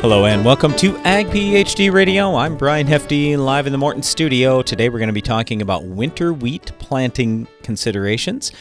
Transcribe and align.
Hello 0.00 0.26
and 0.26 0.44
welcome 0.44 0.76
to 0.76 0.96
Ag 0.98 1.26
PhD 1.28 1.92
Radio. 1.92 2.36
I'm 2.36 2.56
Brian 2.56 2.86
Hefty, 2.86 3.36
live 3.36 3.66
in 3.66 3.72
the 3.72 3.78
Morton 3.78 4.02
studio. 4.02 4.62
Today 4.62 4.88
we're 4.88 4.98
going 4.98 5.08
to 5.08 5.12
be 5.12 5.20
talking 5.20 5.62
about 5.62 5.84
winter 5.84 6.32
wheat 6.32 6.70
planting 6.78 7.48
considerations. 7.62 8.52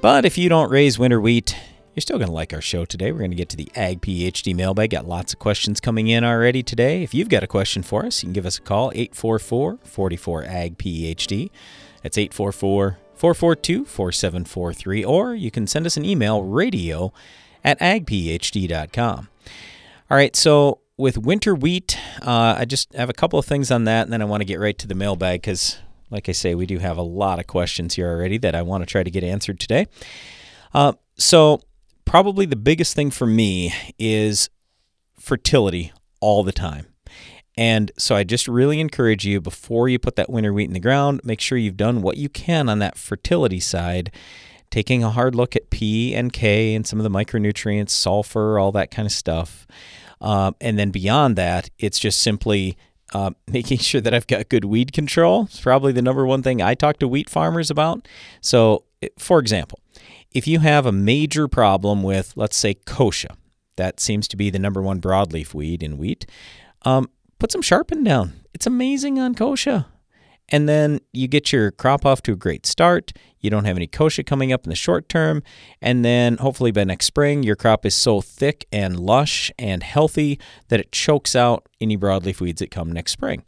But 0.00 0.24
if 0.24 0.38
you 0.38 0.48
don't 0.48 0.70
raise 0.70 0.96
winter 0.96 1.20
wheat, 1.20 1.56
you're 1.94 2.02
still 2.02 2.18
going 2.18 2.28
to 2.28 2.34
like 2.34 2.52
our 2.52 2.60
show 2.60 2.84
today. 2.84 3.10
We're 3.10 3.18
going 3.18 3.32
to 3.32 3.36
get 3.36 3.48
to 3.48 3.56
the 3.56 3.72
Ag 3.74 4.00
PhD 4.02 4.54
mailbag. 4.54 4.90
Got 4.90 5.08
lots 5.08 5.32
of 5.32 5.40
questions 5.40 5.80
coming 5.80 6.06
in 6.06 6.22
already 6.22 6.62
today. 6.62 7.02
If 7.02 7.12
you've 7.12 7.28
got 7.28 7.42
a 7.42 7.48
question 7.48 7.82
for 7.82 8.06
us, 8.06 8.22
you 8.22 8.28
can 8.28 8.34
give 8.34 8.46
us 8.46 8.58
a 8.58 8.62
call 8.62 8.92
844 8.94 9.78
44 9.82 10.44
Ag 10.44 10.78
PhD. 10.78 11.50
That's 12.02 12.16
844 12.16 12.98
442 13.14 13.84
4743. 13.84 15.04
Or 15.04 15.34
you 15.34 15.50
can 15.50 15.66
send 15.66 15.86
us 15.86 15.96
an 15.96 16.04
email 16.04 16.44
radio 16.44 17.12
at 17.64 17.80
agphd.com. 17.80 19.28
All 20.10 20.16
right, 20.16 20.34
so 20.34 20.80
with 20.96 21.18
winter 21.18 21.54
wheat, 21.54 21.98
uh, 22.22 22.56
I 22.58 22.64
just 22.64 22.94
have 22.94 23.10
a 23.10 23.12
couple 23.12 23.38
of 23.38 23.44
things 23.44 23.70
on 23.70 23.84
that, 23.84 24.04
and 24.04 24.12
then 24.12 24.22
I 24.22 24.24
want 24.24 24.40
to 24.40 24.46
get 24.46 24.58
right 24.58 24.76
to 24.78 24.86
the 24.86 24.94
mailbag 24.94 25.42
because, 25.42 25.76
like 26.08 26.30
I 26.30 26.32
say, 26.32 26.54
we 26.54 26.64
do 26.64 26.78
have 26.78 26.96
a 26.96 27.02
lot 27.02 27.38
of 27.38 27.46
questions 27.46 27.94
here 27.94 28.08
already 28.08 28.38
that 28.38 28.54
I 28.54 28.62
want 28.62 28.80
to 28.80 28.86
try 28.86 29.02
to 29.02 29.10
get 29.10 29.22
answered 29.22 29.60
today. 29.60 29.86
Uh, 30.72 30.94
so, 31.18 31.60
probably 32.06 32.46
the 32.46 32.56
biggest 32.56 32.96
thing 32.96 33.10
for 33.10 33.26
me 33.26 33.74
is 33.98 34.48
fertility 35.20 35.92
all 36.20 36.42
the 36.42 36.52
time. 36.52 36.86
And 37.58 37.90
so 37.98 38.14
I 38.14 38.22
just 38.24 38.48
really 38.48 38.80
encourage 38.80 39.26
you 39.26 39.40
before 39.40 39.88
you 39.88 39.98
put 39.98 40.14
that 40.16 40.30
winter 40.30 40.52
wheat 40.54 40.68
in 40.68 40.74
the 40.74 40.80
ground, 40.80 41.20
make 41.24 41.40
sure 41.40 41.58
you've 41.58 41.76
done 41.76 42.02
what 42.02 42.16
you 42.16 42.28
can 42.28 42.68
on 42.68 42.78
that 42.78 42.96
fertility 42.96 43.60
side 43.60 44.12
taking 44.70 45.02
a 45.02 45.10
hard 45.10 45.34
look 45.34 45.56
at 45.56 45.70
P 45.70 46.14
and 46.14 46.32
K 46.32 46.74
and 46.74 46.86
some 46.86 46.98
of 46.98 47.04
the 47.04 47.10
micronutrients, 47.10 47.90
sulfur, 47.90 48.58
all 48.58 48.72
that 48.72 48.90
kind 48.90 49.06
of 49.06 49.12
stuff. 49.12 49.66
Um, 50.20 50.56
and 50.60 50.78
then 50.78 50.90
beyond 50.90 51.36
that, 51.36 51.70
it's 51.78 51.98
just 51.98 52.22
simply 52.22 52.76
uh, 53.12 53.30
making 53.46 53.78
sure 53.78 54.00
that 54.00 54.14
I've 54.14 54.26
got 54.26 54.48
good 54.48 54.64
weed 54.64 54.92
control. 54.92 55.44
It's 55.44 55.60
probably 55.60 55.92
the 55.92 56.02
number 56.02 56.26
one 56.26 56.42
thing 56.42 56.62
I 56.62 56.74
talk 56.74 56.98
to 56.98 57.08
wheat 57.08 57.30
farmers 57.30 57.70
about. 57.70 58.06
So, 58.40 58.84
for 59.18 59.38
example, 59.38 59.80
if 60.32 60.46
you 60.46 60.60
have 60.60 60.86
a 60.86 60.92
major 60.92 61.48
problem 61.48 62.02
with, 62.02 62.32
let's 62.36 62.56
say, 62.56 62.74
kochia, 62.74 63.36
that 63.76 64.00
seems 64.00 64.28
to 64.28 64.36
be 64.36 64.50
the 64.50 64.58
number 64.58 64.82
one 64.82 65.00
broadleaf 65.00 65.54
weed 65.54 65.82
in 65.82 65.98
wheat, 65.98 66.26
um, 66.82 67.08
put 67.38 67.52
some 67.52 67.62
sharpen 67.62 68.02
down. 68.02 68.32
It's 68.52 68.66
amazing 68.66 69.18
on 69.18 69.34
kochia 69.34 69.86
and 70.48 70.68
then 70.68 71.00
you 71.12 71.28
get 71.28 71.52
your 71.52 71.70
crop 71.70 72.06
off 72.06 72.22
to 72.22 72.32
a 72.32 72.36
great 72.36 72.66
start. 72.66 73.12
You 73.40 73.50
don't 73.50 73.64
have 73.64 73.76
any 73.76 73.86
kochia 73.86 74.24
coming 74.24 74.52
up 74.52 74.64
in 74.64 74.70
the 74.70 74.76
short 74.76 75.08
term, 75.08 75.42
and 75.80 76.04
then 76.04 76.38
hopefully 76.38 76.70
by 76.70 76.84
next 76.84 77.06
spring 77.06 77.42
your 77.42 77.56
crop 77.56 77.86
is 77.86 77.94
so 77.94 78.20
thick 78.20 78.66
and 78.72 78.98
lush 78.98 79.50
and 79.58 79.82
healthy 79.82 80.40
that 80.68 80.80
it 80.80 80.92
chokes 80.92 81.36
out 81.36 81.68
any 81.80 81.96
broadleaf 81.96 82.40
weeds 82.40 82.60
that 82.60 82.70
come 82.70 82.90
next 82.92 83.12
spring. 83.12 83.44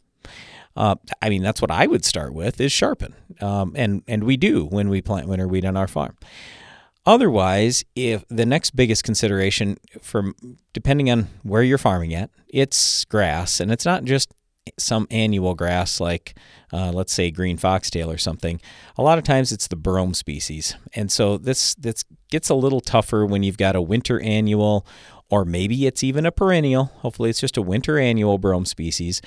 Uh, 0.75 0.95
I 1.21 1.29
mean, 1.29 1.43
that's 1.43 1.61
what 1.61 1.71
I 1.71 1.87
would 1.87 2.05
start 2.05 2.33
with 2.33 2.61
is 2.61 2.71
sharpen, 2.71 3.13
um, 3.41 3.73
and 3.75 4.03
and 4.07 4.23
we 4.23 4.37
do 4.37 4.65
when 4.65 4.89
we 4.89 5.01
plant 5.01 5.27
winter 5.27 5.47
wheat 5.47 5.65
on 5.65 5.75
our 5.75 5.87
farm. 5.87 6.17
Otherwise, 7.05 7.83
if 7.95 8.23
the 8.29 8.45
next 8.45 8.75
biggest 8.75 9.03
consideration 9.03 9.77
for 10.01 10.31
depending 10.71 11.09
on 11.09 11.27
where 11.43 11.63
you're 11.63 11.79
farming 11.79 12.13
at, 12.13 12.29
it's 12.47 13.03
grass, 13.05 13.59
and 13.59 13.71
it's 13.71 13.85
not 13.85 14.05
just 14.05 14.31
some 14.77 15.07
annual 15.09 15.55
grass 15.55 15.99
like 15.99 16.35
uh, 16.71 16.91
let's 16.91 17.11
say 17.11 17.31
green 17.31 17.57
foxtail 17.57 18.11
or 18.11 18.17
something 18.17 18.61
a 18.97 19.01
lot 19.01 19.17
of 19.17 19.23
times 19.23 19.51
it's 19.51 19.67
the 19.67 19.75
brome 19.75 20.13
species. 20.13 20.75
And 20.93 21.11
so 21.11 21.37
this 21.37 21.73
this 21.75 22.03
gets 22.29 22.49
a 22.49 22.55
little 22.55 22.81
tougher 22.81 23.25
when 23.25 23.43
you've 23.43 23.57
got 23.57 23.75
a 23.75 23.81
winter 23.81 24.19
annual 24.21 24.85
or 25.29 25.45
maybe 25.45 25.87
it's 25.87 26.03
even 26.03 26.25
a 26.25 26.31
perennial. 26.31 26.85
Hopefully 26.97 27.29
it's 27.29 27.39
just 27.39 27.57
a 27.57 27.61
winter 27.61 27.97
annual 27.97 28.37
brome 28.37 28.65
species. 28.65 29.21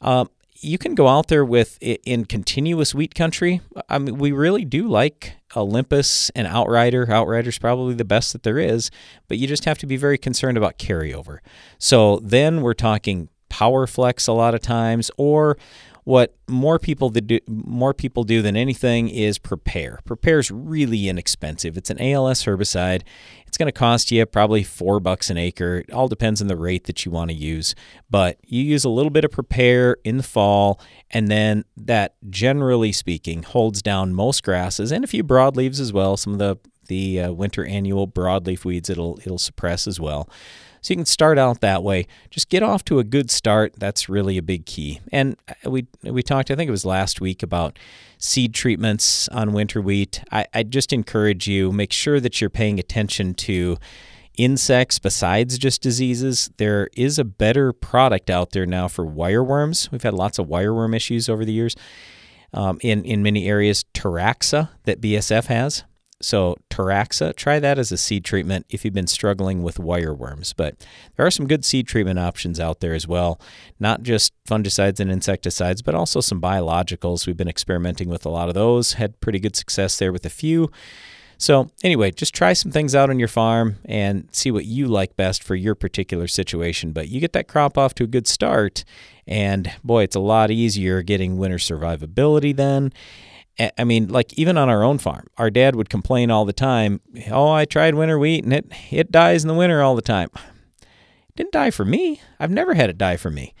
Uh, 0.00 0.24
you 0.60 0.78
can 0.78 0.94
go 0.94 1.06
out 1.06 1.28
there 1.28 1.44
with 1.44 1.78
in 1.80 2.24
continuous 2.24 2.94
wheat 2.94 3.14
country. 3.14 3.60
I 3.88 3.98
mean 3.98 4.18
we 4.18 4.32
really 4.32 4.64
do 4.64 4.88
like 4.88 5.36
olympus 5.54 6.30
and 6.30 6.48
outrider. 6.48 7.06
Outrider's 7.06 7.58
probably 7.58 7.94
the 7.94 8.04
best 8.04 8.32
that 8.32 8.42
there 8.42 8.58
is 8.58 8.90
but 9.28 9.38
you 9.38 9.46
just 9.46 9.64
have 9.66 9.78
to 9.78 9.86
be 9.86 9.96
very 9.96 10.18
concerned 10.18 10.58
about 10.58 10.78
carryover. 10.78 11.38
So 11.78 12.18
then 12.22 12.62
we're 12.62 12.74
talking 12.74 13.28
PowerFlex 13.54 14.28
a 14.28 14.32
lot 14.32 14.54
of 14.54 14.60
times, 14.60 15.10
or 15.16 15.56
what 16.04 16.34
more 16.46 16.78
people 16.78 17.08
do 17.08 17.38
more 17.48 17.94
people 17.94 18.24
do 18.24 18.42
than 18.42 18.56
anything 18.56 19.08
is 19.08 19.38
prepare. 19.38 20.00
Prepare 20.04 20.38
is 20.38 20.50
really 20.50 21.08
inexpensive. 21.08 21.78
It's 21.78 21.88
an 21.88 22.00
ALS 22.00 22.44
herbicide. 22.44 23.02
It's 23.46 23.56
going 23.56 23.68
to 23.68 23.72
cost 23.72 24.10
you 24.10 24.26
probably 24.26 24.64
four 24.64 25.00
bucks 25.00 25.30
an 25.30 25.38
acre. 25.38 25.78
It 25.78 25.92
all 25.92 26.08
depends 26.08 26.42
on 26.42 26.48
the 26.48 26.56
rate 26.56 26.84
that 26.84 27.04
you 27.04 27.10
want 27.10 27.30
to 27.30 27.36
use. 27.36 27.74
But 28.10 28.38
you 28.44 28.62
use 28.62 28.84
a 28.84 28.90
little 28.90 29.10
bit 29.10 29.24
of 29.24 29.30
prepare 29.30 29.96
in 30.04 30.18
the 30.18 30.22
fall, 30.22 30.78
and 31.10 31.28
then 31.28 31.64
that, 31.76 32.16
generally 32.28 32.92
speaking, 32.92 33.42
holds 33.42 33.80
down 33.80 34.12
most 34.12 34.42
grasses 34.42 34.92
and 34.92 35.04
a 35.04 35.08
few 35.08 35.24
broadleaves 35.24 35.80
as 35.80 35.92
well. 35.92 36.16
Some 36.16 36.34
of 36.34 36.38
the 36.38 36.58
the 36.86 37.18
uh, 37.18 37.32
winter 37.32 37.64
annual 37.64 38.06
broadleaf 38.06 38.66
weeds 38.66 38.90
it'll 38.90 39.18
it'll 39.24 39.38
suppress 39.38 39.86
as 39.86 39.98
well. 39.98 40.28
So 40.84 40.92
you 40.92 40.96
can 40.96 41.06
start 41.06 41.38
out 41.38 41.62
that 41.62 41.82
way. 41.82 42.06
Just 42.28 42.50
get 42.50 42.62
off 42.62 42.84
to 42.84 42.98
a 42.98 43.04
good 43.04 43.30
start. 43.30 43.72
That's 43.78 44.06
really 44.10 44.36
a 44.36 44.42
big 44.42 44.66
key. 44.66 45.00
And 45.10 45.34
uh, 45.48 45.70
we 45.70 45.86
we 46.02 46.22
talked, 46.22 46.50
I 46.50 46.56
think 46.56 46.68
it 46.68 46.72
was 46.72 46.84
last 46.84 47.22
week, 47.22 47.42
about 47.42 47.78
seed 48.18 48.52
treatments 48.52 49.26
on 49.28 49.54
winter 49.54 49.80
wheat. 49.80 50.22
I, 50.30 50.44
I 50.52 50.62
just 50.62 50.92
encourage 50.92 51.48
you 51.48 51.72
make 51.72 51.90
sure 51.90 52.20
that 52.20 52.38
you're 52.38 52.50
paying 52.50 52.78
attention 52.78 53.32
to 53.34 53.78
insects 54.36 54.98
besides 54.98 55.56
just 55.56 55.80
diseases. 55.80 56.50
There 56.58 56.90
is 56.94 57.18
a 57.18 57.24
better 57.24 57.72
product 57.72 58.28
out 58.28 58.50
there 58.50 58.66
now 58.66 58.86
for 58.86 59.06
wireworms. 59.06 59.90
We've 59.90 60.02
had 60.02 60.12
lots 60.12 60.38
of 60.38 60.48
wireworm 60.48 60.94
issues 60.94 61.30
over 61.30 61.46
the 61.46 61.52
years. 61.52 61.74
Um, 62.52 62.76
in 62.82 63.06
in 63.06 63.22
many 63.22 63.48
areas, 63.48 63.86
Teraxxa 63.94 64.68
that 64.82 65.00
BASF 65.00 65.46
has. 65.46 65.84
So, 66.24 66.56
Teraxxa, 66.70 67.36
try 67.36 67.58
that 67.58 67.78
as 67.78 67.92
a 67.92 67.98
seed 67.98 68.24
treatment 68.24 68.64
if 68.70 68.82
you've 68.82 68.94
been 68.94 69.06
struggling 69.06 69.62
with 69.62 69.76
wireworms. 69.76 70.54
But 70.56 70.86
there 71.16 71.26
are 71.26 71.30
some 71.30 71.46
good 71.46 71.66
seed 71.66 71.86
treatment 71.86 72.18
options 72.18 72.58
out 72.58 72.80
there 72.80 72.94
as 72.94 73.06
well, 73.06 73.38
not 73.78 74.02
just 74.02 74.32
fungicides 74.48 75.00
and 75.00 75.10
insecticides, 75.10 75.82
but 75.82 75.94
also 75.94 76.22
some 76.22 76.40
biologicals. 76.40 77.26
We've 77.26 77.36
been 77.36 77.46
experimenting 77.46 78.08
with 78.08 78.24
a 78.24 78.30
lot 78.30 78.48
of 78.48 78.54
those, 78.54 78.94
had 78.94 79.20
pretty 79.20 79.38
good 79.38 79.54
success 79.54 79.98
there 79.98 80.12
with 80.12 80.24
a 80.24 80.30
few. 80.30 80.70
So, 81.36 81.68
anyway, 81.82 82.10
just 82.10 82.34
try 82.34 82.54
some 82.54 82.72
things 82.72 82.94
out 82.94 83.10
on 83.10 83.18
your 83.18 83.28
farm 83.28 83.76
and 83.84 84.26
see 84.32 84.50
what 84.50 84.64
you 84.64 84.86
like 84.86 85.16
best 85.16 85.42
for 85.42 85.54
your 85.54 85.74
particular 85.74 86.26
situation. 86.26 86.92
But 86.92 87.08
you 87.08 87.20
get 87.20 87.34
that 87.34 87.48
crop 87.48 87.76
off 87.76 87.94
to 87.96 88.04
a 88.04 88.06
good 88.06 88.26
start, 88.26 88.82
and 89.26 89.70
boy, 89.84 90.04
it's 90.04 90.16
a 90.16 90.20
lot 90.20 90.50
easier 90.50 91.02
getting 91.02 91.36
winter 91.36 91.58
survivability 91.58 92.56
then 92.56 92.94
I 93.58 93.84
mean, 93.84 94.08
like 94.08 94.32
even 94.34 94.58
on 94.58 94.68
our 94.68 94.82
own 94.82 94.98
farm, 94.98 95.26
our 95.38 95.50
dad 95.50 95.76
would 95.76 95.88
complain 95.88 96.30
all 96.30 96.44
the 96.44 96.52
time. 96.52 97.00
Oh, 97.30 97.50
I 97.50 97.64
tried 97.64 97.94
winter 97.94 98.18
wheat 98.18 98.44
and 98.44 98.52
it 98.52 98.66
it 98.90 99.12
dies 99.12 99.44
in 99.44 99.48
the 99.48 99.54
winter 99.54 99.80
all 99.80 99.94
the 99.94 100.02
time. 100.02 100.28
It 100.82 101.36
didn't 101.36 101.52
die 101.52 101.70
for 101.70 101.84
me. 101.84 102.20
I've 102.40 102.50
never 102.50 102.74
had 102.74 102.90
it 102.90 102.98
die 102.98 103.16
for 103.16 103.30
me. 103.30 103.54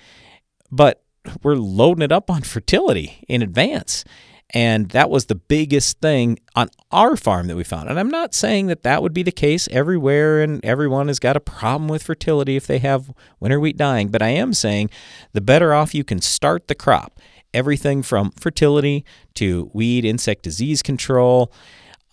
But 0.70 1.02
we're 1.42 1.54
loading 1.54 2.02
it 2.02 2.12
up 2.12 2.30
on 2.30 2.42
fertility 2.42 3.24
in 3.28 3.42
advance. 3.42 4.04
And 4.50 4.90
that 4.90 5.10
was 5.10 5.26
the 5.26 5.34
biggest 5.34 6.00
thing 6.00 6.38
on 6.54 6.68
our 6.92 7.16
farm 7.16 7.48
that 7.48 7.56
we 7.56 7.64
found. 7.64 7.88
And 7.88 7.98
I'm 7.98 8.10
not 8.10 8.34
saying 8.34 8.66
that 8.66 8.82
that 8.82 9.02
would 9.02 9.14
be 9.14 9.22
the 9.22 9.32
case 9.32 9.66
everywhere 9.70 10.42
and 10.42 10.64
everyone 10.64 11.08
has 11.08 11.18
got 11.18 11.36
a 11.36 11.40
problem 11.40 11.88
with 11.88 12.02
fertility 12.02 12.54
if 12.54 12.66
they 12.66 12.78
have 12.78 13.10
winter 13.40 13.58
wheat 13.58 13.76
dying. 13.76 14.08
But 14.08 14.22
I 14.22 14.28
am 14.28 14.52
saying 14.54 14.90
the 15.32 15.40
better 15.40 15.72
off 15.72 15.94
you 15.94 16.04
can 16.04 16.20
start 16.20 16.68
the 16.68 16.74
crop 16.74 17.18
everything 17.54 18.02
from 18.02 18.32
fertility 18.32 19.04
to 19.34 19.70
weed, 19.72 20.04
insect 20.04 20.42
disease 20.42 20.82
control. 20.82 21.52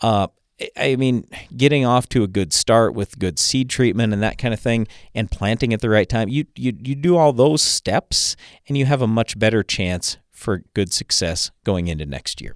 Uh, 0.02 0.28
I 0.78 0.96
mean, 0.96 1.26
getting 1.56 1.86
off 1.86 2.08
to 2.10 2.24
a 2.24 2.28
good 2.28 2.54
start 2.54 2.94
with 2.94 3.18
good 3.18 3.40
seed 3.40 3.70
treatment 3.70 4.14
and 4.14 4.22
that 4.22 4.38
kind 4.38 4.54
of 4.54 4.60
thing, 4.60 4.88
and 5.16 5.30
planting 5.30 5.74
at 5.74 5.82
the 5.82 5.90
right 5.90 6.08
time. 6.08 6.30
You 6.30 6.46
you 6.56 6.74
you 6.80 6.96
do 6.96 7.18
all 7.18 7.34
those 7.34 7.62
steps, 7.62 8.36
and 8.68 8.78
you 8.78 8.86
have 8.86 9.02
a 9.02 9.08
much 9.08 9.38
better 9.40 9.64
chance 9.64 10.18
for 10.30 10.64
good 10.74 10.94
success 10.94 11.52
going 11.64 11.88
into 11.88 12.06
next 12.06 12.42
year. 12.42 12.56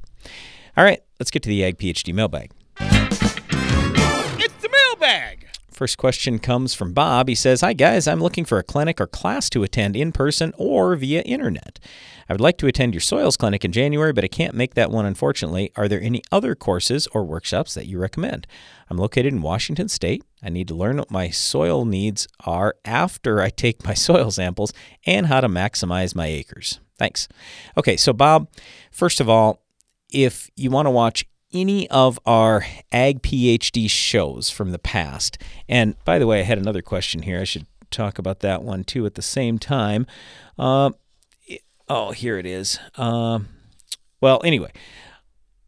All 0.78 0.84
right, 0.84 1.02
let's 1.20 1.32
get 1.32 1.44
to 1.44 1.50
the 1.50 1.64
Ag 1.64 1.78
PhD 1.78 2.14
mailbag. 2.14 2.52
It's 2.80 4.62
the 4.62 4.70
mailbag. 4.70 5.45
First 5.76 5.98
question 5.98 6.40
comes 6.40 6.74
from 6.74 6.94
Bob. 6.94 7.28
He 7.28 7.36
says, 7.36 7.60
Hi 7.60 7.74
guys, 7.74 8.08
I'm 8.08 8.22
looking 8.22 8.46
for 8.46 8.58
a 8.58 8.64
clinic 8.64 9.02
or 9.02 9.08
class 9.08 9.50
to 9.50 9.62
attend 9.62 9.98
in 9.98 10.14
person 10.14 10.54
or 10.58 10.96
via 10.96 11.22
internet. 11.24 11.82
I 12.30 12.34
would 12.34 12.40
like 12.40 12.58
to 12.60 12.68
attend 12.68 12.94
your 12.94 13.02
soils 13.02 13.36
clinic 13.36 13.66
in 13.66 13.74
January, 13.74 14.14
but 14.14 14.24
I 14.24 14.30
can't 14.30 14.56
make 14.56 14.76
that 14.76 14.90
one 14.90 15.06
unfortunately. 15.06 15.74
Are 15.76 15.90
there 15.90 16.00
any 16.00 16.24
other 16.32 16.56
courses 16.56 17.08
or 17.08 17.26
workshops 17.26 17.74
that 17.74 17.88
you 17.88 18.00
recommend? 18.00 18.48
I'm 18.90 18.96
located 18.96 19.34
in 19.34 19.42
Washington 19.42 19.90
State. 19.90 20.24
I 20.42 20.48
need 20.48 20.70
to 20.70 20.76
learn 20.76 20.96
what 20.96 21.12
my 21.12 21.30
soil 21.30 21.84
needs 21.84 22.26
are 22.46 22.76
after 22.86 23.42
I 23.42 23.50
take 23.50 23.84
my 23.84 23.94
soil 24.08 24.32
samples 24.32 24.72
and 25.06 25.28
how 25.28 25.42
to 25.42 25.50
maximize 25.50 26.16
my 26.16 26.28
acres. 26.28 26.80
Thanks. 26.98 27.28
Okay, 27.76 27.98
so 27.98 28.14
Bob, 28.14 28.48
first 28.92 29.20
of 29.20 29.28
all, 29.28 29.62
if 30.10 30.50
you 30.56 30.70
want 30.70 30.86
to 30.86 30.92
watch 30.92 31.26
any 31.56 31.90
of 31.90 32.20
our 32.26 32.66
Ag 32.92 33.22
PhD 33.22 33.90
shows 33.90 34.50
from 34.50 34.72
the 34.72 34.80
past. 34.80 35.38
And 35.68 35.96
by 36.04 36.20
the 36.20 36.28
way, 36.28 36.42
I 36.42 36.44
had 36.44 36.58
another 36.58 36.82
question 36.82 37.24
here. 37.24 37.40
I 37.40 37.46
should 37.46 37.66
talk 37.90 38.20
about 38.20 38.42
that 38.42 38.62
one 38.62 38.84
too 38.84 39.06
at 39.06 39.16
the 39.16 39.22
same 39.22 39.58
time. 39.58 40.06
Uh, 40.60 40.92
oh, 41.88 42.12
here 42.12 42.38
it 42.38 42.46
is. 42.46 42.78
Um, 42.98 43.48
well, 44.22 44.42
anyway. 44.44 44.72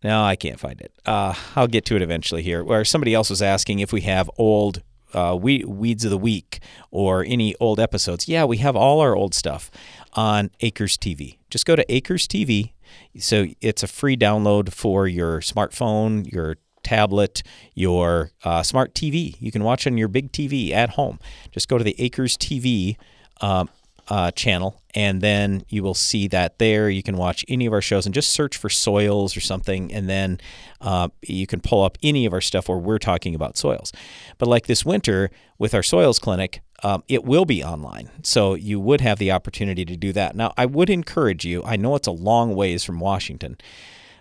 No, 0.04 0.24
I 0.24 0.36
can't 0.36 0.60
find 0.60 0.80
it. 0.80 0.92
Uh, 1.06 1.34
I'll 1.56 1.68
get 1.68 1.86
to 1.86 1.96
it 1.96 2.04
eventually 2.04 2.44
here. 2.44 2.64
Where 2.64 2.86
somebody 2.86 3.16
else 3.16 3.32
was 3.32 3.42
asking 3.42 3.80
if 3.80 3.92
we 3.92 4.02
have 4.02 4.30
old 4.38 4.84
uh, 5.14 5.38
we, 5.40 5.64
Weeds 5.64 6.06
of 6.06 6.12
the 6.12 6.18
Week 6.18 6.60
or 6.92 7.24
any 7.24 7.56
old 7.56 7.80
episodes. 7.80 8.28
Yeah, 8.28 8.44
we 8.46 8.58
have 8.58 8.76
all 8.76 9.00
our 9.00 9.16
old 9.16 9.34
stuff 9.34 9.72
on 10.14 10.52
Acres 10.62 10.98
TV. 10.98 11.38
Just 11.50 11.66
go 11.66 11.76
to 11.76 11.92
Acres 11.92 12.28
TV. 12.28 12.74
So 13.18 13.48
it's 13.62 13.84
a 13.84 13.88
free 13.88 14.18
download 14.18 14.72
for 14.74 15.08
your 15.08 15.40
smartphone, 15.40 16.32
your 16.32 16.58
tablet, 16.84 17.44
your 17.74 18.32
uh, 18.44 18.64
smart 18.64 18.94
TV. 18.94 19.36
You 19.40 19.52
can 19.52 19.64
watch 19.64 19.86
on 19.88 19.98
your 19.98 20.08
big 20.08 20.32
TV 20.32 20.72
at 20.72 20.92
home. 20.92 21.20
Just 21.52 21.68
go 21.68 21.78
to 21.78 21.84
the 21.84 21.96
Acres 22.00 22.38
TV 22.38 22.96
um, 23.42 23.70
uh, 24.08 24.32
channel, 24.32 24.82
and 24.96 25.22
then 25.22 25.64
you 25.68 25.84
will 25.84 25.94
see 25.94 26.28
that 26.30 26.60
there. 26.60 26.90
You 26.90 27.04
can 27.04 27.18
watch 27.18 27.44
any 27.50 27.66
of 27.66 27.74
our 27.74 27.82
shows 27.82 28.06
and 28.06 28.16
just 28.16 28.30
search 28.30 28.56
for 28.56 28.70
soils 28.70 29.36
or 29.36 29.42
something, 29.42 29.92
and 29.92 30.08
then 30.08 30.40
uh, 30.80 31.10
you 31.22 31.46
can 31.46 31.60
pull 31.60 31.84
up 31.84 31.98
any 32.02 32.26
of 32.26 32.34
our 32.34 32.42
stuff 32.42 32.70
where 32.70 32.78
we're 32.78 33.00
talking 33.00 33.36
about 33.36 33.58
soils. 33.58 33.92
But 34.38 34.48
like 34.48 34.68
this 34.68 34.86
winter 34.86 35.30
with 35.58 35.74
our 35.74 35.84
soils 35.84 36.20
clinic, 36.20 36.62
um, 36.84 37.04
it 37.08 37.24
will 37.24 37.46
be 37.46 37.64
online. 37.64 38.10
So 38.24 38.54
you 38.54 38.80
would 38.80 39.02
have 39.02 39.20
the 39.20 39.32
opportunity 39.32 39.86
to 39.86 39.98
do 39.98 40.14
that. 40.14 40.36
Now, 40.36 40.54
I 40.58 40.66
would 40.66 40.90
encourage 40.90 41.46
you, 41.46 41.64
I 41.64 41.76
know 41.76 41.96
it's 41.96 42.08
a 42.08 42.12
long 42.12 42.56
ways 42.56 42.84
from 42.84 43.00
Washington. 43.00 43.58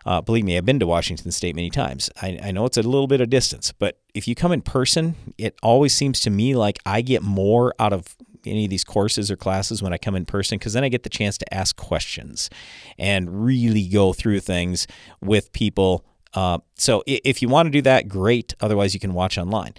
Uh, 0.06 0.20
believe 0.20 0.44
me, 0.44 0.56
I've 0.56 0.64
been 0.64 0.78
to 0.78 0.86
Washington 0.86 1.32
State 1.32 1.56
many 1.56 1.68
times. 1.68 2.08
I, 2.22 2.38
I, 2.40 2.50
know 2.52 2.64
it's 2.64 2.76
a 2.76 2.82
little 2.82 3.08
bit 3.08 3.20
of 3.20 3.28
distance, 3.28 3.72
but 3.72 3.98
if 4.14 4.28
you 4.28 4.36
come 4.36 4.52
in 4.52 4.62
person, 4.62 5.16
it 5.36 5.58
always 5.64 5.92
seems 5.94 6.20
to 6.20 6.30
me 6.30 6.54
like 6.54 6.78
I 6.86 7.02
get 7.02 7.22
more 7.22 7.74
out 7.80 7.92
of 7.92 8.16
any 8.46 8.64
of 8.64 8.70
these 8.70 8.84
courses 8.84 9.32
or 9.32 9.36
classes 9.36 9.82
when 9.82 9.92
I 9.92 9.98
come 9.98 10.14
in 10.14 10.24
person 10.24 10.58
because 10.58 10.74
then 10.74 10.84
I 10.84 10.88
get 10.88 11.02
the 11.02 11.10
chance 11.10 11.36
to 11.38 11.54
ask 11.54 11.74
questions 11.74 12.48
and 12.96 13.44
really 13.44 13.86
go 13.88 14.12
through 14.12 14.40
things 14.40 14.86
with 15.20 15.52
people. 15.52 16.04
Uh, 16.34 16.58
so 16.76 17.02
if 17.06 17.42
you 17.42 17.48
want 17.48 17.66
to 17.66 17.70
do 17.70 17.82
that, 17.82 18.08
great. 18.08 18.54
Otherwise, 18.60 18.94
you 18.94 19.00
can 19.00 19.12
watch 19.12 19.36
online. 19.36 19.74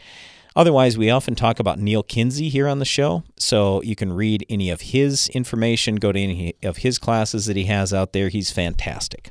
Otherwise, 0.57 0.97
we 0.97 1.11
often 1.11 1.35
talk 1.35 1.59
about 1.59 1.77
Neal 1.77 2.01
Kinsey 2.01 2.49
here 2.49 2.67
on 2.67 2.79
the 2.79 2.85
show. 2.85 3.23
So 3.37 3.79
you 3.83 3.95
can 3.95 4.11
read 4.11 4.43
any 4.49 4.71
of 4.71 4.81
his 4.81 5.29
information, 5.29 5.97
go 5.97 6.11
to 6.11 6.19
any 6.19 6.55
of 6.63 6.77
his 6.77 6.97
classes 6.97 7.45
that 7.45 7.55
he 7.55 7.65
has 7.65 7.93
out 7.93 8.11
there. 8.11 8.29
He's 8.29 8.49
fantastic. 8.49 9.29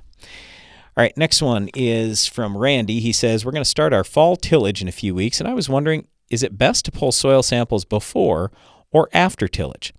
All 0.97 1.03
right, 1.03 1.17
next 1.17 1.43
one 1.43 1.69
is 1.75 2.29
from 2.29 2.57
Randy. 2.57 3.01
He 3.01 3.13
says, 3.13 3.45
We're 3.45 3.51
going 3.51 3.65
to 3.65 3.69
start 3.69 3.93
our 3.93 4.05
fall 4.05 4.37
tillage 4.37 4.81
in 4.81 4.87
a 4.87 4.93
few 4.93 5.17
weeks. 5.17 5.41
And 5.41 5.49
I 5.49 5.53
was 5.53 5.69
wondering, 5.69 6.07
is 6.31 6.45
it 6.45 6.57
best 6.57 6.85
to 6.85 6.93
pull 6.93 7.11
soil 7.11 7.43
samples 7.43 7.85
before 7.85 8.53
or 8.93 9.09
after 9.13 9.49
tillage. 9.49 9.93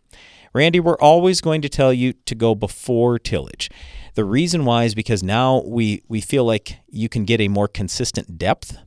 Randy, 0.53 0.79
we're 0.79 0.97
always 0.97 1.41
going 1.41 1.62
to 1.62 1.69
tell 1.69 1.91
you 1.91 2.13
to 2.13 2.35
go 2.35 2.56
before 2.56 3.19
tillage. 3.19 3.69
The 4.15 4.24
reason 4.24 4.63
why 4.63 4.85
is 4.85 4.95
because 4.95 5.21
now 5.21 5.62
we, 5.65 6.03
we 6.07 6.21
feel 6.21 6.45
like 6.45 6.77
you 6.88 7.09
can 7.09 7.25
get 7.25 7.41
a 7.41 7.50
more 7.50 7.68
consistent 7.68 8.38
depth 8.39 8.77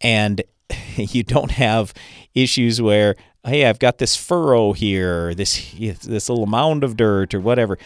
and 0.00 0.42
you 0.96 1.22
don't 1.22 1.52
have 1.52 1.92
issues 2.34 2.80
where, 2.80 3.16
hey, 3.44 3.66
I've 3.66 3.78
got 3.78 3.98
this 3.98 4.16
furrow 4.16 4.72
here, 4.72 5.34
this, 5.34 5.72
this 5.72 6.28
little 6.28 6.46
mound 6.46 6.84
of 6.84 6.96
dirt 6.96 7.34
or 7.34 7.40
whatever. 7.40 7.78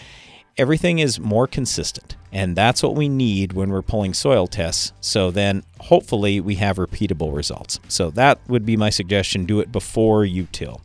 Everything 0.57 0.99
is 0.99 1.19
more 1.19 1.47
consistent. 1.47 2.17
And 2.33 2.55
that's 2.55 2.83
what 2.83 2.95
we 2.95 3.09
need 3.09 3.55
when 3.55 3.71
we're 3.71 3.83
pulling 3.83 4.15
soil 4.15 4.47
tests. 4.47 4.93
So 5.01 5.31
then 5.31 5.65
hopefully 5.81 6.41
we 6.41 6.57
have 6.57 6.77
repeatable 6.77 7.35
results. 7.35 7.81
So 7.89 8.11
that 8.11 8.41
would 8.49 8.65
be 8.65 8.77
my 8.77 8.91
suggestion. 8.91 9.47
Do 9.47 9.61
it 9.61 9.73
before 9.73 10.25
you 10.25 10.47
till. 10.53 10.81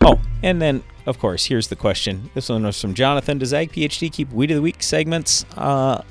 Oh, 0.00 0.20
and 0.42 0.60
then, 0.60 0.82
of 1.06 1.18
course, 1.20 1.44
here's 1.44 1.68
the 1.68 1.76
question. 1.76 2.30
This 2.34 2.48
one 2.48 2.64
was 2.64 2.80
from 2.80 2.94
Jonathan. 2.94 3.38
Does 3.38 3.54
Ag 3.54 3.70
PhD 3.70 4.12
keep 4.12 4.32
Weed 4.32 4.50
of 4.50 4.56
the 4.56 4.62
Week 4.62 4.82
segments 4.82 5.44
uh, 5.56 6.02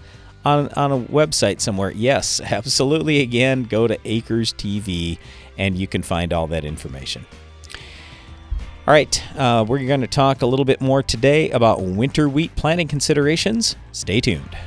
on, 0.45 0.69
on 0.69 0.91
a 0.91 0.99
website 0.99 1.61
somewhere? 1.61 1.91
Yes, 1.91 2.41
absolutely. 2.45 3.21
Again, 3.21 3.63
go 3.63 3.87
to 3.87 3.97
Acres 4.05 4.53
TV 4.53 5.17
and 5.57 5.77
you 5.77 5.87
can 5.87 6.01
find 6.01 6.33
all 6.33 6.47
that 6.47 6.65
information. 6.65 7.25
All 8.87 8.93
right, 8.93 9.23
uh, 9.37 9.63
we're 9.67 9.85
going 9.85 10.01
to 10.01 10.07
talk 10.07 10.41
a 10.41 10.45
little 10.47 10.65
bit 10.65 10.81
more 10.81 11.03
today 11.03 11.51
about 11.51 11.81
winter 11.81 12.27
wheat 12.27 12.55
planting 12.55 12.87
considerations. 12.87 13.75
Stay 13.91 14.19
tuned. 14.19 14.57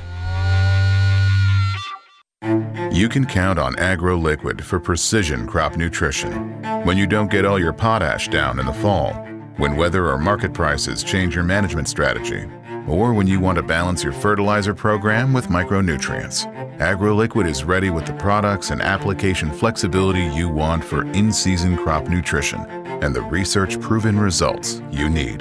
You 2.91 3.09
can 3.09 3.25
count 3.25 3.59
on 3.59 3.73
AgroLiquid 3.75 4.61
for 4.61 4.79
precision 4.79 5.47
crop 5.47 5.75
nutrition. 5.75 6.61
When 6.85 6.95
you 6.95 7.07
don't 7.07 7.29
get 7.29 7.43
all 7.43 7.59
your 7.59 7.73
potash 7.73 8.29
down 8.29 8.59
in 8.59 8.65
the 8.65 8.73
fall, 8.73 9.13
when 9.57 9.75
weather 9.75 10.07
or 10.07 10.17
market 10.17 10.53
prices 10.53 11.03
change 11.03 11.35
your 11.35 11.43
management 11.43 11.89
strategy, 11.89 12.45
or 12.87 13.13
when 13.13 13.27
you 13.27 13.39
want 13.39 13.57
to 13.57 13.63
balance 13.63 14.03
your 14.03 14.13
fertilizer 14.13 14.73
program 14.73 15.33
with 15.33 15.47
micronutrients. 15.47 16.45
AgroLiquid 16.77 17.47
is 17.47 17.63
ready 17.63 17.89
with 17.89 18.05
the 18.05 18.13
products 18.13 18.71
and 18.71 18.81
application 18.81 19.51
flexibility 19.51 20.23
you 20.23 20.49
want 20.49 20.83
for 20.83 21.05
in-season 21.11 21.77
crop 21.77 22.07
nutrition 22.07 22.59
and 23.01 23.15
the 23.15 23.21
research-proven 23.21 24.19
results 24.19 24.81
you 24.91 25.09
need. 25.09 25.39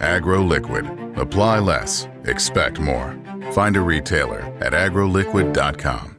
AgroLiquid. 0.00 1.16
Apply 1.16 1.58
less, 1.58 2.06
expect 2.24 2.78
more. 2.78 3.16
Find 3.52 3.76
a 3.76 3.80
retailer 3.80 4.40
at 4.60 4.72
agroliquid.com. 4.72 6.17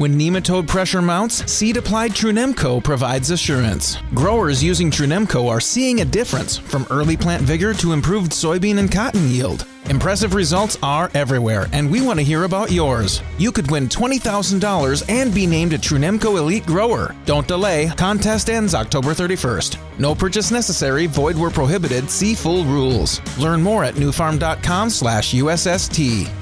When 0.00 0.18
nematode 0.18 0.66
pressure 0.66 1.02
mounts, 1.02 1.44
seed 1.52 1.76
applied 1.76 2.12
Trunemco 2.12 2.82
provides 2.82 3.30
assurance. 3.30 3.98
Growers 4.14 4.64
using 4.64 4.90
Trunemco 4.90 5.50
are 5.50 5.60
seeing 5.60 6.00
a 6.00 6.06
difference 6.06 6.56
from 6.56 6.86
early 6.88 7.18
plant 7.18 7.42
vigor 7.42 7.74
to 7.74 7.92
improved 7.92 8.32
soybean 8.32 8.78
and 8.78 8.90
cotton 8.90 9.28
yield. 9.28 9.66
Impressive 9.90 10.32
results 10.32 10.78
are 10.82 11.10
everywhere, 11.12 11.66
and 11.74 11.90
we 11.90 12.00
want 12.00 12.18
to 12.18 12.24
hear 12.24 12.44
about 12.44 12.72
yours. 12.72 13.20
You 13.36 13.52
could 13.52 13.70
win 13.70 13.90
$20,000 13.90 15.04
and 15.10 15.34
be 15.34 15.46
named 15.46 15.74
a 15.74 15.78
Trunemco 15.78 16.38
Elite 16.38 16.64
Grower. 16.64 17.14
Don't 17.26 17.46
delay, 17.46 17.92
contest 17.98 18.48
ends 18.48 18.74
October 18.74 19.10
31st. 19.10 19.76
No 19.98 20.14
purchase 20.14 20.50
necessary, 20.50 21.04
void 21.08 21.36
where 21.36 21.50
prohibited, 21.50 22.08
see 22.08 22.34
full 22.34 22.64
rules. 22.64 23.20
Learn 23.36 23.60
more 23.60 23.84
at 23.84 23.96
nufarm.com 23.96 24.88
slash 24.88 25.34
USST. 25.34 26.39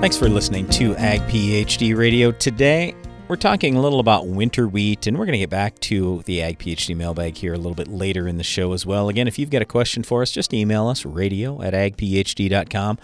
Thanks 0.00 0.16
for 0.16 0.28
listening 0.28 0.68
to 0.68 0.94
Ag 0.94 1.22
PhD 1.22 1.96
Radio. 1.96 2.30
Today, 2.30 2.94
we're 3.26 3.34
talking 3.34 3.74
a 3.74 3.80
little 3.80 3.98
about 3.98 4.28
winter 4.28 4.68
wheat, 4.68 5.08
and 5.08 5.18
we're 5.18 5.26
going 5.26 5.32
to 5.32 5.40
get 5.40 5.50
back 5.50 5.76
to 5.80 6.22
the 6.24 6.40
Ag 6.40 6.60
PhD 6.60 6.96
mailbag 6.96 7.36
here 7.36 7.52
a 7.52 7.56
little 7.56 7.74
bit 7.74 7.88
later 7.88 8.28
in 8.28 8.36
the 8.36 8.44
show 8.44 8.72
as 8.74 8.86
well. 8.86 9.08
Again, 9.08 9.26
if 9.26 9.40
you've 9.40 9.50
got 9.50 9.60
a 9.60 9.64
question 9.64 10.04
for 10.04 10.22
us, 10.22 10.30
just 10.30 10.54
email 10.54 10.86
us 10.86 11.04
radio 11.04 11.60
at 11.62 11.74
agphd.com, 11.74 12.98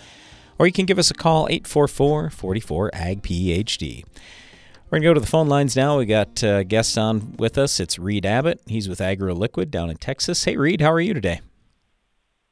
or 0.57 0.67
you 0.69 0.73
can 0.73 0.87
give 0.87 1.01
us 1.01 1.11
a 1.11 1.15
call 1.15 1.49
844 1.51 2.31
44 2.31 2.91
Ag 2.95 3.23
PhD. 3.25 4.05
We're 4.85 5.01
going 5.01 5.03
to 5.03 5.09
go 5.09 5.15
to 5.15 5.21
the 5.21 5.27
phone 5.27 5.49
lines 5.49 5.75
now. 5.75 5.99
We 5.99 6.07
got 6.07 6.45
uh, 6.45 6.63
guests 6.63 6.97
on 6.97 7.35
with 7.37 7.59
us. 7.59 7.81
It's 7.81 7.99
Reed 7.99 8.25
Abbott. 8.25 8.61
He's 8.69 8.89
with 8.89 9.01
AgroLiquid 9.01 9.73
down 9.73 9.91
in 9.91 9.97
Texas. 9.97 10.45
Hey, 10.45 10.57
Reed, 10.57 10.81
how 10.81 10.93
are 10.93 11.01
you 11.01 11.13
today? 11.13 11.41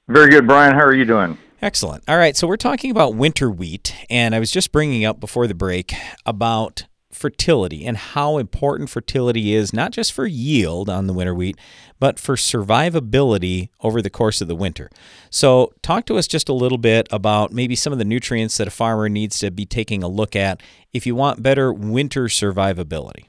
Very 0.08 0.30
good, 0.30 0.48
Brian. 0.48 0.74
How 0.74 0.80
are 0.80 0.94
you 0.94 1.04
doing? 1.04 1.38
Excellent. 1.62 2.02
All 2.08 2.18
right, 2.18 2.36
so 2.36 2.48
we're 2.48 2.56
talking 2.56 2.90
about 2.90 3.14
winter 3.14 3.48
wheat, 3.48 3.94
and 4.10 4.34
I 4.34 4.40
was 4.40 4.50
just 4.50 4.72
bringing 4.72 5.04
up 5.04 5.20
before 5.20 5.46
the 5.46 5.54
break 5.54 5.94
about 6.26 6.86
fertility 7.12 7.86
and 7.86 7.96
how 7.96 8.38
important 8.38 8.90
fertility 8.90 9.54
is, 9.54 9.72
not 9.72 9.92
just 9.92 10.12
for 10.12 10.26
yield 10.26 10.90
on 10.90 11.06
the 11.06 11.12
winter 11.12 11.32
wheat, 11.32 11.56
but 12.00 12.18
for 12.18 12.34
survivability 12.34 13.68
over 13.80 14.02
the 14.02 14.10
course 14.10 14.40
of 14.40 14.48
the 14.48 14.56
winter. 14.56 14.90
So, 15.30 15.72
talk 15.82 16.04
to 16.06 16.18
us 16.18 16.26
just 16.26 16.48
a 16.48 16.52
little 16.52 16.78
bit 16.78 17.06
about 17.12 17.52
maybe 17.52 17.76
some 17.76 17.92
of 17.92 18.00
the 18.00 18.04
nutrients 18.04 18.56
that 18.56 18.66
a 18.66 18.72
farmer 18.72 19.08
needs 19.08 19.38
to 19.38 19.52
be 19.52 19.64
taking 19.64 20.02
a 20.02 20.08
look 20.08 20.34
at 20.34 20.60
if 20.92 21.06
you 21.06 21.14
want 21.14 21.44
better 21.44 21.72
winter 21.72 22.24
survivability. 22.24 23.26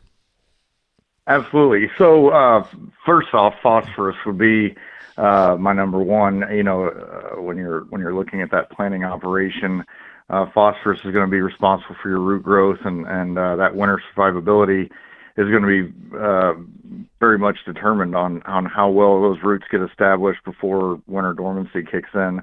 Absolutely. 1.27 1.91
So, 1.99 2.29
uh, 2.29 2.65
first 3.05 3.31
off, 3.35 3.53
phosphorus 3.61 4.17
would 4.25 4.39
be 4.39 4.75
uh, 5.17 5.55
my 5.59 5.73
number 5.73 5.99
one. 5.99 6.43
You 6.51 6.63
know, 6.63 6.87
uh, 6.87 7.41
when 7.41 7.57
you're 7.57 7.81
when 7.85 8.01
you're 8.01 8.15
looking 8.15 8.41
at 8.41 8.51
that 8.51 8.71
planting 8.71 9.03
operation, 9.03 9.83
uh, 10.29 10.45
phosphorus 10.53 10.99
is 11.03 11.11
going 11.11 11.25
to 11.25 11.31
be 11.31 11.41
responsible 11.41 11.95
for 12.01 12.09
your 12.09 12.19
root 12.19 12.43
growth, 12.43 12.79
and 12.85 13.05
and 13.07 13.37
uh, 13.37 13.55
that 13.55 13.75
winter 13.75 14.01
survivability 14.15 14.89
is 15.35 15.49
going 15.49 15.63
to 15.63 15.67
be 15.67 16.17
uh, 16.17 16.53
very 17.19 17.37
much 17.37 17.57
determined 17.65 18.15
on 18.15 18.41
on 18.43 18.65
how 18.65 18.89
well 18.89 19.21
those 19.21 19.41
roots 19.43 19.65
get 19.71 19.81
established 19.81 20.43
before 20.43 21.01
winter 21.07 21.33
dormancy 21.33 21.83
kicks 21.83 22.09
in. 22.13 22.41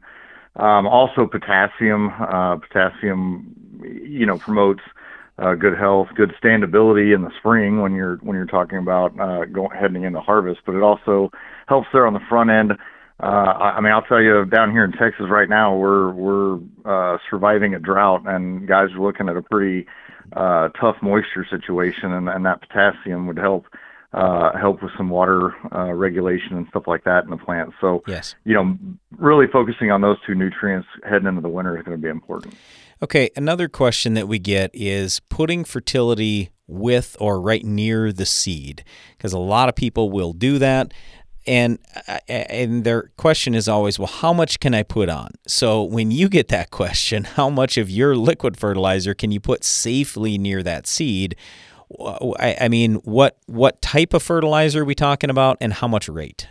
Um, 0.56 0.86
also, 0.86 1.26
potassium. 1.26 2.10
Uh, 2.18 2.56
potassium, 2.56 3.54
you 3.82 4.26
know, 4.26 4.38
promotes 4.38 4.82
uh, 5.40 5.54
good 5.54 5.76
health, 5.76 6.08
good 6.14 6.34
standability 6.42 7.14
in 7.14 7.22
the 7.22 7.30
spring 7.38 7.80
when 7.80 7.94
you're 7.94 8.16
when 8.16 8.36
you're 8.36 8.46
talking 8.46 8.78
about 8.78 9.18
uh, 9.18 9.44
going 9.46 9.70
heading 9.76 10.04
into 10.04 10.20
harvest. 10.20 10.60
But 10.66 10.74
it 10.74 10.82
also 10.82 11.30
helps 11.70 11.88
there 11.92 12.06
on 12.06 12.12
the 12.12 12.20
front 12.28 12.50
end. 12.50 12.72
Uh, 13.22 13.26
I, 13.76 13.80
mean, 13.80 13.92
I'll 13.92 14.02
tell 14.02 14.20
you, 14.20 14.44
down 14.44 14.72
here 14.72 14.84
in 14.84 14.92
Texas 14.92 15.26
right 15.30 15.48
now, 15.48 15.76
we're 15.76 16.10
we're 16.10 16.58
uh, 16.84 17.18
surviving 17.30 17.74
a 17.74 17.78
drought, 17.78 18.26
and 18.26 18.66
guys 18.66 18.88
are 18.92 19.00
looking 19.00 19.28
at 19.28 19.36
a 19.36 19.42
pretty 19.42 19.86
uh, 20.32 20.68
tough 20.80 20.96
moisture 21.00 21.46
situation, 21.48 22.12
and, 22.12 22.28
and 22.28 22.44
that 22.44 22.60
potassium 22.60 23.26
would 23.26 23.38
help 23.38 23.66
uh, 24.12 24.56
help 24.58 24.82
with 24.82 24.90
some 24.96 25.10
water 25.10 25.54
uh, 25.72 25.92
regulation 25.92 26.56
and 26.56 26.66
stuff 26.70 26.84
like 26.86 27.04
that 27.04 27.22
in 27.24 27.30
the 27.30 27.36
plant. 27.36 27.70
So, 27.80 28.02
yes. 28.08 28.34
you 28.44 28.54
know, 28.54 28.76
really 29.18 29.46
focusing 29.46 29.92
on 29.92 30.00
those 30.00 30.16
two 30.26 30.34
nutrients 30.34 30.88
heading 31.08 31.28
into 31.28 31.40
the 31.40 31.48
winter 31.48 31.78
is 31.78 31.84
going 31.84 31.96
to 31.96 32.02
be 32.02 32.08
important. 32.08 32.54
Okay, 33.02 33.30
another 33.36 33.68
question 33.68 34.14
that 34.14 34.26
we 34.26 34.40
get 34.40 34.70
is 34.74 35.20
putting 35.28 35.64
fertility 35.64 36.50
with 36.66 37.16
or 37.20 37.40
right 37.40 37.64
near 37.64 38.12
the 38.12 38.26
seed 38.26 38.84
because 39.16 39.32
a 39.32 39.38
lot 39.38 39.68
of 39.68 39.74
people 39.74 40.10
will 40.10 40.32
do 40.32 40.58
that 40.58 40.92
and 41.46 41.78
uh, 42.08 42.18
and 42.28 42.84
their 42.84 43.10
question 43.16 43.54
is 43.54 43.68
always 43.68 43.98
well 43.98 44.08
how 44.08 44.32
much 44.32 44.60
can 44.60 44.74
i 44.74 44.82
put 44.82 45.08
on? 45.08 45.30
So 45.46 45.82
when 45.82 46.10
you 46.10 46.28
get 46.28 46.48
that 46.48 46.70
question 46.80 47.24
how 47.24 47.50
much 47.50 47.76
of 47.76 47.90
your 47.90 48.16
liquid 48.16 48.56
fertilizer 48.56 49.14
can 49.14 49.30
you 49.32 49.40
put 49.40 49.64
safely 49.64 50.38
near 50.38 50.62
that 50.62 50.86
seed? 50.86 51.36
I, 52.38 52.56
I 52.62 52.68
mean 52.68 52.96
what 52.96 53.38
what 53.46 53.82
type 53.82 54.14
of 54.14 54.22
fertilizer 54.22 54.82
are 54.82 54.84
we 54.84 54.94
talking 54.94 55.30
about 55.30 55.56
and 55.60 55.72
how 55.72 55.88
much 55.88 56.08
rate? 56.08 56.48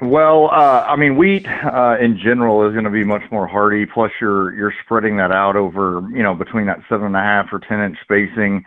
Well, 0.00 0.50
uh, 0.50 0.84
I 0.88 0.96
mean, 0.96 1.16
wheat 1.16 1.46
uh, 1.46 1.96
in 2.00 2.18
general 2.18 2.66
is 2.66 2.72
going 2.72 2.84
to 2.84 2.90
be 2.90 3.04
much 3.04 3.22
more 3.30 3.46
hardy. 3.46 3.86
Plus, 3.86 4.10
you're 4.20 4.52
you're 4.54 4.74
spreading 4.84 5.16
that 5.18 5.30
out 5.30 5.54
over 5.54 6.02
you 6.12 6.22
know 6.22 6.34
between 6.34 6.66
that 6.66 6.80
seven 6.88 7.06
and 7.06 7.16
a 7.16 7.20
half 7.20 7.52
or 7.52 7.60
ten 7.60 7.80
inch 7.80 7.96
spacing 8.02 8.64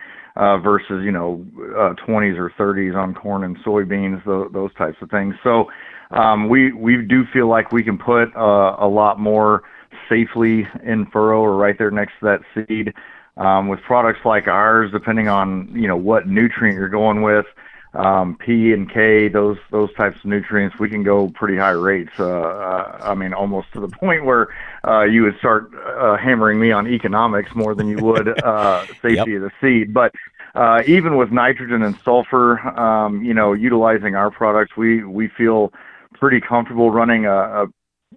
versus 0.58 1.04
you 1.04 1.12
know 1.12 1.44
uh, 1.76 1.94
20s 2.06 2.38
or 2.38 2.50
30s 2.58 2.96
on 2.96 3.14
corn 3.14 3.44
and 3.44 3.56
soybeans, 3.58 4.24
those, 4.24 4.50
those 4.52 4.74
types 4.74 4.96
of 5.00 5.10
things. 5.10 5.34
So 5.42 5.70
um, 6.10 6.48
we 6.48 6.72
we 6.72 7.02
do 7.02 7.24
feel 7.32 7.48
like 7.48 7.72
we 7.72 7.82
can 7.82 7.98
put 7.98 8.34
uh, 8.36 8.76
a 8.78 8.88
lot 8.88 9.18
more 9.18 9.64
safely 10.08 10.66
in 10.84 11.06
furrow 11.06 11.40
or 11.40 11.56
right 11.56 11.76
there 11.76 11.90
next 11.90 12.12
to 12.20 12.24
that 12.54 12.66
seed. 12.66 12.94
Um, 13.36 13.68
with 13.68 13.80
products 13.82 14.20
like 14.24 14.48
ours, 14.48 14.90
depending 14.90 15.28
on 15.28 15.70
you 15.72 15.86
know 15.86 15.96
what 15.96 16.26
nutrient 16.26 16.78
you're 16.78 16.88
going 16.88 17.22
with 17.22 17.46
um, 17.94 18.36
P 18.36 18.72
and 18.72 18.90
K, 18.90 19.28
those 19.28 19.56
those 19.70 19.92
types 19.94 20.18
of 20.18 20.26
nutrients, 20.26 20.78
we 20.78 20.88
can 20.88 21.02
go 21.02 21.28
pretty 21.28 21.56
high 21.56 21.70
rates. 21.70 22.12
Uh, 22.18 22.26
uh, 22.28 22.98
I 23.02 23.14
mean, 23.14 23.32
almost 23.32 23.72
to 23.72 23.80
the 23.80 23.88
point 24.00 24.24
where 24.24 24.48
uh, 24.86 25.04
you 25.04 25.22
would 25.22 25.38
start 25.38 25.70
uh, 25.74 26.16
hammering 26.16 26.60
me 26.60 26.70
on 26.70 26.86
economics 26.86 27.54
more 27.54 27.74
than 27.74 27.88
you 27.88 27.98
would 27.98 28.42
uh, 28.42 28.86
safety 29.02 29.14
yep. 29.14 29.26
of 29.26 29.42
the 29.42 29.50
seed. 29.60 29.94
But 29.94 30.12
uh, 30.54 30.82
even 30.86 31.16
with 31.16 31.30
nitrogen 31.30 31.82
and 31.82 31.96
sulfur, 32.04 32.58
um, 32.78 33.22
you 33.22 33.34
know, 33.34 33.52
utilizing 33.52 34.14
our 34.14 34.30
products, 34.30 34.76
we 34.76 35.04
we 35.04 35.28
feel 35.28 35.72
pretty 36.14 36.40
comfortable 36.40 36.90
running 36.90 37.26
a, 37.26 37.32
a 37.32 37.66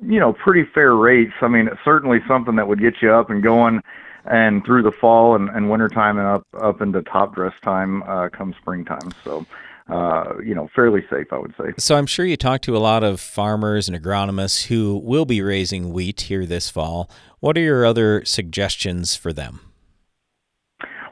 you 0.01 0.19
know 0.19 0.33
pretty 0.33 0.69
fair 0.73 0.95
rates. 0.95 1.33
I 1.41 1.47
mean, 1.47 1.67
it's 1.67 1.79
certainly 1.85 2.19
something 2.27 2.55
that 2.57 2.67
would 2.67 2.81
get 2.81 2.95
you 3.01 3.11
up 3.11 3.29
and 3.29 3.41
going 3.41 3.81
and 4.25 4.65
through 4.65 4.83
the 4.83 4.91
fall 4.91 5.35
and, 5.35 5.49
and 5.49 5.69
winter 5.69 5.87
time 5.87 6.17
and 6.17 6.27
up 6.27 6.47
up 6.61 6.81
into 6.81 7.01
top 7.03 7.35
dress 7.35 7.53
time 7.63 8.03
uh, 8.03 8.29
come 8.29 8.53
springtime. 8.59 9.11
So. 9.23 9.45
Uh, 9.89 10.37
you 10.41 10.55
know, 10.55 10.69
fairly 10.73 11.01
safe, 11.09 11.33
I 11.33 11.37
would 11.37 11.53
say. 11.57 11.73
So 11.77 11.97
I'm 11.97 12.05
sure 12.05 12.25
you 12.25 12.37
talk 12.37 12.61
to 12.61 12.77
a 12.77 12.79
lot 12.79 13.03
of 13.03 13.19
farmers 13.19 13.89
and 13.89 13.97
agronomists 14.01 14.67
who 14.67 15.01
will 15.03 15.25
be 15.25 15.41
raising 15.41 15.91
wheat 15.91 16.21
here 16.21 16.45
this 16.45 16.69
fall. 16.69 17.09
What 17.41 17.57
are 17.57 17.61
your 17.61 17.85
other 17.85 18.23
suggestions 18.23 19.15
for 19.17 19.33
them? 19.33 19.59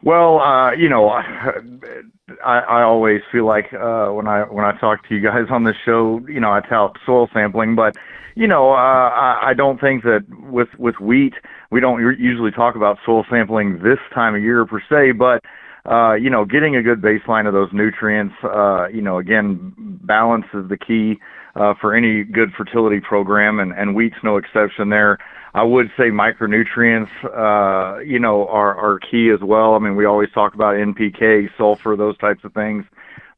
Well, 0.02 0.40
uh, 0.40 0.72
you 0.72 0.88
know, 0.88 1.10
I, 1.10 2.60
I 2.60 2.84
always 2.84 3.22
feel 3.32 3.46
like 3.46 3.74
uh, 3.74 4.08
when 4.10 4.28
I 4.28 4.44
when 4.44 4.64
I 4.64 4.78
talk 4.80 5.06
to 5.10 5.16
you 5.16 5.22
guys 5.22 5.48
on 5.50 5.64
the 5.66 5.74
show, 5.86 6.22
you 6.28 6.40
know, 6.40 6.52
I 6.52 6.62
tout 6.62 6.98
soil 7.06 7.28
sampling, 7.34 7.76
but 7.76 7.98
you 8.36 8.48
know, 8.48 8.72
uh, 8.72 8.76
I, 8.76 9.50
I 9.50 9.54
don't 9.54 9.82
think 9.82 10.04
that 10.04 10.26
with 10.50 10.70
with 10.78 11.00
wheat 11.02 11.34
we 11.72 11.80
don't 11.80 12.02
usually 12.20 12.52
talk 12.52 12.76
about 12.76 12.98
soil 13.06 13.26
sampling 13.30 13.80
this 13.84 14.00
time 14.14 14.36
of 14.36 14.42
year 14.42 14.66
per 14.66 14.82
se, 14.90 15.14
but 15.14 15.44
uh, 15.90 16.14
you 16.14 16.30
know, 16.30 16.46
getting 16.46 16.76
a 16.76 16.82
good 16.82 17.02
baseline 17.02 17.48
of 17.48 17.54
those 17.54 17.70
nutrients, 17.72 18.36
uh, 18.44 18.88
you 18.88 19.02
know, 19.02 19.18
again, 19.18 19.74
balance 20.04 20.46
is 20.54 20.68
the 20.70 20.78
key 20.78 21.20
uh, 21.56 21.74
for 21.80 21.96
any 21.96 22.24
good 22.24 22.52
fertility 22.56 23.00
program, 23.00 23.60
and, 23.60 23.72
and 23.74 23.96
wheat's 23.96 24.16
no 24.24 24.38
exception 24.38 24.90
there. 24.90 25.18
I 25.54 25.64
would 25.64 25.88
say 25.98 26.12
micronutrients, 26.12 27.10
uh, 27.26 28.00
you 28.02 28.20
know, 28.20 28.48
are, 28.48 28.76
are 28.76 29.00
key 29.00 29.32
as 29.34 29.40
well. 29.42 29.74
I 29.74 29.80
mean, 29.80 29.96
we 29.96 30.06
always 30.06 30.30
talk 30.32 30.54
about 30.54 30.76
NPK, 30.76 31.50
sulfur, 31.58 31.96
those 31.96 32.18
types 32.20 32.44
of 32.44 32.54
things. 32.54 32.86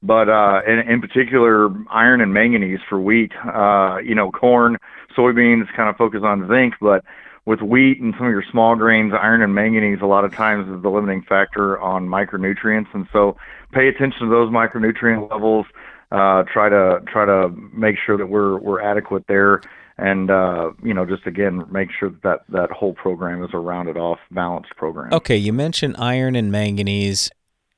But 0.03 0.29
uh, 0.29 0.61
in, 0.67 0.79
in 0.91 0.99
particular, 0.99 1.69
iron 1.89 2.21
and 2.21 2.33
manganese 2.33 2.79
for 2.89 2.99
wheat. 2.99 3.31
Uh, 3.45 3.97
you 4.03 4.15
know, 4.15 4.31
corn, 4.31 4.77
soybeans 5.15 5.73
kind 5.75 5.89
of 5.89 5.95
focus 5.95 6.21
on 6.23 6.49
zinc, 6.49 6.73
but 6.81 7.05
with 7.45 7.61
wheat 7.61 7.99
and 7.99 8.13
some 8.17 8.27
of 8.27 8.31
your 8.31 8.43
small 8.51 8.75
grains, 8.75 9.13
iron 9.13 9.41
and 9.41 9.55
manganese 9.55 9.99
a 10.01 10.05
lot 10.05 10.25
of 10.25 10.33
times 10.33 10.67
is 10.69 10.81
the 10.81 10.89
limiting 10.89 11.23
factor 11.23 11.79
on 11.79 12.07
micronutrients, 12.07 12.87
and 12.93 13.07
so 13.11 13.35
pay 13.71 13.87
attention 13.87 14.21
to 14.21 14.29
those 14.29 14.49
micronutrient 14.49 15.29
levels. 15.31 15.65
Uh, 16.11 16.43
try 16.43 16.69
to 16.69 16.99
try 17.07 17.25
to 17.25 17.49
make 17.73 17.95
sure 18.05 18.17
that 18.17 18.27
we're 18.27 18.57
we're 18.57 18.81
adequate 18.81 19.25
there, 19.27 19.61
and 19.97 20.29
uh, 20.29 20.71
you 20.83 20.93
know 20.93 21.05
just 21.05 21.25
again 21.25 21.65
make 21.71 21.89
sure 21.97 22.09
that, 22.09 22.21
that 22.21 22.39
that 22.49 22.71
whole 22.71 22.93
program 22.93 23.43
is 23.43 23.49
a 23.53 23.57
rounded 23.57 23.97
off, 23.97 24.19
balanced 24.29 24.75
program. 24.75 25.13
Okay, 25.13 25.37
you 25.37 25.53
mentioned 25.53 25.95
iron 25.97 26.35
and 26.35 26.51
manganese. 26.51 27.31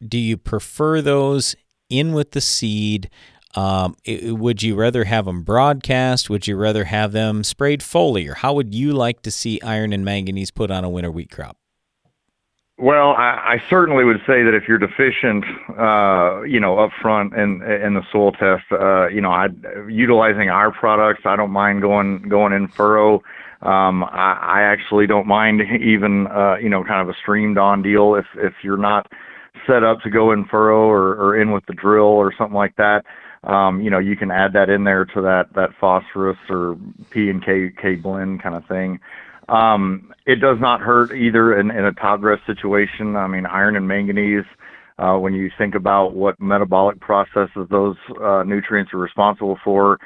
Do 0.05 0.17
you 0.17 0.35
prefer 0.35 1.01
those 1.01 1.55
in 1.89 2.11
with 2.13 2.31
the 2.31 2.41
seed? 2.41 3.09
Um, 3.55 3.95
it, 4.03 4.37
would 4.37 4.63
you 4.63 4.75
rather 4.75 5.03
have 5.03 5.25
them 5.25 5.43
broadcast? 5.43 6.29
Would 6.29 6.47
you 6.47 6.55
rather 6.55 6.85
have 6.85 7.11
them 7.11 7.43
sprayed 7.43 7.81
foliar? 7.81 8.35
How 8.35 8.53
would 8.53 8.73
you 8.73 8.93
like 8.93 9.21
to 9.23 9.31
see 9.31 9.61
iron 9.61 9.93
and 9.93 10.03
manganese 10.03 10.51
put 10.51 10.71
on 10.71 10.83
a 10.83 10.89
winter 10.89 11.11
wheat 11.11 11.29
crop? 11.29 11.57
Well, 12.79 13.11
I, 13.11 13.59
I 13.59 13.63
certainly 13.69 14.03
would 14.03 14.21
say 14.25 14.41
that 14.41 14.55
if 14.55 14.67
you're 14.67 14.79
deficient, 14.79 15.45
uh, 15.77 16.41
you 16.41 16.59
know, 16.59 16.79
up 16.79 16.89
front 16.99 17.33
in 17.33 17.61
in 17.61 17.93
the 17.93 18.01
soil 18.11 18.31
test, 18.31 18.63
uh, 18.71 19.07
you 19.09 19.21
know, 19.21 19.31
I 19.31 19.49
utilizing 19.87 20.49
our 20.49 20.71
products, 20.71 21.21
I 21.25 21.35
don't 21.35 21.51
mind 21.51 21.81
going 21.81 22.23
going 22.27 22.51
in 22.51 22.67
furrow. 22.67 23.21
Um, 23.61 24.03
I, 24.03 24.39
I 24.41 24.61
actually 24.63 25.05
don't 25.05 25.27
mind 25.27 25.61
even, 25.81 26.25
uh, 26.27 26.55
you 26.55 26.67
know, 26.67 26.83
kind 26.83 27.07
of 27.07 27.09
a 27.09 27.17
streamed 27.17 27.59
on 27.59 27.83
deal 27.83 28.15
if 28.15 28.25
if 28.35 28.53
you're 28.63 28.77
not 28.77 29.11
set 29.67 29.83
up 29.83 30.01
to 30.01 30.09
go 30.09 30.31
in 30.31 30.43
furrow 30.45 30.89
or, 30.89 31.13
or 31.13 31.39
in 31.39 31.51
with 31.51 31.65
the 31.67 31.73
drill 31.73 32.03
or 32.05 32.33
something 32.35 32.55
like 32.55 32.75
that 32.77 33.05
um, 33.43 33.81
you 33.81 33.89
know, 33.89 33.99
you 33.99 34.15
can 34.15 34.31
add 34.31 34.53
that 34.53 34.69
in 34.69 34.83
there 34.83 35.05
to 35.05 35.21
that 35.21 35.53
that 35.55 35.71
phosphorus 35.79 36.37
or 36.49 36.77
P 37.09 37.29
and 37.29 37.43
K 37.43 37.71
K 37.81 37.95
blend 37.95 38.41
kind 38.41 38.55
of 38.55 38.65
thing. 38.67 38.99
Um, 39.49 40.13
it 40.25 40.35
does 40.35 40.57
not 40.59 40.79
hurt 40.79 41.11
either 41.11 41.59
in, 41.59 41.69
in 41.69 41.85
a 41.85 41.91
top 41.91 42.21
dress 42.21 42.39
situation. 42.47 43.15
I 43.15 43.27
mean, 43.27 43.45
iron 43.45 43.75
and 43.75 43.87
manganese. 43.87 44.45
Uh, 44.99 45.17
when 45.17 45.33
you 45.33 45.49
think 45.57 45.75
about 45.75 46.13
what 46.13 46.39
metabolic 46.39 46.99
processes 46.99 47.67
those 47.69 47.97
uh, 48.21 48.43
nutrients 48.43 48.93
are 48.93 48.99
responsible 48.99 49.57
for, 49.63 49.99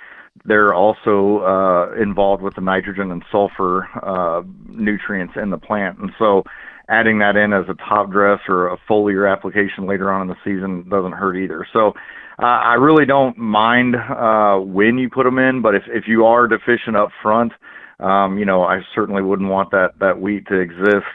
they're 0.46 0.74
also 0.74 1.40
uh, 1.40 2.02
involved 2.02 2.42
with 2.42 2.56
the 2.56 2.62
nitrogen 2.62 3.12
and 3.12 3.24
sulfur 3.32 3.88
uh, 4.02 4.42
nutrients 4.70 5.34
in 5.36 5.50
the 5.50 5.58
plant. 5.58 6.00
And 6.00 6.12
so 6.18 6.44
adding 6.90 7.20
that 7.20 7.36
in 7.36 7.54
as 7.54 7.66
a 7.70 7.74
top 7.76 8.12
dress 8.12 8.40
or 8.48 8.68
a 8.70 8.78
foliar 8.90 9.32
application 9.32 9.86
later 9.88 10.12
on 10.12 10.22
in 10.22 10.28
the 10.28 10.36
season 10.44 10.88
doesn't 10.90 11.14
hurt 11.14 11.36
either. 11.38 11.66
So 11.74 11.94
uh, 12.40 12.46
I 12.46 12.76
really 12.76 13.06
don't 13.06 13.38
mind 13.38 13.96
uh, 13.96 14.58
when 14.58 14.98
you 14.98 15.10
put 15.10 15.24
them 15.26 15.38
in, 15.40 15.62
but 15.62 15.76
if 15.76 15.84
if 15.88 16.04
you 16.08 16.26
are 16.26 16.48
deficient 16.48 16.96
up 16.96 17.10
front, 17.22 17.54
Um, 18.00 18.38
you 18.38 18.46
know, 18.46 18.62
I 18.62 18.82
certainly 18.94 19.24
wouldn't 19.24 19.50
want 19.50 19.72
that 19.72 19.98
that 20.00 20.22
wheat 20.22 20.46
to 20.50 20.60
exist 20.60 21.10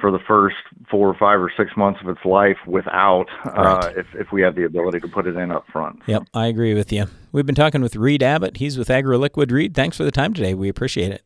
for 0.00 0.12
the 0.12 0.20
first 0.28 0.56
four 0.88 1.08
or 1.08 1.14
five 1.14 1.40
or 1.40 1.50
six 1.56 1.76
months 1.76 2.00
of 2.02 2.08
its 2.08 2.24
life 2.24 2.56
without 2.66 3.26
uh, 3.44 3.50
Right. 3.50 3.96
if 3.98 4.06
if 4.14 4.28
we 4.32 4.40
have 4.42 4.54
the 4.54 4.64
ability 4.64 5.00
to 5.00 5.08
put 5.08 5.26
it 5.26 5.36
in 5.36 5.50
up 5.50 5.64
front. 5.72 6.00
Yep, 6.06 6.22
I 6.32 6.46
agree 6.46 6.72
with 6.74 6.92
you. 6.92 7.06
We've 7.32 7.44
been 7.44 7.56
talking 7.56 7.82
with 7.82 7.96
Reed 7.96 8.22
Abbott. 8.22 8.58
He's 8.58 8.78
with 8.78 8.88
AgroLiquid. 8.88 9.50
Reed, 9.50 9.74
thanks 9.74 9.96
for 9.96 10.04
the 10.04 10.12
time 10.12 10.32
today. 10.32 10.54
We 10.54 10.68
appreciate 10.68 11.10
it. 11.10 11.22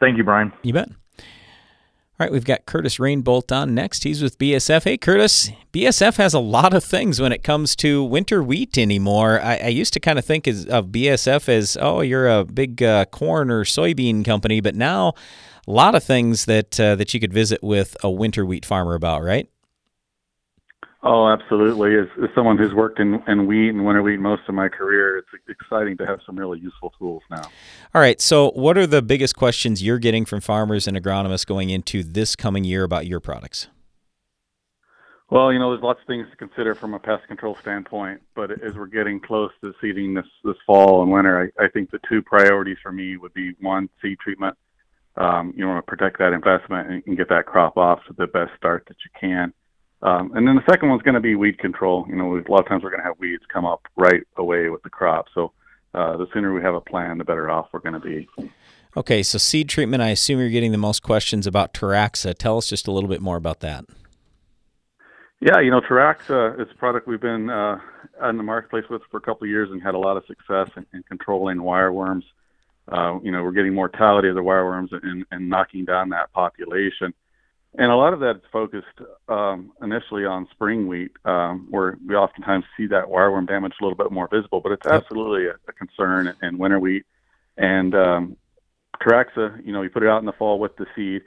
Thank 0.00 0.18
you, 0.18 0.24
Brian. 0.24 0.52
You 0.62 0.72
bet. 0.72 0.88
All 2.18 2.24
right, 2.24 2.32
we've 2.32 2.46
got 2.46 2.64
Curtis 2.64 2.98
Rainbolt 2.98 3.52
on 3.52 3.74
next. 3.74 4.04
He's 4.04 4.22
with 4.22 4.38
BASF. 4.38 4.84
Hey, 4.84 4.96
Curtis, 4.96 5.50
BASF 5.74 6.16
has 6.16 6.32
a 6.32 6.38
lot 6.38 6.72
of 6.72 6.82
things 6.82 7.20
when 7.20 7.30
it 7.30 7.42
comes 7.42 7.76
to 7.76 8.02
winter 8.02 8.42
wheat 8.42 8.78
anymore. 8.78 9.38
I, 9.38 9.58
I 9.64 9.68
used 9.68 9.92
to 9.92 10.00
kind 10.00 10.18
of 10.18 10.24
think 10.24 10.48
as, 10.48 10.64
of 10.64 10.86
BASF 10.86 11.46
as, 11.50 11.76
oh, 11.78 12.00
you're 12.00 12.26
a 12.26 12.46
big 12.46 12.82
uh, 12.82 13.04
corn 13.04 13.50
or 13.50 13.64
soybean 13.64 14.24
company, 14.24 14.62
but 14.62 14.74
now 14.74 15.12
a 15.68 15.70
lot 15.70 15.94
of 15.94 16.02
things 16.02 16.46
that 16.46 16.80
uh, 16.80 16.94
that 16.94 17.12
you 17.12 17.20
could 17.20 17.34
visit 17.34 17.62
with 17.62 17.98
a 18.02 18.10
winter 18.10 18.46
wheat 18.46 18.64
farmer 18.64 18.94
about, 18.94 19.22
right? 19.22 19.50
Oh, 21.02 21.28
absolutely. 21.28 21.94
As, 21.96 22.06
as 22.22 22.30
someone 22.34 22.58
who's 22.58 22.74
worked 22.74 22.98
in, 22.98 23.22
in 23.28 23.46
wheat 23.46 23.68
and 23.68 23.84
winter 23.84 24.02
wheat 24.02 24.18
most 24.18 24.42
of 24.48 24.54
my 24.54 24.68
career, 24.68 25.18
it's 25.18 25.28
exciting 25.48 25.96
to 25.98 26.06
have 26.06 26.20
some 26.26 26.36
really 26.36 26.58
useful 26.58 26.92
tools 26.98 27.22
now. 27.30 27.42
All 27.94 28.00
right, 28.00 28.20
so 28.20 28.50
what 28.52 28.76
are 28.76 28.86
the 28.86 29.02
biggest 29.02 29.36
questions 29.36 29.82
you're 29.82 29.98
getting 29.98 30.24
from 30.24 30.40
farmers 30.40 30.88
and 30.88 30.96
agronomists 30.96 31.46
going 31.46 31.70
into 31.70 32.02
this 32.02 32.34
coming 32.34 32.64
year 32.64 32.82
about 32.82 33.06
your 33.06 33.20
products? 33.20 33.68
Well, 35.28 35.52
you 35.52 35.58
know, 35.58 35.70
there's 35.70 35.82
lots 35.82 36.00
of 36.00 36.06
things 36.06 36.28
to 36.30 36.36
consider 36.36 36.74
from 36.74 36.94
a 36.94 37.00
pest 37.00 37.26
control 37.26 37.56
standpoint, 37.60 38.22
but 38.34 38.50
as 38.62 38.74
we're 38.74 38.86
getting 38.86 39.20
close 39.20 39.50
to 39.62 39.74
seeding 39.80 40.14
this, 40.14 40.26
this 40.44 40.56
fall 40.66 41.02
and 41.02 41.10
winter, 41.10 41.52
I, 41.58 41.64
I 41.64 41.68
think 41.68 41.90
the 41.90 41.98
two 42.08 42.22
priorities 42.22 42.78
for 42.82 42.92
me 42.92 43.16
would 43.16 43.34
be 43.34 43.52
one, 43.60 43.88
seed 44.00 44.18
treatment. 44.20 44.56
Um, 45.16 45.52
you 45.56 45.66
want 45.66 45.84
to 45.84 45.90
protect 45.90 46.18
that 46.18 46.32
investment 46.32 46.90
and, 46.90 47.02
and 47.06 47.16
get 47.16 47.28
that 47.30 47.46
crop 47.46 47.76
off 47.76 48.00
to 48.06 48.14
the 48.16 48.26
best 48.28 48.52
start 48.56 48.84
that 48.86 48.96
you 49.04 49.10
can. 49.18 49.52
Um, 50.02 50.32
and 50.34 50.46
then 50.46 50.56
the 50.56 50.70
second 50.70 50.90
one's 50.90 51.02
going 51.02 51.14
to 51.14 51.20
be 51.20 51.34
weed 51.34 51.58
control. 51.58 52.06
You 52.08 52.16
know, 52.16 52.36
a 52.36 52.50
lot 52.50 52.60
of 52.60 52.68
times 52.68 52.82
we're 52.82 52.90
going 52.90 53.00
to 53.00 53.06
have 53.06 53.18
weeds 53.18 53.44
come 53.52 53.64
up 53.64 53.82
right 53.96 54.22
away 54.36 54.68
with 54.68 54.82
the 54.82 54.90
crop. 54.90 55.26
So 55.34 55.52
uh, 55.94 56.16
the 56.16 56.26
sooner 56.32 56.52
we 56.52 56.62
have 56.62 56.74
a 56.74 56.80
plan, 56.80 57.18
the 57.18 57.24
better 57.24 57.50
off 57.50 57.68
we're 57.72 57.80
going 57.80 57.94
to 57.94 58.00
be. 58.00 58.28
Okay, 58.96 59.22
so 59.22 59.38
seed 59.38 59.68
treatment, 59.68 60.02
I 60.02 60.08
assume 60.08 60.40
you're 60.40 60.48
getting 60.48 60.72
the 60.72 60.78
most 60.78 61.02
questions 61.02 61.46
about 61.46 61.74
Teraxxa. 61.74 62.36
Tell 62.36 62.58
us 62.58 62.68
just 62.68 62.86
a 62.86 62.92
little 62.92 63.08
bit 63.08 63.20
more 63.20 63.36
about 63.36 63.60
that. 63.60 63.84
Yeah, 65.40 65.60
you 65.60 65.70
know, 65.70 65.80
Teraxxa 65.80 66.60
is 66.60 66.68
a 66.70 66.78
product 66.78 67.06
we've 67.06 67.20
been 67.20 67.50
uh, 67.50 67.78
in 68.28 68.38
the 68.38 68.42
marketplace 68.42 68.84
with 68.88 69.02
for 69.10 69.18
a 69.18 69.20
couple 69.20 69.44
of 69.44 69.50
years 69.50 69.70
and 69.70 69.82
had 69.82 69.94
a 69.94 69.98
lot 69.98 70.16
of 70.16 70.24
success 70.26 70.70
in, 70.76 70.86
in 70.94 71.02
controlling 71.02 71.58
wireworms. 71.58 72.22
Uh, 72.88 73.18
you 73.22 73.30
know, 73.30 73.42
we're 73.42 73.52
getting 73.52 73.74
mortality 73.74 74.28
of 74.28 74.34
the 74.34 74.42
wireworms 74.42 74.88
and, 74.92 75.26
and 75.30 75.48
knocking 75.48 75.84
down 75.84 76.08
that 76.10 76.32
population. 76.32 77.12
And 77.78 77.92
a 77.92 77.96
lot 77.96 78.14
of 78.14 78.20
that 78.20 78.36
is 78.36 78.42
focused 78.50 78.86
um, 79.28 79.70
initially 79.82 80.24
on 80.24 80.48
spring 80.50 80.88
wheat, 80.88 81.12
um, 81.26 81.66
where 81.68 81.98
we 82.06 82.14
oftentimes 82.14 82.64
see 82.74 82.86
that 82.86 83.04
wireworm 83.04 83.46
damage 83.46 83.74
a 83.78 83.84
little 83.84 83.96
bit 83.96 84.10
more 84.10 84.28
visible, 84.28 84.60
but 84.60 84.72
it's 84.72 84.86
absolutely 84.86 85.46
a, 85.46 85.56
a 85.68 85.72
concern 85.72 86.34
in 86.42 86.56
winter 86.56 86.80
wheat. 86.80 87.04
And 87.58 87.94
um, 87.94 88.36
Teraxxa, 89.02 89.64
you 89.66 89.72
know, 89.72 89.82
you 89.82 89.90
put 89.90 90.02
it 90.02 90.08
out 90.08 90.20
in 90.20 90.24
the 90.26 90.32
fall 90.32 90.58
with 90.58 90.74
the 90.76 90.86
seed, 90.96 91.20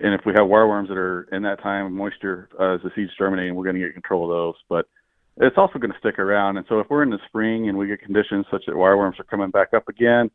and 0.00 0.14
if 0.14 0.24
we 0.24 0.32
have 0.32 0.46
wireworms 0.46 0.88
that 0.88 0.96
are 0.96 1.28
in 1.32 1.42
that 1.42 1.62
time 1.62 1.84
of 1.84 1.92
moisture 1.92 2.48
uh, 2.58 2.76
as 2.76 2.80
the 2.82 2.90
seeds 2.94 3.12
germinating, 3.18 3.54
we're 3.54 3.64
going 3.64 3.76
to 3.76 3.82
get 3.82 3.92
control 3.92 4.24
of 4.24 4.30
those. 4.30 4.54
But 4.70 4.88
it's 5.36 5.58
also 5.58 5.78
going 5.78 5.92
to 5.92 5.98
stick 5.98 6.18
around. 6.18 6.56
And 6.56 6.64
so 6.66 6.80
if 6.80 6.88
we're 6.88 7.02
in 7.02 7.10
the 7.10 7.20
spring 7.26 7.68
and 7.68 7.76
we 7.76 7.86
get 7.86 8.00
conditions 8.00 8.46
such 8.50 8.64
that 8.66 8.74
wireworms 8.74 9.20
are 9.20 9.24
coming 9.24 9.50
back 9.50 9.74
up 9.74 9.88
again 9.88 10.30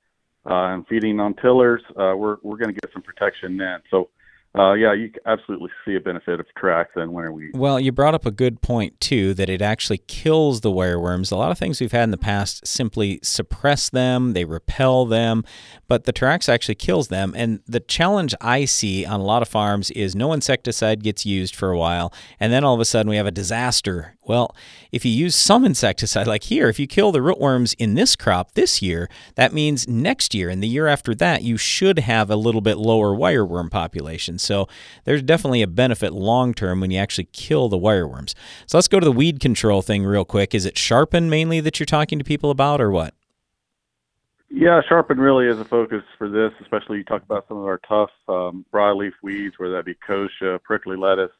uh, 0.46 0.74
and 0.74 0.88
feeding 0.88 1.20
on 1.20 1.34
tillers, 1.34 1.82
uh, 1.92 2.14
we're 2.16 2.38
we're 2.44 2.58
going 2.58 2.74
to 2.74 2.80
get 2.80 2.94
some 2.94 3.02
protection 3.02 3.58
then. 3.58 3.80
So. 3.90 4.10
Uh, 4.58 4.74
yeah, 4.74 4.94
you 4.94 5.12
absolutely 5.26 5.70
see 5.84 5.96
a 5.96 6.00
benefit 6.00 6.40
of 6.40 6.46
Teraxxa 6.58 7.04
in 7.04 7.12
winter 7.12 7.32
wheat. 7.32 7.56
Well, 7.56 7.80
you 7.80 7.92
brought 7.92 8.14
up 8.14 8.26
a 8.26 8.32
good 8.32 8.62
point, 8.62 9.00
too, 9.02 9.34
that 9.34 9.50
it 9.50 9.62
actually 9.62 9.98
kills 10.08 10.62
the 10.62 10.72
wireworms. 10.72 11.32
A 11.32 11.36
lot 11.36 11.52
of 11.52 11.58
things 11.58 11.82
we've 11.82 11.92
had 11.92 12.04
in 12.04 12.12
the 12.12 12.18
past 12.18 12.66
simply 12.66 13.20
suppress 13.22 13.90
them, 13.90 14.32
they 14.34 14.46
repel 14.46 15.06
them, 15.06 15.44
but 15.88 16.06
the 16.06 16.14
Trax 16.14 16.48
actually 16.48 16.76
kills 16.76 17.10
them. 17.10 17.34
And 17.36 17.60
the 17.68 17.82
challenge 17.82 18.34
I 18.40 18.64
see 18.66 19.06
on 19.06 19.20
a 19.20 19.24
lot 19.24 19.42
of 19.42 19.50
farms 19.50 19.92
is 19.92 20.16
no 20.16 20.32
insecticide 20.32 21.04
gets 21.04 21.26
used 21.26 21.56
for 21.56 21.72
a 21.72 21.78
while, 21.78 22.14
and 22.40 22.54
then 22.54 22.64
all 22.64 22.74
of 22.74 22.80
a 22.80 22.86
sudden 22.86 23.10
we 23.10 23.18
have 23.18 23.28
a 23.28 23.32
disaster. 23.32 24.16
Well, 24.26 24.56
if 24.92 25.06
you 25.06 25.12
use 25.12 25.36
some 25.36 25.64
insecticide, 25.64 26.26
like 26.26 26.46
here, 26.46 26.68
if 26.68 26.80
you 26.80 26.88
kill 26.88 27.12
the 27.12 27.20
rootworms 27.20 27.76
in 27.78 27.94
this 27.94 28.16
crop 28.16 28.54
this 28.54 28.82
year, 28.82 29.08
that 29.36 29.54
means 29.54 29.88
next 29.88 30.34
year 30.34 30.50
and 30.50 30.64
the 30.64 30.68
year 30.68 30.88
after 30.88 31.14
that, 31.16 31.44
you 31.44 31.58
should 31.58 32.00
have 32.00 32.32
a 32.32 32.36
little 32.36 32.62
bit 32.62 32.78
lower 32.78 33.16
wireworm 33.16 33.70
population. 33.70 34.40
So 34.40 34.68
there's 35.04 35.22
definitely 35.22 35.62
a 35.62 35.68
benefit 35.68 36.12
long 36.12 36.56
term 36.56 36.82
when 36.82 36.90
you 36.90 36.98
actually 36.98 37.30
kill 37.34 37.70
the 37.70 37.78
wireworms. 37.78 38.34
So 38.66 38.78
let's 38.78 38.88
go 38.88 39.00
to 39.00 39.06
the 39.06 39.12
weed 39.12 39.40
control 39.40 39.84
thing 39.84 40.04
real 40.04 40.26
quick. 40.26 40.56
Is 40.56 40.66
it 40.66 40.78
sharpen 40.78 41.30
mainly 41.30 41.60
that 41.60 41.80
you're 41.80 41.86
talking 41.86 42.18
to 42.18 42.26
people 42.26 42.50
about, 42.50 42.82
or 42.82 42.90
what? 42.90 43.14
Yeah, 44.50 44.82
sharpen 44.88 45.20
really 45.20 45.48
is 45.48 45.60
a 45.60 45.66
focus 45.66 46.04
for 46.18 46.30
this, 46.30 46.52
especially 46.62 46.98
you 46.98 47.04
talk 47.04 47.22
about 47.24 47.46
some 47.48 47.58
of 47.58 47.66
our 47.66 47.80
tough 47.80 48.12
um, 48.28 48.66
broadleaf 48.74 49.12
weeds, 49.22 49.56
whether 49.58 49.74
that 49.74 49.86
be 49.86 49.96
kochia, 49.96 50.62
prickly 50.64 50.96
lettuce. 50.96 51.32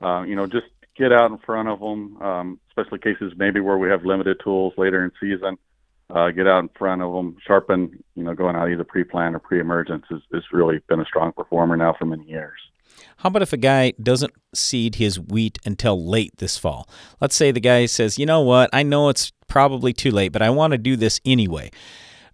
Uh, 0.00 0.22
you 0.22 0.36
know, 0.36 0.46
just 0.46 0.66
get 1.00 1.12
out 1.12 1.30
in 1.30 1.38
front 1.38 1.68
of 1.68 1.80
them, 1.80 2.20
um, 2.20 2.60
especially 2.68 2.98
cases 2.98 3.32
maybe 3.36 3.58
where 3.58 3.78
we 3.78 3.88
have 3.88 4.04
limited 4.04 4.38
tools 4.44 4.74
later 4.76 5.02
in 5.02 5.10
season. 5.18 5.56
Uh, 6.10 6.30
get 6.30 6.46
out 6.46 6.58
in 6.58 6.68
front 6.76 7.00
of 7.00 7.12
them, 7.12 7.36
sharpen. 7.46 8.02
You 8.16 8.24
know, 8.24 8.34
going 8.34 8.54
out 8.54 8.68
either 8.68 8.84
pre-plant 8.84 9.34
or 9.34 9.38
pre-emergence 9.38 10.04
has, 10.10 10.20
has 10.34 10.42
really 10.52 10.80
been 10.88 11.00
a 11.00 11.04
strong 11.04 11.32
performer 11.32 11.76
now 11.76 11.94
for 11.98 12.04
many 12.04 12.24
years. 12.24 12.58
How 13.18 13.28
about 13.28 13.42
if 13.42 13.52
a 13.52 13.56
guy 13.56 13.92
doesn't 14.02 14.32
seed 14.54 14.96
his 14.96 15.18
wheat 15.18 15.58
until 15.64 16.04
late 16.04 16.36
this 16.36 16.58
fall? 16.58 16.88
Let's 17.20 17.36
say 17.36 17.50
the 17.50 17.60
guy 17.60 17.86
says, 17.86 18.18
you 18.18 18.26
know 18.26 18.40
what, 18.40 18.68
I 18.72 18.82
know 18.82 19.08
it's 19.08 19.32
probably 19.46 19.92
too 19.92 20.10
late, 20.10 20.32
but 20.32 20.42
I 20.42 20.50
want 20.50 20.72
to 20.72 20.78
do 20.78 20.96
this 20.96 21.20
anyway. 21.24 21.70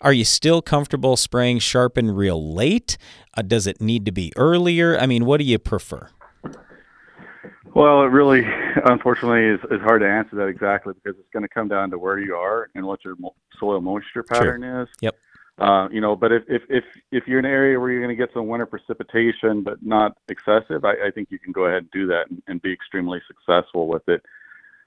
Are 0.01 0.13
you 0.13 0.25
still 0.25 0.63
comfortable 0.63 1.17
spraying 1.17 1.59
sharpen 1.61 2.11
real 2.11 2.55
late? 2.55 2.99
Uh, 3.37 3.43
does 3.43 3.67
it 3.67 3.81
need 3.81 4.05
to 4.07 4.13
be 4.13 4.33
earlier? 4.37 4.99
I 4.99 5.07
mean, 5.07 5.25
what 5.25 5.39
do 5.39 5.45
you 5.45 5.59
prefer? 5.59 6.09
Well, 7.77 8.01
it 8.05 8.07
really, 8.07 8.43
unfortunately, 8.87 9.45
is, 9.45 9.61
is 9.71 9.83
hard 9.83 10.01
to 10.01 10.09
answer 10.09 10.35
that 10.37 10.47
exactly 10.47 10.95
because 10.95 11.21
it's 11.21 11.29
going 11.31 11.43
to 11.43 11.49
come 11.49 11.69
down 11.69 11.91
to 11.91 11.99
where 11.99 12.19
you 12.19 12.35
are 12.35 12.71
and 12.75 12.87
what 12.87 13.05
your 13.05 13.17
soil 13.61 13.83
moisture 13.83 14.23
pattern 14.23 14.65
is. 14.65 14.89
Yep. 15.03 15.15
Uh, 15.59 15.87
you 15.93 16.01
know, 16.01 16.17
but 16.17 16.33
if, 16.33 16.43
if 16.49 16.63
if 16.71 16.85
if 17.13 17.27
you're 17.27 17.39
in 17.39 17.45
an 17.45 17.51
area 17.51 17.79
where 17.79 17.91
you're 17.91 18.01
going 18.01 18.17
to 18.17 18.17
get 18.17 18.33
some 18.33 18.47
winter 18.47 18.65
precipitation, 18.65 19.63
but 19.63 19.77
not 19.83 20.17
excessive, 20.31 20.87
I, 20.87 21.09
I 21.09 21.11
think 21.15 21.31
you 21.31 21.39
can 21.39 21.53
go 21.53 21.67
ahead 21.67 21.83
and 21.83 21.91
do 21.91 22.07
that 22.07 22.31
and, 22.31 22.43
and 22.47 22.63
be 22.63 22.73
extremely 22.73 23.21
successful 23.27 23.89
with 23.89 24.09
it. 24.09 24.23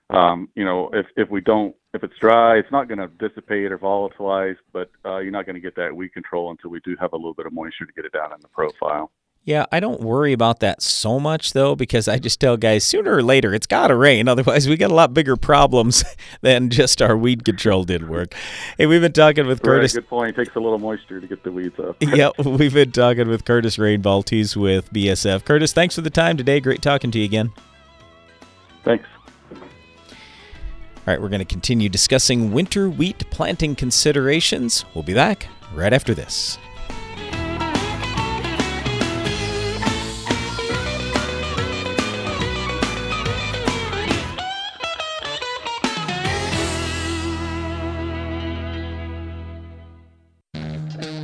Um, 0.09 0.49
you 0.55 0.65
know, 0.65 0.89
if 0.91 1.05
if 1.15 1.29
we 1.29 1.41
don't, 1.41 1.75
if 1.93 2.03
it's 2.03 2.17
dry, 2.19 2.57
it's 2.57 2.71
not 2.71 2.87
going 2.87 2.97
to 2.97 3.07
dissipate 3.19 3.71
or 3.71 3.77
volatilize, 3.77 4.57
but 4.73 4.89
uh, 5.05 5.19
you're 5.19 5.29
not 5.29 5.45
going 5.45 5.53
to 5.53 5.61
get 5.61 5.75
that 5.75 5.95
weed 5.95 6.09
control 6.09 6.49
until 6.49 6.71
we 6.71 6.79
do 6.79 6.95
have 6.99 7.13
a 7.13 7.15
little 7.15 7.35
bit 7.35 7.45
of 7.45 7.53
moisture 7.53 7.85
to 7.85 7.93
get 7.93 8.05
it 8.05 8.13
down 8.13 8.33
in 8.33 8.39
the 8.41 8.47
profile. 8.47 9.11
Yeah, 9.45 9.65
I 9.71 9.79
don't 9.79 10.01
worry 10.01 10.31
about 10.33 10.59
that 10.59 10.81
so 10.81 11.19
much 11.19 11.53
though, 11.53 11.75
because 11.75 12.07
I 12.07 12.19
just 12.19 12.39
tell 12.39 12.55
guys 12.55 12.83
sooner 12.83 13.15
or 13.15 13.23
later 13.23 13.53
it's 13.53 13.65
got 13.65 13.87
to 13.87 13.95
rain. 13.95 14.27
Otherwise, 14.27 14.67
we 14.67 14.77
got 14.77 14.91
a 14.91 14.93
lot 14.93 15.13
bigger 15.13 15.35
problems 15.37 16.03
than 16.41 16.69
just 16.69 17.01
our 17.01 17.17
weed 17.17 17.45
control 17.45 17.83
did 17.83 18.07
work. 18.09 18.35
Hey, 18.77 18.85
we've 18.85 19.01
been 19.01 19.13
talking 19.13 19.47
with 19.47 19.59
Right, 19.59 19.77
Curtis. 19.77 19.93
good 19.93 20.07
point. 20.07 20.37
It 20.37 20.43
takes 20.43 20.55
a 20.55 20.59
little 20.59 20.77
moisture 20.77 21.19
to 21.19 21.25
get 21.25 21.43
the 21.43 21.51
weeds 21.51 21.79
up. 21.79 21.95
yeah, 22.01 22.29
we've 22.45 22.73
been 22.73 22.91
talking 22.91 23.27
with 23.27 23.43
Curtis 23.45 23.79
Rainbolt. 23.79 24.29
He's 24.29 24.55
with 24.55 24.91
BASF. 24.93 25.45
Curtis, 25.45 25.73
thanks 25.73 25.95
for 25.95 26.01
the 26.01 26.11
time 26.11 26.37
today. 26.37 26.59
Great 26.59 26.81
talking 26.83 27.09
to 27.09 27.17
you 27.17 27.25
again. 27.25 27.51
Thanks. 28.83 29.07
All 29.51 31.15
right, 31.15 31.21
we're 31.21 31.29
going 31.29 31.39
to 31.39 31.45
continue 31.45 31.89
discussing 31.89 32.51
winter 32.51 32.87
wheat 32.87 33.27
planting 33.31 33.73
considerations. 33.73 34.85
We'll 34.93 35.03
be 35.03 35.15
back 35.15 35.47
right 35.73 35.91
after 35.93 36.13
this. 36.13 36.59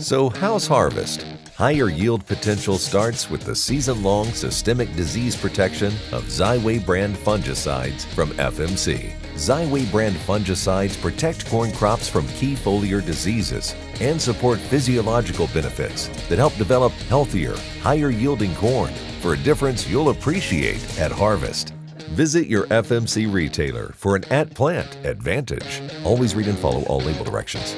So, 0.05 0.29
how's 0.29 0.67
harvest? 0.67 1.25
Higher 1.55 1.89
yield 1.89 2.27
potential 2.27 2.77
starts 2.77 3.27
with 3.27 3.41
the 3.41 3.55
season 3.55 4.03
long 4.03 4.27
systemic 4.27 4.95
disease 4.95 5.35
protection 5.35 5.87
of 6.11 6.25
Xyway 6.25 6.85
brand 6.85 7.15
fungicides 7.15 8.05
from 8.13 8.29
FMC. 8.33 9.13
Xyway 9.33 9.91
brand 9.91 10.15
fungicides 10.17 11.01
protect 11.01 11.47
corn 11.47 11.71
crops 11.71 12.07
from 12.07 12.27
key 12.37 12.53
foliar 12.53 13.03
diseases 13.03 13.73
and 13.99 14.21
support 14.21 14.59
physiological 14.59 15.47
benefits 15.55 16.09
that 16.29 16.37
help 16.37 16.55
develop 16.57 16.91
healthier, 17.09 17.57
higher 17.81 18.11
yielding 18.11 18.53
corn 18.57 18.93
for 19.21 19.33
a 19.33 19.37
difference 19.37 19.87
you'll 19.87 20.09
appreciate 20.09 20.99
at 20.99 21.11
harvest. 21.11 21.71
Visit 22.13 22.45
your 22.45 22.67
FMC 22.67 23.33
retailer 23.33 23.87
for 23.95 24.15
an 24.15 24.23
at 24.25 24.53
plant 24.53 25.03
advantage. 25.03 25.81
Always 26.03 26.35
read 26.35 26.47
and 26.47 26.59
follow 26.59 26.83
all 26.83 26.99
label 26.99 27.25
directions. 27.25 27.75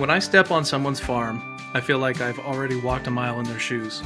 When 0.00 0.08
I 0.08 0.18
step 0.18 0.50
on 0.50 0.64
someone's 0.64 0.98
farm, 0.98 1.42
I 1.74 1.82
feel 1.82 1.98
like 1.98 2.22
I've 2.22 2.38
already 2.38 2.80
walked 2.80 3.06
a 3.06 3.10
mile 3.10 3.38
in 3.38 3.44
their 3.44 3.58
shoes. 3.58 4.02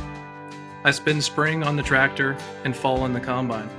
I 0.82 0.90
spend 0.90 1.22
spring 1.22 1.62
on 1.62 1.76
the 1.76 1.84
tractor 1.84 2.36
and 2.64 2.76
fall 2.76 3.06
in 3.06 3.12
the 3.12 3.20
combine. 3.20 3.70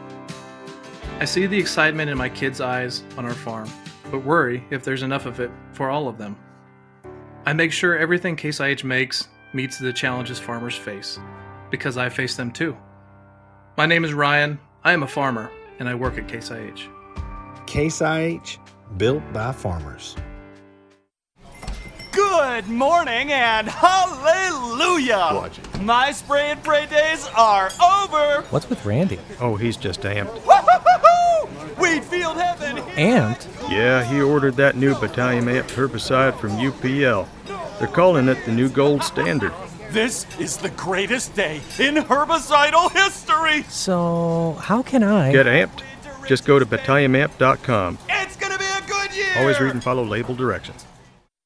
I 1.19 1.25
see 1.25 1.45
the 1.45 1.60
excitement 1.60 2.10
in 2.10 2.17
my 2.17 2.30
kids' 2.30 2.62
eyes 2.62 3.04
on 3.17 3.25
our 3.25 3.34
farm, 3.34 3.69
but 4.12 4.23
worry 4.23 4.63
if 4.69 4.82
there's 4.82 5.04
enough 5.04 5.25
of 5.25 5.41
it 5.41 5.51
for 5.73 5.89
all 5.89 6.08
of 6.08 6.17
them. 6.17 6.38
I 7.45 7.51
make 7.51 7.73
sure 7.73 7.97
everything 7.97 8.38
Case 8.38 8.62
IH 8.62 8.86
makes 8.86 9.28
meets 9.51 9.78
the 9.78 9.91
challenges 9.91 10.39
farmers 10.39 10.78
face, 10.78 11.19
because 11.69 11.97
I 11.97 12.08
face 12.08 12.38
them 12.38 12.49
too. 12.49 12.78
My 13.75 13.86
name 13.86 14.06
is 14.06 14.13
Ryan, 14.13 14.58
I 14.86 14.93
am 14.93 15.04
a 15.04 15.08
farmer, 15.08 15.51
and 15.80 15.89
I 15.89 15.95
work 15.95 16.17
at 16.17 16.30
Case 16.30 16.49
IH. 16.49 16.88
Case 17.67 18.01
IH, 18.01 18.58
built 18.95 19.21
by 19.34 19.51
farmers. 19.51 20.15
Good 22.15 22.69
morning 22.69 23.34
and 23.34 23.67
hallelujah! 23.67 25.32
Watch 25.34 25.60
it. 25.60 25.82
My 25.82 26.13
spray 26.13 26.51
and 26.51 26.63
pray 26.63 26.86
days 26.86 27.28
are 27.36 27.69
over! 27.84 28.41
What's 28.51 28.69
with 28.69 28.86
Randy? 28.86 29.19
Oh, 29.41 29.58
he's 29.58 29.75
just 29.75 29.99
amped. 30.04 30.39
Wheat 31.78 32.06
field 32.06 32.38
heaven! 32.38 32.78
Amped? 32.95 33.69
Yeah, 33.69 34.01
he 34.06 34.21
ordered 34.21 34.56
that 34.56 34.78
new 34.78 34.95
Battalion 34.95 35.43
Amped 35.43 35.71
herbicide 35.71 36.39
from 36.39 36.51
UPL. 36.51 37.28
They're 37.80 37.88
calling 37.89 38.30
it 38.30 38.38
the 38.45 38.54
new 38.54 38.69
gold 38.69 39.04
standard. 39.04 39.51
This 39.89 40.25
is 40.39 40.56
the 40.56 40.69
greatest 40.69 41.36
day 41.36 41.58
in 41.78 41.95
herbicidal 41.95 42.93
history! 42.93 43.63
So, 43.63 44.58
how 44.62 44.84
can 44.84 45.04
I 45.04 45.34
get 45.34 45.47
amped? 45.47 45.84
Just 46.25 46.45
go 46.45 46.60
to 46.60 46.65
battalionamp.com. 46.65 47.97
It's 48.08 48.38
gonna 48.38 48.58
be 48.58 48.63
a 48.63 48.88
good 48.88 49.13
year! 49.13 49.34
Always 49.38 49.60
read 49.60 49.71
and 49.71 49.84
follow 49.84 50.06
label 50.06 50.34
directions. 50.34 50.86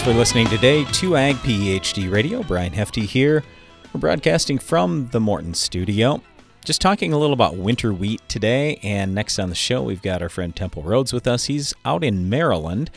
Thanks 0.00 0.12
for 0.12 0.18
listening 0.18 0.46
today 0.46 0.84
to 0.92 1.14
Ag 1.18 1.36
PhD 1.36 2.10
Radio. 2.10 2.42
Brian 2.42 2.72
Hefty 2.72 3.04
here. 3.04 3.44
We're 3.92 4.00
broadcasting 4.00 4.58
from 4.58 5.08
the 5.08 5.20
Morton 5.20 5.52
studio. 5.52 6.22
Just 6.64 6.80
talking 6.80 7.12
a 7.12 7.18
little 7.18 7.34
about 7.34 7.56
winter 7.56 7.92
wheat 7.92 8.22
today. 8.26 8.80
And 8.82 9.14
next 9.14 9.38
on 9.38 9.50
the 9.50 9.54
show, 9.54 9.82
we've 9.82 10.00
got 10.00 10.22
our 10.22 10.30
friend 10.30 10.56
Temple 10.56 10.82
Rhodes 10.84 11.12
with 11.12 11.26
us. 11.26 11.44
He's 11.44 11.74
out 11.84 12.02
in 12.02 12.30
Maryland. 12.30 12.90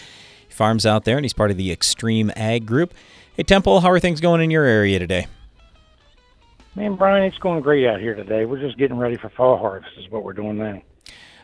He 0.47 0.53
farms 0.53 0.85
out 0.85 1.03
there 1.03 1.17
and 1.17 1.25
he's 1.25 1.33
part 1.33 1.51
of 1.51 1.57
the 1.57 1.75
XtremeAg 1.75 2.65
Group. 2.65 2.93
Hey, 3.35 3.43
Temple, 3.43 3.81
how 3.81 3.91
are 3.91 3.99
things 3.99 4.21
going 4.21 4.39
in 4.39 4.49
your 4.49 4.63
area 4.63 4.97
today? 4.97 5.27
Man, 6.73 6.95
Brian, 6.95 7.25
it's 7.25 7.37
going 7.37 7.59
great 7.59 7.85
out 7.85 7.99
here 7.99 8.15
today. 8.15 8.45
We're 8.45 8.61
just 8.61 8.77
getting 8.77 8.97
ready 8.97 9.17
for 9.17 9.27
fall 9.27 9.57
harvest, 9.57 9.91
is 9.97 10.09
what 10.09 10.23
we're 10.23 10.31
doing 10.31 10.57
now. 10.57 10.81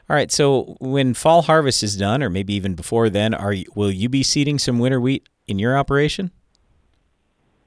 All 0.10 0.15
right. 0.15 0.32
So 0.32 0.78
when 0.80 1.13
fall 1.13 1.41
harvest 1.41 1.84
is 1.84 1.98
done, 1.98 2.24
or 2.24 2.30
maybe 2.30 2.54
even 2.54 2.76
before 2.76 3.10
then, 3.10 3.34
are 3.34 3.52
you, 3.52 3.65
will 3.76 3.91
you 3.91 4.08
be 4.08 4.24
seeding 4.24 4.58
some 4.58 4.80
winter 4.80 5.02
wheat 5.02 5.28
in 5.50 5.60
your 5.60 5.78
operation? 5.78 6.32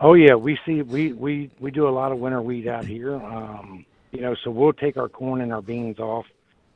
Oh 0.00 0.14
yeah, 0.14 0.34
we 0.34 0.58
see 0.66 0.82
we 0.82 1.12
we 1.12 1.50
we 1.60 1.70
do 1.70 1.88
a 1.88 1.90
lot 1.90 2.10
of 2.10 2.18
winter 2.18 2.42
wheat 2.42 2.66
out 2.66 2.84
here. 2.84 3.14
Um, 3.14 3.86
you 4.10 4.20
know, 4.20 4.34
so 4.42 4.50
we'll 4.50 4.72
take 4.72 4.96
our 4.96 5.08
corn 5.08 5.40
and 5.40 5.52
our 5.52 5.62
beans 5.62 5.98
off, 5.98 6.26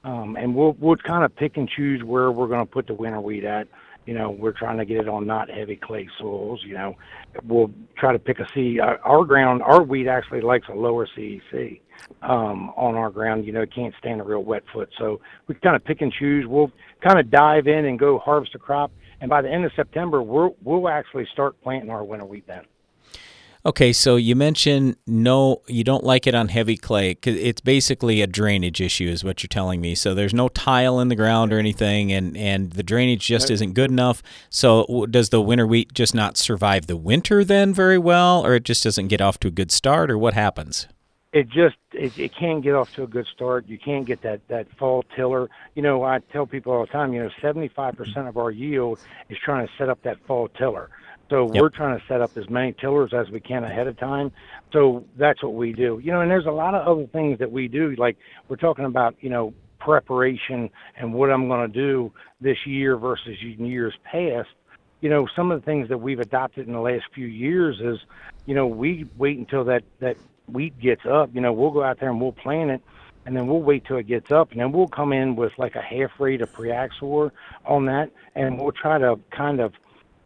um, 0.05 0.37
and 0.37 0.55
we'll 0.55 0.77
we'll 0.79 0.97
kind 0.97 1.25
of 1.25 1.35
pick 1.35 1.57
and 1.57 1.69
choose 1.69 2.05
where 2.05 2.31
we're 2.31 2.47
going 2.47 2.65
to 2.65 2.71
put 2.71 2.87
the 2.87 2.95
winter 2.95 3.21
wheat 3.21 3.45
at. 3.45 3.67
You 4.07 4.15
know, 4.15 4.31
we're 4.31 4.53
trying 4.53 4.79
to 4.79 4.85
get 4.85 4.99
it 4.99 5.09
on 5.09 5.27
not 5.27 5.51
heavy 5.51 5.75
clay 5.75 6.09
soils. 6.21 6.63
You 6.65 6.75
know, 6.75 6.97
we'll 7.45 7.73
try 7.99 8.13
to 8.13 8.19
pick 8.21 8.39
a 8.39 8.47
seed. 8.55 8.79
Our, 8.79 8.99
our 8.99 9.25
ground, 9.25 9.63
our 9.63 9.83
wheat 9.83 10.07
actually 10.07 10.43
likes 10.43 10.69
a 10.69 10.75
lower 10.75 11.09
CEC 11.09 11.81
um, 12.23 12.71
on 12.77 12.95
our 12.95 13.11
ground. 13.11 13.45
You 13.45 13.53
know, 13.53 13.63
it 13.63 13.75
can't 13.75 13.95
stand 13.99 14.21
a 14.21 14.25
real 14.25 14.45
wet 14.45 14.63
foot. 14.73 14.91
So 14.97 15.21
we 15.49 15.57
kind 15.57 15.75
of 15.75 15.85
pick 15.85 16.01
and 16.03 16.13
choose. 16.13 16.47
We'll 16.47 16.71
kind 17.01 17.19
of 17.19 17.29
dive 17.29 17.67
in 17.67 17.85
and 17.87 17.99
go 17.99 18.21
harvest 18.21 18.55
a 18.55 18.59
crop. 18.61 18.93
And 19.21 19.31
by 19.31 19.43
the 19.43 19.51
end 19.51 19.65
of 19.65 19.73
September, 19.75 20.23
we'll 20.23 20.57
we'll 20.63 20.89
actually 20.89 21.27
start 21.33 21.61
planting 21.63 21.91
our 21.91 22.05
winter 22.05 22.27
wheat 22.27 22.47
then. 22.47 22.65
Okay, 23.65 23.93
so 23.93 24.15
you 24.15 24.37
mentioned 24.37 24.95
no, 25.09 25.63
you 25.67 25.83
don't 25.83 26.05
like 26.05 26.29
it 26.29 26.37
on 26.37 26.47
heavy 26.49 26.77
clay. 26.77 27.17
Cause 27.17 27.35
it's 27.35 27.61
basically 27.61 28.23
a 28.23 28.29
drainage 28.29 28.81
issue, 28.81 29.09
is 29.09 29.25
what 29.25 29.43
you're 29.43 29.49
telling 29.49 29.81
me. 29.81 29.97
So 29.97 30.15
there's 30.15 30.33
no 30.33 30.49
tile 30.49 31.01
in 31.01 31.09
the 31.09 31.17
ground 31.17 31.53
or 31.53 31.59
anything, 31.59 32.13
and 32.13 32.37
and 32.37 32.75
the 32.75 32.85
drainage 32.85 33.27
just 33.27 33.51
isn't 33.51 33.73
good 33.73 33.91
enough. 33.91 34.23
So 34.51 35.07
does 35.11 35.31
the 35.31 35.41
winter 35.41 35.67
wheat 35.67 35.93
just 35.95 36.15
not 36.15 36.37
survive 36.37 36.87
the 36.87 36.97
winter 36.97 37.43
then 37.43 37.75
very 37.75 37.99
well, 37.99 38.47
or 38.47 38.55
it 38.55 38.63
just 38.63 38.85
doesn't 38.85 39.09
get 39.09 39.21
off 39.21 39.41
to 39.41 39.49
a 39.49 39.51
good 39.51 39.73
start, 39.73 40.13
or 40.13 40.19
what 40.19 40.35
happens? 40.35 40.87
It 41.37 41.51
just 41.51 41.77
it, 41.93 42.19
it 42.19 42.35
can't 42.35 42.63
get 42.63 42.75
off 42.75 42.95
to 42.95 43.03
a 43.03 43.07
good 43.07 43.27
start. 43.27 43.69
You 43.69 43.77
can't 43.79 44.07
get 44.07 44.23
that 44.23 44.41
that 44.49 44.71
fall 44.79 45.05
tiller. 45.15 45.51
You 45.75 45.83
know, 45.83 46.03
I 46.03 46.21
tell 46.33 46.47
people 46.47 46.73
all 46.73 46.87
the 46.87 46.91
time. 46.91 47.13
You 47.13 47.25
know, 47.25 47.31
75% 47.43 48.27
of 48.27 48.39
our 48.39 48.51
yield 48.51 48.99
is 49.29 49.37
trying 49.45 49.67
to 49.67 49.73
set 49.77 49.91
up 49.91 50.03
that 50.05 50.17
fall 50.27 50.49
tiller. 50.49 50.89
So 51.29 51.53
yep. 51.53 51.61
we're 51.61 51.69
trying 51.69 52.01
to 52.01 52.07
set 52.07 52.23
up 52.23 52.39
as 52.39 52.49
many 52.49 52.73
tillers 52.73 53.13
as 53.13 53.29
we 53.29 53.41
can 53.41 53.65
ahead 53.65 53.87
of 53.87 53.99
time. 53.99 54.33
So 54.73 55.05
that's 55.19 55.43
what 55.43 55.53
we 55.53 55.75
do. 55.75 56.01
You 56.03 56.11
know, 56.11 56.23
and 56.23 56.31
there's 56.31 56.47
a 56.47 56.51
lot 56.51 56.75
of 56.75 56.87
other 56.87 57.07
things 57.07 57.39
that 57.41 57.53
we 57.53 57.69
do. 57.69 57.95
Like 57.97 58.17
we're 58.49 58.57
talking 58.57 58.87
about, 58.87 59.15
you 59.21 59.29
know, 59.29 59.53
preparation 59.79 60.71
and 60.97 61.13
what 61.13 61.31
I'm 61.31 61.49
going 61.49 61.71
to 61.71 61.75
do 61.75 62.15
this 62.41 62.57
year 62.65 62.97
versus 62.97 63.43
years 63.43 63.93
past. 64.05 64.49
You 65.03 65.11
know, 65.11 65.29
some 65.37 65.51
of 65.51 65.61
the 65.61 65.67
things 65.67 65.91
that 65.91 65.99
we've 65.99 66.19
adopted 66.19 66.67
in 66.67 66.73
the 66.73 66.81
last 66.81 67.05
few 67.15 67.27
years 67.27 67.79
is, 67.79 67.99
you 68.47 68.55
know, 68.55 68.67
we 68.67 69.05
wait 69.19 69.37
until 69.37 69.65
that 69.65 69.83
that 70.01 70.17
wheat 70.49 70.79
gets 70.79 71.07
up. 71.07 71.31
You 71.35 71.41
know, 71.41 71.53
we'll 71.53 71.71
go 71.71 71.83
out 71.83 72.01
there 72.01 72.11
and 72.11 72.21
we'll 72.21 72.33
plant 72.33 72.71
it 72.71 72.83
and 73.27 73.37
then 73.37 73.49
we'll 73.49 73.61
wait 73.61 73.85
till 73.85 73.97
it 73.97 74.07
gets 74.07 74.31
up, 74.31 74.53
and 74.53 74.61
then 74.61 74.71
we'll 74.71 74.87
come 74.87 75.13
in 75.13 75.35
with 75.35 75.53
like 75.59 75.75
a 75.75 75.83
half 75.83 76.13
rate 76.21 76.41
of 76.41 76.53
Priaxor 76.53 77.33
on 77.67 77.87
that, 77.87 78.11
and 78.37 78.59
we'll 78.59 78.73
try 78.73 78.99
to 78.99 79.19
kind 79.31 79.61
of 79.61 79.75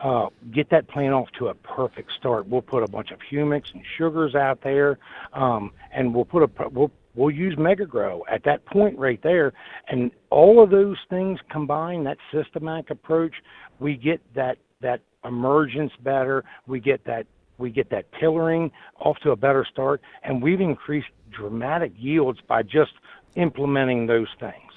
uh, 0.00 0.28
get 0.50 0.68
that 0.70 0.86
plant 0.86 1.14
off 1.14 1.30
to 1.32 1.48
a 1.48 1.54
perfect 1.54 2.12
start. 2.12 2.46
We'll 2.46 2.62
put 2.62 2.82
a 2.82 2.86
bunch 2.86 3.10
of 3.10 3.18
humics 3.20 3.72
and 3.72 3.82
sugars 3.96 4.34
out 4.34 4.60
there, 4.60 4.98
um, 5.32 5.72
and 5.92 6.14
we'll 6.14 6.26
put 6.26 6.42
a 6.42 6.68
we'll 6.68 6.92
we'll 7.14 7.30
use 7.30 7.56
MegaGrow 7.56 8.20
at 8.30 8.44
that 8.44 8.66
point 8.66 8.98
right 8.98 9.20
there, 9.22 9.54
and 9.88 10.10
all 10.28 10.62
of 10.62 10.68
those 10.68 10.98
things 11.08 11.40
combined, 11.48 12.06
that 12.06 12.18
systematic 12.30 12.90
approach, 12.90 13.36
we 13.78 13.96
get 13.96 14.20
that 14.34 14.58
that 14.82 15.00
emergence 15.24 15.92
better. 16.02 16.44
We 16.66 16.80
get 16.80 17.04
that 17.04 17.26
we 17.60 17.70
get 17.70 17.90
that 17.90 18.06
tillering 18.18 18.72
off 18.98 19.18
to 19.18 19.30
a 19.30 19.36
better 19.36 19.66
start, 19.70 20.00
and 20.24 20.42
we've 20.42 20.60
increased 20.60 21.08
dramatic 21.30 21.92
yields 21.96 22.40
by 22.46 22.62
just 22.62 22.92
implementing 23.36 24.06
those 24.06 24.28
things. 24.40 24.69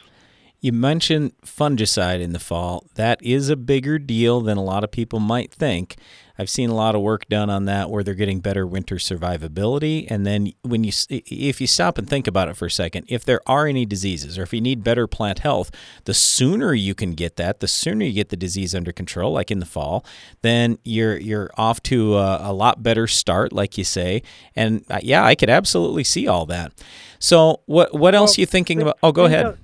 You 0.63 0.71
mentioned 0.71 1.33
fungicide 1.45 2.21
in 2.21 2.31
the 2.31 2.39
fall. 2.39 2.85
That 2.95 3.21
is 3.21 3.49
a 3.49 3.57
bigger 3.57 3.99
deal 3.99 4.39
than 4.39 4.57
a 4.57 4.63
lot 4.63 4.85
of 4.85 4.91
people 4.91 5.19
might 5.19 5.51
think. 5.51 5.97
I've 6.39 6.49
seen 6.49 6.69
a 6.69 6.73
lot 6.73 6.95
of 6.95 7.01
work 7.01 7.27
done 7.27 7.49
on 7.49 7.65
that 7.65 7.89
where 7.89 8.01
they're 8.01 8.13
getting 8.13 8.39
better 8.39 8.65
winter 8.65 8.95
survivability. 8.95 10.07
And 10.09 10.25
then 10.25 10.53
when 10.61 10.85
you, 10.85 10.93
if 11.09 11.59
you 11.59 11.67
stop 11.67 11.97
and 11.97 12.09
think 12.09 12.27
about 12.27 12.47
it 12.47 12.55
for 12.55 12.67
a 12.67 12.71
second, 12.71 13.07
if 13.09 13.25
there 13.25 13.41
are 13.45 13.67
any 13.67 13.85
diseases 13.85 14.39
or 14.39 14.43
if 14.43 14.53
you 14.53 14.61
need 14.61 14.85
better 14.85 15.05
plant 15.05 15.39
health, 15.39 15.69
the 16.05 16.13
sooner 16.13 16.73
you 16.73 16.95
can 16.95 17.11
get 17.11 17.35
that, 17.35 17.59
the 17.59 17.67
sooner 17.67 18.05
you 18.05 18.13
get 18.13 18.29
the 18.29 18.37
disease 18.37 18.73
under 18.73 18.93
control, 18.93 19.33
like 19.33 19.51
in 19.51 19.59
the 19.59 19.65
fall, 19.65 20.05
then 20.43 20.79
you're 20.85 21.17
you're 21.17 21.51
off 21.57 21.83
to 21.83 22.15
a, 22.15 22.51
a 22.51 22.53
lot 22.53 22.81
better 22.81 23.05
start, 23.05 23.51
like 23.51 23.77
you 23.77 23.83
say. 23.83 24.23
And 24.55 24.85
uh, 24.89 25.01
yeah, 25.03 25.25
I 25.25 25.35
could 25.35 25.49
absolutely 25.49 26.05
see 26.05 26.25
all 26.25 26.45
that. 26.45 26.71
So 27.19 27.59
what 27.65 27.93
what 27.93 28.15
else 28.15 28.31
well, 28.31 28.35
are 28.37 28.41
you 28.43 28.45
thinking 28.45 28.81
about? 28.81 28.97
Oh, 29.03 29.11
go 29.11 29.25
ahead. 29.25 29.57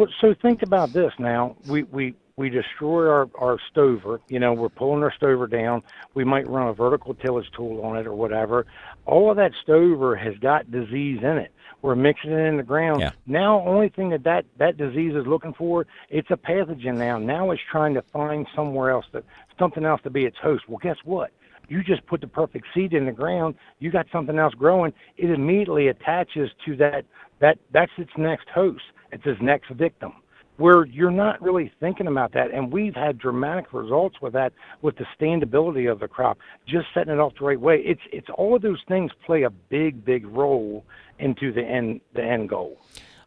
Well, 0.00 0.08
so 0.18 0.34
think 0.40 0.62
about 0.62 0.94
this 0.94 1.12
now. 1.18 1.56
We 1.68 1.82
we 1.82 2.14
we 2.36 2.48
destroy 2.48 3.06
our 3.06 3.28
our 3.38 3.58
stover. 3.70 4.18
You 4.30 4.38
know, 4.38 4.54
we're 4.54 4.70
pulling 4.70 5.02
our 5.02 5.12
stover 5.12 5.46
down. 5.46 5.82
We 6.14 6.24
might 6.24 6.48
run 6.48 6.68
a 6.68 6.72
vertical 6.72 7.12
tillage 7.12 7.50
tool 7.54 7.82
on 7.82 7.98
it 7.98 8.06
or 8.06 8.14
whatever. 8.14 8.64
All 9.04 9.30
of 9.30 9.36
that 9.36 9.52
stover 9.62 10.16
has 10.16 10.38
got 10.38 10.70
disease 10.70 11.18
in 11.22 11.36
it. 11.36 11.52
We're 11.82 11.96
mixing 11.96 12.30
it 12.30 12.46
in 12.46 12.56
the 12.56 12.62
ground. 12.62 13.02
Yeah. 13.02 13.10
Now, 13.26 13.60
only 13.68 13.90
thing 13.90 14.08
that, 14.08 14.24
that 14.24 14.46
that 14.56 14.78
disease 14.78 15.14
is 15.14 15.26
looking 15.26 15.52
for, 15.52 15.86
it's 16.08 16.30
a 16.30 16.36
pathogen 16.38 16.96
now. 16.96 17.18
Now 17.18 17.50
it's 17.50 17.60
trying 17.70 17.92
to 17.92 18.02
find 18.10 18.46
somewhere 18.56 18.88
else 18.88 19.04
that 19.12 19.24
something 19.58 19.84
else 19.84 20.00
to 20.04 20.10
be 20.10 20.24
its 20.24 20.38
host. 20.38 20.66
Well, 20.66 20.78
guess 20.78 20.96
what? 21.04 21.30
You 21.68 21.84
just 21.84 22.06
put 22.06 22.22
the 22.22 22.26
perfect 22.26 22.68
seed 22.72 22.94
in 22.94 23.04
the 23.04 23.12
ground. 23.12 23.54
You 23.80 23.90
got 23.90 24.06
something 24.10 24.38
else 24.38 24.54
growing. 24.54 24.94
It 25.18 25.28
immediately 25.28 25.88
attaches 25.88 26.48
to 26.64 26.74
that. 26.76 27.04
That 27.40 27.58
that's 27.70 27.92
its 27.98 28.12
next 28.16 28.48
host 28.48 28.84
it's 29.12 29.24
his 29.24 29.36
next 29.40 29.70
victim. 29.70 30.12
Where 30.56 30.84
you're 30.84 31.10
not 31.10 31.40
really 31.40 31.72
thinking 31.80 32.06
about 32.06 32.34
that, 32.34 32.50
and 32.52 32.70
we've 32.70 32.94
had 32.94 33.16
dramatic 33.16 33.72
results 33.72 34.16
with 34.20 34.34
that, 34.34 34.52
with 34.82 34.94
the 34.98 35.06
standability 35.18 35.90
of 35.90 36.00
the 36.00 36.08
crop, 36.08 36.36
just 36.68 36.86
setting 36.92 37.14
it 37.14 37.18
off 37.18 37.32
the 37.38 37.46
right 37.46 37.58
way. 37.58 37.76
It's 37.76 38.02
it's 38.12 38.26
all 38.34 38.54
of 38.54 38.60
those 38.60 38.82
things 38.86 39.10
play 39.24 39.44
a 39.44 39.50
big 39.50 40.04
big 40.04 40.26
role 40.26 40.84
into 41.18 41.50
the 41.50 41.62
end 41.62 42.02
the 42.14 42.22
end 42.22 42.50
goal. 42.50 42.78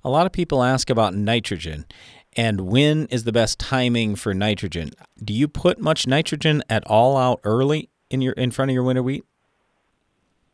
A 0.03 0.09
lot 0.09 0.27
of 0.27 0.31
people 0.31 0.61
ask 0.61 0.91
about 0.91 1.15
nitrogen, 1.15 1.85
and 2.35 2.61
when 2.61 3.07
is 3.07 3.23
the 3.23 3.31
best 3.31 3.57
timing 3.57 4.15
for 4.15 4.35
nitrogen? 4.35 4.91
Do 5.23 5.33
you 5.33 5.47
put 5.47 5.79
much 5.79 6.05
nitrogen 6.05 6.61
at 6.69 6.85
all 6.85 7.17
out 7.17 7.39
early 7.43 7.89
in 8.11 8.21
your 8.21 8.33
in 8.33 8.51
front 8.51 8.69
of 8.69 8.75
your 8.75 8.83
winter 8.83 9.01
wheat? 9.01 9.23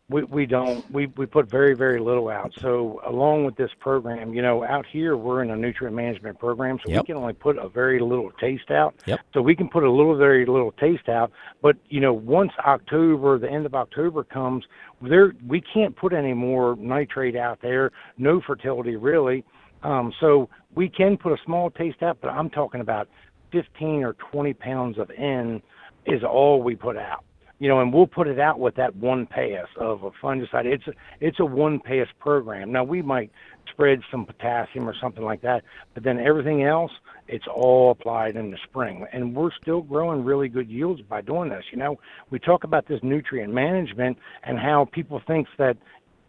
We, 0.09 0.23
we 0.23 0.45
don't 0.45 0.89
we, 0.91 1.05
we 1.17 1.25
put 1.25 1.49
very 1.49 1.75
very 1.75 1.99
little 1.99 2.29
out 2.29 2.51
so 2.59 2.99
along 3.05 3.45
with 3.45 3.55
this 3.55 3.69
program 3.79 4.33
you 4.33 4.41
know 4.41 4.63
out 4.65 4.85
here 4.91 5.15
we're 5.15 5.43
in 5.43 5.51
a 5.51 5.55
nutrient 5.55 5.95
management 5.95 6.37
program 6.39 6.79
so 6.83 6.91
yep. 6.91 7.03
we 7.03 7.05
can 7.05 7.15
only 7.15 7.33
put 7.33 7.57
a 7.57 7.69
very 7.69 7.99
little 7.99 8.31
taste 8.39 8.71
out 8.71 8.95
yep. 9.05 9.19
so 9.33 9.41
we 9.41 9.55
can 9.55 9.69
put 9.69 9.83
a 9.83 9.91
little 9.91 10.17
very 10.17 10.45
little 10.45 10.71
taste 10.73 11.07
out 11.07 11.31
but 11.61 11.77
you 11.89 11.99
know 11.99 12.11
once 12.11 12.51
october 12.65 13.37
the 13.37 13.49
end 13.49 13.65
of 13.65 13.75
october 13.75 14.23
comes 14.23 14.65
there 15.01 15.33
we 15.47 15.61
can't 15.61 15.95
put 15.95 16.11
any 16.11 16.33
more 16.33 16.75
nitrate 16.77 17.35
out 17.35 17.59
there 17.61 17.91
no 18.17 18.41
fertility 18.41 18.95
really 18.95 19.43
um, 19.81 20.11
so 20.19 20.49
we 20.75 20.89
can 20.89 21.15
put 21.15 21.31
a 21.31 21.37
small 21.45 21.69
taste 21.69 22.01
out 22.01 22.17
but 22.21 22.29
i'm 22.29 22.49
talking 22.49 22.81
about 22.81 23.07
15 23.51 24.03
or 24.03 24.13
20 24.13 24.53
pounds 24.55 24.97
of 24.97 25.09
n 25.15 25.61
is 26.05 26.23
all 26.23 26.61
we 26.63 26.75
put 26.75 26.97
out 26.97 27.23
you 27.59 27.67
know, 27.67 27.81
and 27.81 27.93
we'll 27.93 28.07
put 28.07 28.27
it 28.27 28.39
out 28.39 28.59
with 28.59 28.75
that 28.75 28.95
one 28.95 29.25
pass 29.25 29.67
of 29.77 30.03
a 30.03 30.11
fungicide. 30.11 30.65
It's 30.65 30.87
a, 30.87 30.93
it's 31.19 31.39
a 31.39 31.45
one 31.45 31.79
pass 31.79 32.07
program. 32.19 32.71
Now 32.71 32.83
we 32.83 33.01
might 33.01 33.31
spread 33.69 34.01
some 34.09 34.25
potassium 34.25 34.87
or 34.87 34.95
something 34.99 35.23
like 35.23 35.41
that, 35.41 35.63
but 35.93 36.03
then 36.03 36.19
everything 36.19 36.63
else, 36.63 36.91
it's 37.27 37.45
all 37.47 37.91
applied 37.91 38.35
in 38.35 38.49
the 38.49 38.57
spring, 38.63 39.05
and 39.13 39.35
we're 39.35 39.51
still 39.61 39.81
growing 39.81 40.23
really 40.23 40.49
good 40.49 40.69
yields 40.69 41.01
by 41.01 41.21
doing 41.21 41.49
this. 41.49 41.65
You 41.71 41.77
know, 41.77 41.99
we 42.31 42.39
talk 42.39 42.63
about 42.63 42.87
this 42.87 42.99
nutrient 43.03 43.53
management 43.53 44.17
and 44.43 44.57
how 44.57 44.85
people 44.85 45.21
thinks 45.27 45.51
that 45.57 45.77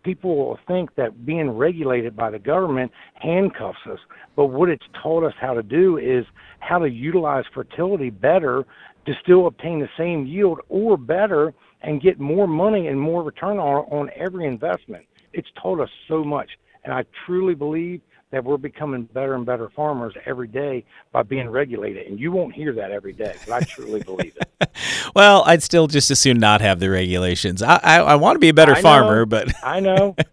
people 0.03 0.59
think 0.67 0.95
that 0.97 1.27
being 1.27 1.51
regulated 1.51 2.17
by 2.17 2.31
the 2.31 2.39
government 2.39 2.91
handcuffs 3.15 3.79
us. 3.91 3.99
But 4.37 4.47
what 4.47 4.69
it's 4.69 4.85
taught 5.03 5.25
us 5.25 5.35
how 5.41 5.55
to 5.55 5.63
do 5.63 5.99
is 5.99 6.25
how 6.61 6.79
to 6.79 6.89
utilize 6.89 7.45
fertility 7.53 8.11
better 8.11 8.65
to 9.07 9.15
still 9.23 9.47
obtain 9.47 9.81
the 9.81 9.89
same 9.97 10.27
yield 10.27 10.61
or 10.69 10.97
better 10.97 11.55
and 11.83 12.03
get 12.03 12.21
more 12.21 12.47
money 12.47 12.89
and 12.89 13.01
more 13.01 13.23
return 13.23 13.59
on, 13.59 13.85
on 13.91 14.11
every 14.15 14.47
investment. 14.47 15.05
It's 15.33 15.49
taught 15.61 15.81
us 15.81 15.91
so 16.09 16.23
much. 16.25 16.51
And 16.85 16.93
I 16.93 17.05
truly 17.27 17.55
believe 17.55 18.01
that 18.31 18.45
we're 18.45 18.57
becoming 18.57 19.05
better 19.05 19.35
and 19.35 19.45
better 19.45 19.69
farmers 19.75 20.15
every 20.25 20.47
day 20.47 20.85
by 21.13 21.23
being 21.23 21.49
regulated. 21.51 22.07
And 22.07 22.19
you 22.19 22.31
won't 22.31 22.55
hear 22.55 22.73
that 22.75 22.93
every 22.93 23.13
day, 23.13 23.35
but 23.47 23.55
I 23.55 23.61
truly 23.61 24.03
believe 24.03 24.37
it. 24.41 24.71
well, 25.17 25.43
I'd 25.47 25.63
still 25.63 25.89
just 25.89 26.11
as 26.11 26.21
soon 26.21 26.39
not 26.39 26.61
have 26.61 26.79
the 26.79 26.91
regulations. 26.91 27.63
I, 27.63 27.81
I, 27.83 27.97
I 27.99 28.15
want 28.15 28.37
to 28.37 28.39
be 28.39 28.49
a 28.49 28.55
better 28.55 28.75
I 28.75 28.83
farmer, 28.83 29.21
know, 29.21 29.27
but 29.27 29.53
I 29.65 29.81
know. 29.81 30.15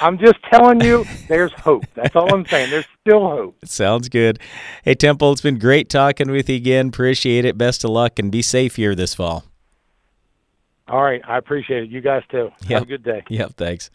I'm 0.00 0.18
just 0.18 0.36
telling 0.50 0.80
you, 0.80 1.04
there's 1.28 1.52
hope. 1.52 1.84
That's 1.94 2.14
all 2.14 2.32
I'm 2.32 2.46
saying. 2.46 2.70
There's 2.70 2.86
still 3.00 3.28
hope. 3.28 3.56
Sounds 3.64 4.08
good. 4.08 4.38
Hey, 4.82 4.94
Temple, 4.94 5.32
it's 5.32 5.40
been 5.40 5.58
great 5.58 5.88
talking 5.88 6.30
with 6.30 6.48
you 6.48 6.56
again. 6.56 6.88
Appreciate 6.88 7.44
it. 7.44 7.56
Best 7.56 7.84
of 7.84 7.90
luck 7.90 8.18
and 8.18 8.30
be 8.30 8.42
safe 8.42 8.76
here 8.76 8.94
this 8.94 9.14
fall. 9.14 9.44
All 10.88 11.02
right. 11.02 11.22
I 11.26 11.38
appreciate 11.38 11.84
it. 11.84 11.90
You 11.90 12.00
guys 12.00 12.22
too. 12.30 12.50
Yep. 12.62 12.70
Have 12.70 12.82
a 12.82 12.86
good 12.86 13.02
day. 13.02 13.24
Yep. 13.28 13.54
Thanks. 13.56 13.90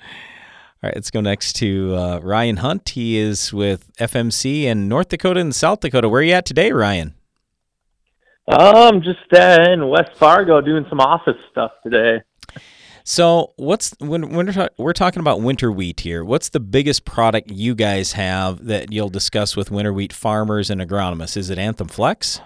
All 0.84 0.88
right, 0.88 0.96
let's 0.96 1.12
go 1.12 1.22
next 1.22 1.54
to 1.58 1.96
uh, 1.96 2.20
Ryan 2.24 2.58
Hunt. 2.58 2.90
He 2.90 3.16
is 3.16 3.54
with 3.54 3.96
FMC 3.98 4.64
in 4.64 4.88
North 4.88 5.10
Dakota 5.10 5.40
and 5.40 5.54
South 5.54 5.80
Dakota. 5.82 6.10
Where 6.10 6.22
are 6.22 6.24
you 6.24 6.34
at 6.34 6.44
today, 6.44 6.72
Ryan? 6.72 7.14
I'm 8.48 8.96
um, 8.96 9.02
just 9.04 9.32
uh, 9.32 9.64
in 9.70 9.88
West 9.88 10.18
Fargo 10.18 10.60
doing 10.60 10.88
some 10.90 11.00
office 11.00 11.38
stuff 11.52 11.72
today. 11.84 12.24
So, 13.04 13.54
what's 13.58 13.96
when, 14.00 14.30
when 14.30 14.48
we're, 14.48 14.70
we're 14.78 14.94
talking 14.94 15.20
about 15.20 15.42
winter 15.42 15.72
wheat 15.72 16.02
here? 16.02 16.24
What's 16.24 16.50
the 16.50 16.60
biggest 16.60 17.06
product 17.06 17.52
you 17.52 17.76
guys 17.76 18.14
have 18.14 18.66
that 18.66 18.92
you'll 18.92 19.10
discuss 19.10 19.56
with 19.56 19.72
winter 19.72 19.94
wheat 19.94 20.14
farmers 20.14 20.70
and 20.70 20.82
agronomists? 20.82 21.38
Is 21.38 21.50
it 21.50 21.58
Anthem 21.58 21.88
Flex? 21.88 22.42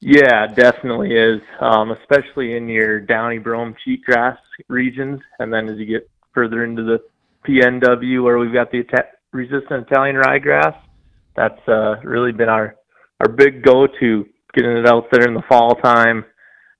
Yeah, 0.00 0.48
definitely 0.48 1.14
is, 1.14 1.40
um, 1.60 1.92
especially 1.92 2.56
in 2.56 2.68
your 2.68 2.98
downy 2.98 3.38
brome 3.38 3.76
cheatgrass 3.86 4.36
regions, 4.68 5.20
and 5.38 5.52
then 5.52 5.68
as 5.68 5.78
you 5.78 5.86
get 5.86 6.10
further 6.34 6.64
into 6.64 6.82
the 6.82 6.98
PNW 7.46 8.22
where 8.24 8.38
we've 8.38 8.52
got 8.52 8.72
the 8.72 8.84
resistant 9.32 9.86
Italian 9.88 10.16
ryegrass, 10.16 10.76
that's 11.36 11.60
uh, 11.68 11.96
really 12.02 12.32
been 12.32 12.48
our 12.48 12.76
our 13.20 13.28
big 13.28 13.62
go-to, 13.62 14.26
getting 14.52 14.76
it 14.76 14.86
out 14.88 15.04
there 15.12 15.28
in 15.28 15.34
the 15.34 15.42
fall 15.48 15.76
time. 15.76 16.24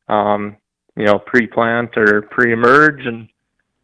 Um, 0.09 0.57
you 0.97 1.05
know, 1.05 1.19
pre-plant 1.19 1.97
or 1.97 2.23
pre-emerge 2.23 3.07
and 3.07 3.29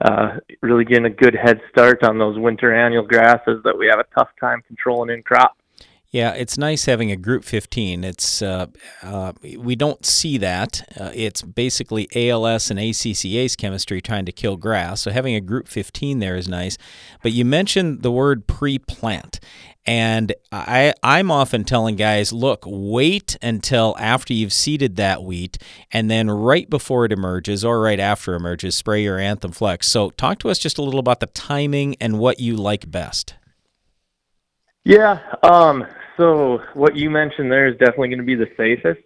uh, 0.00 0.36
really 0.62 0.84
getting 0.84 1.06
a 1.06 1.10
good 1.10 1.34
head 1.34 1.60
start 1.70 2.04
on 2.04 2.18
those 2.18 2.38
winter 2.38 2.74
annual 2.74 3.04
grasses 3.04 3.62
that 3.64 3.76
we 3.76 3.86
have 3.86 3.98
a 3.98 4.06
tough 4.14 4.28
time 4.40 4.62
controlling 4.66 5.10
in 5.10 5.22
crop. 5.22 5.56
Yeah, 6.10 6.32
it's 6.32 6.56
nice 6.56 6.86
having 6.86 7.10
a 7.10 7.16
group 7.16 7.44
15. 7.44 8.02
It's 8.02 8.40
uh, 8.40 8.68
uh, 9.02 9.32
we 9.58 9.76
don't 9.76 10.06
see 10.06 10.38
that. 10.38 10.88
Uh, 10.98 11.10
it's 11.14 11.42
basically 11.42 12.08
ALS 12.14 12.70
and 12.70 12.80
ACCase 12.80 13.58
chemistry 13.58 14.00
trying 14.00 14.24
to 14.24 14.32
kill 14.32 14.56
grass. 14.56 15.02
So 15.02 15.10
having 15.10 15.34
a 15.34 15.40
group 15.40 15.68
15 15.68 16.18
there 16.18 16.36
is 16.36 16.48
nice. 16.48 16.78
But 17.22 17.32
you 17.32 17.44
mentioned 17.44 18.00
the 18.02 18.10
word 18.10 18.46
pre-plant, 18.46 19.38
and 19.88 20.34
I, 20.52 20.92
I'm 21.02 21.30
often 21.30 21.64
telling 21.64 21.96
guys, 21.96 22.30
look, 22.30 22.64
wait 22.66 23.38
until 23.40 23.96
after 23.98 24.34
you've 24.34 24.52
seeded 24.52 24.96
that 24.96 25.22
wheat, 25.22 25.56
and 25.90 26.10
then 26.10 26.30
right 26.30 26.68
before 26.68 27.06
it 27.06 27.12
emerges 27.12 27.64
or 27.64 27.80
right 27.80 27.98
after 27.98 28.34
emerges, 28.34 28.76
spray 28.76 29.02
your 29.02 29.18
Anthem 29.18 29.50
Flex. 29.50 29.88
So, 29.88 30.10
talk 30.10 30.40
to 30.40 30.50
us 30.50 30.58
just 30.58 30.76
a 30.76 30.82
little 30.82 31.00
about 31.00 31.20
the 31.20 31.26
timing 31.28 31.96
and 32.02 32.18
what 32.18 32.38
you 32.38 32.54
like 32.54 32.90
best. 32.90 33.36
Yeah. 34.84 35.20
Um, 35.42 35.86
so, 36.18 36.60
what 36.74 36.94
you 36.94 37.08
mentioned 37.08 37.50
there 37.50 37.66
is 37.66 37.78
definitely 37.78 38.08
going 38.08 38.18
to 38.18 38.24
be 38.24 38.34
the 38.34 38.50
safest. 38.58 39.00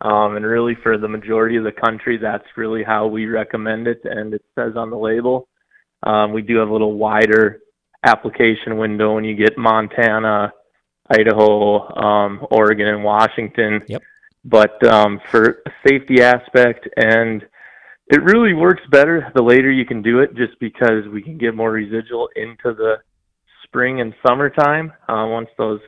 Um, 0.00 0.36
and 0.36 0.46
really, 0.46 0.76
for 0.82 0.96
the 0.96 1.08
majority 1.08 1.56
of 1.56 1.64
the 1.64 1.72
country, 1.72 2.16
that's 2.16 2.46
really 2.56 2.84
how 2.84 3.06
we 3.06 3.26
recommend 3.26 3.86
it. 3.86 4.00
And 4.04 4.32
it 4.32 4.42
says 4.54 4.76
on 4.76 4.88
the 4.88 4.96
label, 4.96 5.46
um, 6.04 6.32
we 6.32 6.40
do 6.40 6.56
have 6.56 6.70
a 6.70 6.72
little 6.72 6.94
wider 6.94 7.60
application 8.04 8.76
window 8.76 9.14
when 9.14 9.24
you 9.24 9.34
get 9.34 9.56
Montana, 9.56 10.52
Idaho, 11.10 11.88
um, 11.96 12.46
Oregon, 12.50 12.88
and 12.88 13.04
Washington. 13.04 13.82
Yep. 13.86 14.02
But 14.44 14.84
um, 14.86 15.20
for 15.30 15.62
safety 15.86 16.20
aspect, 16.20 16.88
and 16.96 17.46
it 18.08 18.22
really 18.22 18.54
works 18.54 18.82
better 18.90 19.30
the 19.34 19.42
later 19.42 19.70
you 19.70 19.86
can 19.86 20.02
do 20.02 20.18
it, 20.18 20.34
just 20.34 20.58
because 20.58 21.06
we 21.12 21.22
can 21.22 21.38
get 21.38 21.54
more 21.54 21.70
residual 21.70 22.28
into 22.34 22.74
the 22.74 22.96
spring 23.64 24.00
and 24.00 24.14
summertime. 24.26 24.92
Uh, 25.08 25.26
once 25.28 25.48
those 25.56 25.80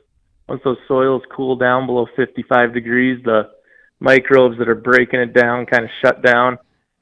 once 0.49 0.61
those 0.63 0.79
soils 0.87 1.23
cool 1.35 1.57
down 1.57 1.87
below 1.87 2.07
55 2.17 2.75
degrees, 2.75 3.23
the 3.25 3.51
microbes 3.99 4.59
that 4.59 4.69
are 4.69 4.75
breaking 4.75 5.21
it 5.21 5.33
down 5.33 5.67
kind 5.67 5.85
of 5.85 5.91
shut 6.03 6.23
down, 6.23 6.59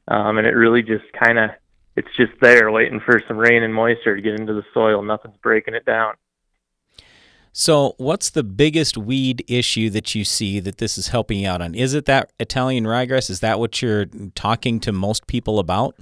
um, 0.08 0.38
and 0.38 0.46
it 0.46 0.50
really 0.50 0.82
just 0.82 1.04
kind 1.22 1.38
of 1.38 1.50
it's 1.96 2.08
just 2.16 2.32
there 2.40 2.70
waiting 2.70 3.00
for 3.00 3.20
some 3.28 3.36
rain 3.36 3.62
and 3.62 3.74
moisture 3.74 4.16
to 4.16 4.22
get 4.22 4.38
into 4.38 4.54
the 4.54 4.64
soil. 4.72 5.02
Nothing's 5.02 5.36
breaking 5.38 5.74
it 5.74 5.84
down. 5.84 6.14
So, 7.54 7.94
what's 7.98 8.30
the 8.30 8.42
biggest 8.42 8.96
weed 8.96 9.44
issue 9.46 9.90
that 9.90 10.14
you 10.14 10.24
see 10.24 10.58
that 10.60 10.78
this 10.78 10.96
is 10.96 11.08
helping 11.08 11.40
you 11.40 11.48
out 11.48 11.60
on? 11.60 11.74
Is 11.74 11.92
it 11.92 12.06
that 12.06 12.32
Italian 12.40 12.84
ryegrass? 12.84 13.28
Is 13.28 13.40
that 13.40 13.58
what 13.58 13.82
you're 13.82 14.06
talking 14.34 14.80
to 14.80 14.92
most 14.92 15.26
people 15.26 15.58
about? 15.58 15.96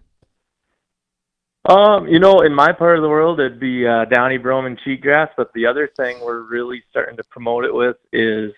Um, 1.64 2.06
you 2.06 2.20
know, 2.20 2.40
in 2.40 2.54
my 2.54 2.72
part 2.72 2.96
of 2.96 3.02
the 3.02 3.08
world, 3.08 3.40
it'd 3.40 3.58
be 3.58 3.84
uh, 3.84 4.04
downy 4.04 4.38
brome 4.38 4.66
and 4.66 4.78
cheatgrass. 4.80 5.30
But 5.36 5.52
the 5.52 5.66
other 5.66 5.90
thing 5.96 6.20
we're 6.22 6.42
really 6.42 6.84
starting 6.88 7.16
to 7.16 7.24
promote 7.24 7.64
it 7.64 7.74
with 7.74 7.96
is 8.12 8.52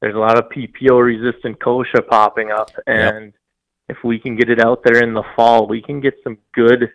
there's 0.00 0.16
a 0.16 0.18
lot 0.18 0.36
of 0.36 0.50
PPO 0.50 1.04
resistant 1.04 1.60
kochia 1.60 2.06
popping 2.06 2.50
up, 2.50 2.70
and 2.88 3.26
yep. 3.26 3.34
If 3.88 3.98
we 4.04 4.18
can 4.18 4.36
get 4.36 4.48
it 4.48 4.60
out 4.60 4.82
there 4.84 5.02
in 5.02 5.14
the 5.14 5.24
fall, 5.36 5.66
we 5.66 5.82
can 5.82 6.00
get 6.00 6.14
some 6.22 6.38
good 6.52 6.90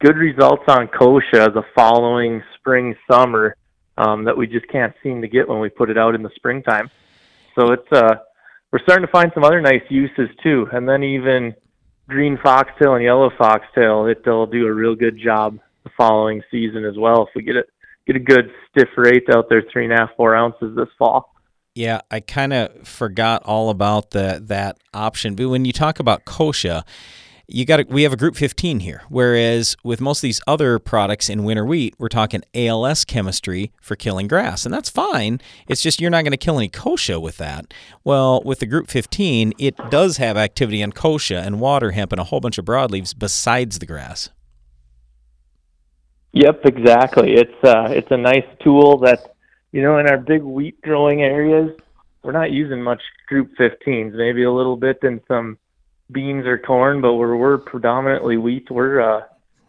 good 0.00 0.16
results 0.16 0.62
on 0.68 0.86
kochia 0.86 1.52
the 1.52 1.64
following 1.74 2.40
spring 2.56 2.94
summer 3.10 3.56
um, 3.96 4.24
that 4.24 4.36
we 4.36 4.46
just 4.46 4.68
can't 4.68 4.94
seem 5.02 5.20
to 5.22 5.28
get 5.28 5.48
when 5.48 5.58
we 5.58 5.68
put 5.68 5.90
it 5.90 5.98
out 5.98 6.14
in 6.14 6.22
the 6.22 6.30
springtime. 6.36 6.88
So 7.58 7.72
it's 7.72 7.92
uh, 7.92 8.16
we're 8.70 8.78
starting 8.80 9.06
to 9.06 9.10
find 9.10 9.32
some 9.34 9.44
other 9.44 9.60
nice 9.60 9.82
uses 9.88 10.28
too, 10.42 10.68
and 10.72 10.88
then 10.88 11.02
even 11.02 11.54
green 12.08 12.38
foxtail 12.42 12.94
and 12.94 13.04
yellow 13.04 13.30
foxtail, 13.36 14.06
it'll 14.06 14.46
do 14.46 14.66
a 14.66 14.72
real 14.72 14.94
good 14.94 15.18
job 15.18 15.58
the 15.84 15.90
following 15.96 16.42
season 16.50 16.84
as 16.84 16.96
well 16.96 17.22
if 17.22 17.28
we 17.34 17.42
get 17.42 17.56
it 17.56 17.68
get 18.06 18.16
a 18.16 18.20
good 18.20 18.50
stiff 18.70 18.88
rate 18.96 19.26
out 19.34 19.48
there, 19.50 19.62
three 19.70 19.84
and 19.84 19.92
a 19.92 19.96
half, 19.96 20.10
four 20.16 20.34
ounces 20.34 20.74
this 20.74 20.88
fall. 20.98 21.34
Yeah, 21.78 22.00
I 22.10 22.18
kind 22.18 22.52
of 22.52 22.88
forgot 22.88 23.44
all 23.44 23.70
about 23.70 24.10
the 24.10 24.42
that 24.46 24.80
option. 24.92 25.36
But 25.36 25.48
when 25.48 25.64
you 25.64 25.72
talk 25.72 26.00
about 26.00 26.24
kochia, 26.24 26.82
you 27.46 27.64
got 27.64 27.88
we 27.88 28.02
have 28.02 28.12
a 28.12 28.16
group 28.16 28.34
15 28.34 28.80
here. 28.80 29.02
Whereas 29.08 29.76
with 29.84 30.00
most 30.00 30.18
of 30.18 30.22
these 30.22 30.40
other 30.48 30.80
products 30.80 31.28
in 31.28 31.44
winter 31.44 31.64
wheat 31.64 31.94
we're 31.96 32.08
talking 32.08 32.42
ALS 32.52 33.04
chemistry 33.04 33.70
for 33.80 33.94
killing 33.94 34.26
grass 34.26 34.64
and 34.64 34.74
that's 34.74 34.90
fine. 34.90 35.40
It's 35.68 35.80
just 35.80 36.00
you're 36.00 36.10
not 36.10 36.22
going 36.22 36.32
to 36.32 36.36
kill 36.36 36.58
any 36.58 36.68
kochia 36.68 37.22
with 37.22 37.36
that. 37.36 37.72
Well 38.02 38.42
with 38.44 38.58
the 38.58 38.66
group 38.66 38.88
15 38.88 39.52
it 39.56 39.76
does 39.88 40.16
have 40.16 40.36
activity 40.36 40.82
on 40.82 40.90
kochia 40.90 41.46
and 41.46 41.60
water 41.60 41.92
hemp 41.92 42.10
and 42.10 42.20
a 42.20 42.24
whole 42.24 42.40
bunch 42.40 42.58
of 42.58 42.64
broadleaves 42.64 43.16
besides 43.16 43.78
the 43.78 43.86
grass. 43.86 44.30
Yep 46.32 46.62
exactly. 46.64 47.34
It's 47.34 47.62
uh 47.62 47.86
it's 47.90 48.10
a 48.10 48.16
nice 48.16 48.46
tool 48.64 48.98
that 48.98 49.36
you 49.72 49.82
know 49.82 49.98
in 49.98 50.06
our 50.06 50.18
big 50.18 50.42
wheat 50.42 50.80
growing 50.82 51.22
areas 51.22 51.70
we're 52.22 52.32
not 52.32 52.50
using 52.50 52.82
much 52.82 53.02
group 53.26 53.50
15s 53.58 54.12
maybe 54.14 54.44
a 54.44 54.52
little 54.52 54.76
bit 54.76 54.98
in 55.02 55.20
some 55.28 55.58
beans 56.10 56.46
or 56.46 56.58
corn, 56.58 57.00
but 57.00 57.14
we're 57.14 57.36
we're 57.36 57.58
predominantly 57.58 58.36
wheat. 58.36 58.70
We're 58.70 59.00
uh, 59.00 59.24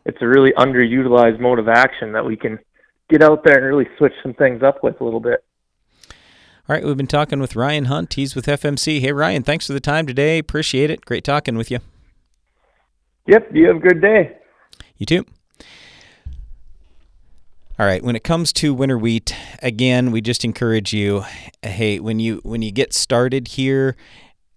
it's 0.05 0.21
a 0.21 0.27
really 0.27 0.51
underutilized 0.53 1.39
mode 1.39 1.59
of 1.59 1.67
action 1.67 2.13
that 2.13 2.25
we 2.25 2.35
can 2.35 2.59
get 3.09 3.21
out 3.21 3.43
there 3.43 3.57
and 3.57 3.65
really 3.65 3.89
switch 3.97 4.13
some 4.23 4.33
things 4.33 4.63
up 4.63 4.83
with 4.83 4.99
a 5.01 5.03
little 5.03 5.19
bit. 5.19 5.43
All 6.67 6.75
right, 6.75 6.83
we've 6.83 6.97
been 6.97 7.07
talking 7.07 7.39
with 7.39 7.55
Ryan 7.55 7.85
Hunt. 7.85 8.13
He's 8.13 8.35
with 8.35 8.45
FMC. 8.45 8.99
Hey, 9.01 9.11
Ryan, 9.11 9.41
thanks 9.41 9.65
for 9.65 9.73
the 9.73 9.79
time 9.79 10.05
today. 10.05 10.37
Appreciate 10.37 10.91
it. 10.91 11.03
Great 11.03 11.23
talking 11.23 11.57
with 11.57 11.71
you. 11.71 11.79
Yep, 13.25 13.49
you 13.53 13.67
have 13.67 13.77
a 13.77 13.79
good 13.79 14.01
day. 14.01 14.37
You 14.97 15.05
too. 15.05 15.25
All 17.79 17.85
right, 17.85 18.03
when 18.03 18.17
it 18.17 18.25
comes 18.25 18.51
to 18.53 18.73
winter 18.73 18.97
wheat, 18.97 19.33
again, 19.63 20.11
we 20.11 20.19
just 20.19 20.43
encourage 20.43 20.91
you, 20.91 21.23
hey, 21.61 21.97
when 21.97 22.19
you 22.19 22.41
when 22.43 22.61
you 22.61 22.73
get 22.73 22.93
started 22.93 23.47
here 23.47 23.95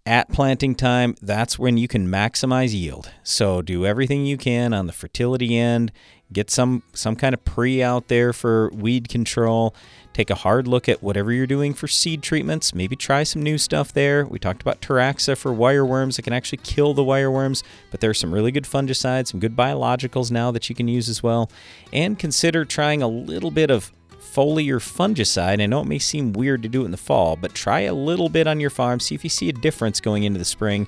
at 0.04 0.28
planting 0.30 0.74
time, 0.74 1.14
that's 1.22 1.56
when 1.56 1.76
you 1.76 1.86
can 1.86 2.08
maximize 2.08 2.74
yield. 2.74 3.12
So 3.22 3.62
do 3.62 3.86
everything 3.86 4.26
you 4.26 4.36
can 4.36 4.74
on 4.74 4.88
the 4.88 4.92
fertility 4.92 5.56
end, 5.56 5.92
get 6.32 6.50
some 6.50 6.82
some 6.94 7.14
kind 7.14 7.32
of 7.32 7.44
pre 7.44 7.80
out 7.80 8.08
there 8.08 8.32
for 8.32 8.70
weed 8.70 9.08
control. 9.08 9.72
Take 10.12 10.30
a 10.30 10.34
hard 10.34 10.68
look 10.68 10.88
at 10.88 11.02
whatever 11.02 11.32
you're 11.32 11.46
doing 11.46 11.72
for 11.72 11.88
seed 11.88 12.22
treatments. 12.22 12.74
Maybe 12.74 12.96
try 12.96 13.22
some 13.22 13.42
new 13.42 13.56
stuff 13.56 13.92
there. 13.92 14.26
We 14.26 14.38
talked 14.38 14.60
about 14.60 14.80
Teraxxa 14.80 15.38
for 15.38 15.52
wireworms 15.52 16.16
that 16.16 16.22
can 16.22 16.32
actually 16.32 16.58
kill 16.58 16.92
the 16.92 17.04
wireworms, 17.04 17.62
but 17.90 18.00
there's 18.00 18.18
some 18.18 18.32
really 18.32 18.52
good 18.52 18.64
fungicides, 18.64 19.28
some 19.28 19.40
good 19.40 19.56
biologicals 19.56 20.30
now 20.30 20.50
that 20.50 20.68
you 20.68 20.74
can 20.74 20.88
use 20.88 21.08
as 21.08 21.22
well. 21.22 21.50
And 21.92 22.18
consider 22.18 22.64
trying 22.64 23.02
a 23.02 23.08
little 23.08 23.50
bit 23.50 23.70
of 23.70 23.90
foliar 24.20 24.76
fungicide. 24.76 25.62
I 25.62 25.66
know 25.66 25.80
it 25.80 25.86
may 25.86 25.98
seem 25.98 26.32
weird 26.32 26.62
to 26.62 26.68
do 26.68 26.82
it 26.82 26.86
in 26.86 26.90
the 26.90 26.96
fall, 26.96 27.36
but 27.36 27.54
try 27.54 27.80
a 27.80 27.94
little 27.94 28.28
bit 28.28 28.46
on 28.46 28.60
your 28.60 28.70
farm, 28.70 29.00
see 29.00 29.14
if 29.14 29.24
you 29.24 29.30
see 29.30 29.48
a 29.48 29.52
difference 29.52 30.00
going 30.00 30.24
into 30.24 30.38
the 30.38 30.44
spring. 30.44 30.86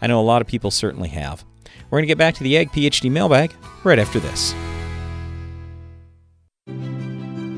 I 0.00 0.06
know 0.06 0.20
a 0.20 0.22
lot 0.22 0.42
of 0.42 0.48
people 0.48 0.70
certainly 0.70 1.08
have. 1.10 1.44
We're 1.90 1.98
going 1.98 2.04
to 2.04 2.08
get 2.08 2.18
back 2.18 2.34
to 2.36 2.42
the 2.42 2.56
Ag 2.56 2.70
PhD 2.70 3.10
mailbag 3.10 3.54
right 3.84 3.98
after 3.98 4.18
this. 4.18 4.54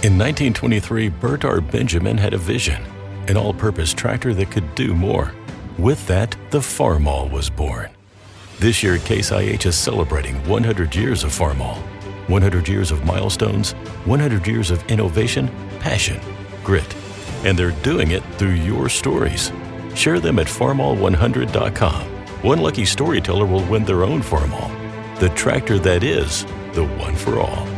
In 0.00 0.16
1923, 0.16 1.08
Bert 1.08 1.44
R. 1.44 1.60
Benjamin 1.60 2.16
had 2.16 2.32
a 2.32 2.38
vision 2.38 2.82
an 3.26 3.36
all 3.36 3.52
purpose 3.52 3.92
tractor 3.92 4.32
that 4.32 4.50
could 4.50 4.74
do 4.74 4.94
more. 4.94 5.34
With 5.76 6.06
that, 6.06 6.34
the 6.50 6.60
Farmall 6.60 7.30
was 7.30 7.50
born. 7.50 7.90
This 8.58 8.82
year, 8.82 8.98
Case 8.98 9.32
IH 9.32 9.66
is 9.66 9.76
celebrating 9.76 10.36
100 10.48 10.94
years 10.94 11.24
of 11.24 11.30
Farmall 11.30 11.82
100 12.28 12.68
years 12.68 12.90
of 12.92 13.04
milestones, 13.04 13.72
100 14.04 14.46
years 14.46 14.70
of 14.70 14.84
innovation, 14.88 15.50
passion, 15.80 16.20
grit. 16.62 16.94
And 17.44 17.58
they're 17.58 17.72
doing 17.82 18.12
it 18.12 18.22
through 18.36 18.54
your 18.54 18.88
stories. 18.88 19.50
Share 19.94 20.20
them 20.20 20.38
at 20.38 20.46
farmall100.com. 20.46 22.02
One 22.42 22.60
lucky 22.60 22.84
storyteller 22.84 23.46
will 23.46 23.64
win 23.64 23.84
their 23.84 24.04
own 24.04 24.22
Farmall, 24.22 24.70
the 25.18 25.30
tractor 25.30 25.78
that 25.80 26.04
is 26.04 26.44
the 26.72 26.84
one 26.98 27.16
for 27.16 27.40
all. 27.40 27.77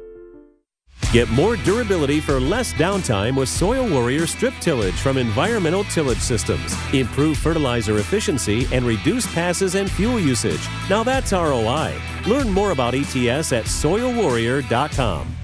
Get 1.11 1.29
more 1.29 1.57
durability 1.57 2.21
for 2.21 2.39
less 2.39 2.71
downtime 2.71 3.35
with 3.35 3.49
Soil 3.49 3.85
Warrior 3.89 4.25
strip 4.25 4.53
tillage 4.61 4.93
from 4.93 5.17
Environmental 5.17 5.83
Tillage 5.83 6.21
Systems. 6.21 6.73
Improve 6.93 7.37
fertilizer 7.37 7.97
efficiency 7.97 8.65
and 8.71 8.85
reduce 8.85 9.31
passes 9.33 9.75
and 9.75 9.91
fuel 9.91 10.21
usage. 10.21 10.65
Now 10.89 11.03
that's 11.03 11.33
ROI. 11.33 11.95
Learn 12.27 12.49
more 12.49 12.71
about 12.71 12.93
ETS 12.93 13.51
at 13.51 13.65
soilwarrior.com. 13.65 15.35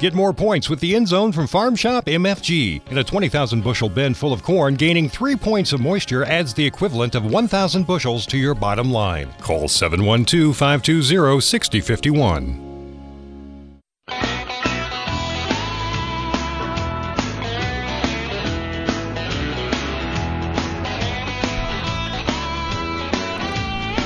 Get 0.00 0.12
more 0.12 0.32
points 0.32 0.68
with 0.68 0.80
the 0.80 0.96
end 0.96 1.06
zone 1.06 1.30
from 1.30 1.46
Farm 1.46 1.76
Shop 1.76 2.06
MFG. 2.06 2.90
In 2.90 2.98
a 2.98 3.04
20,000 3.04 3.62
bushel 3.62 3.88
bin 3.88 4.12
full 4.12 4.32
of 4.32 4.42
corn, 4.42 4.74
gaining 4.74 5.08
three 5.08 5.36
points 5.36 5.72
of 5.72 5.80
moisture 5.80 6.24
adds 6.24 6.52
the 6.52 6.66
equivalent 6.66 7.14
of 7.14 7.24
1,000 7.24 7.86
bushels 7.86 8.26
to 8.26 8.36
your 8.36 8.56
bottom 8.56 8.90
line. 8.90 9.32
Call 9.40 9.68
712 9.68 10.56
520 10.56 11.40
6051. 11.40 12.63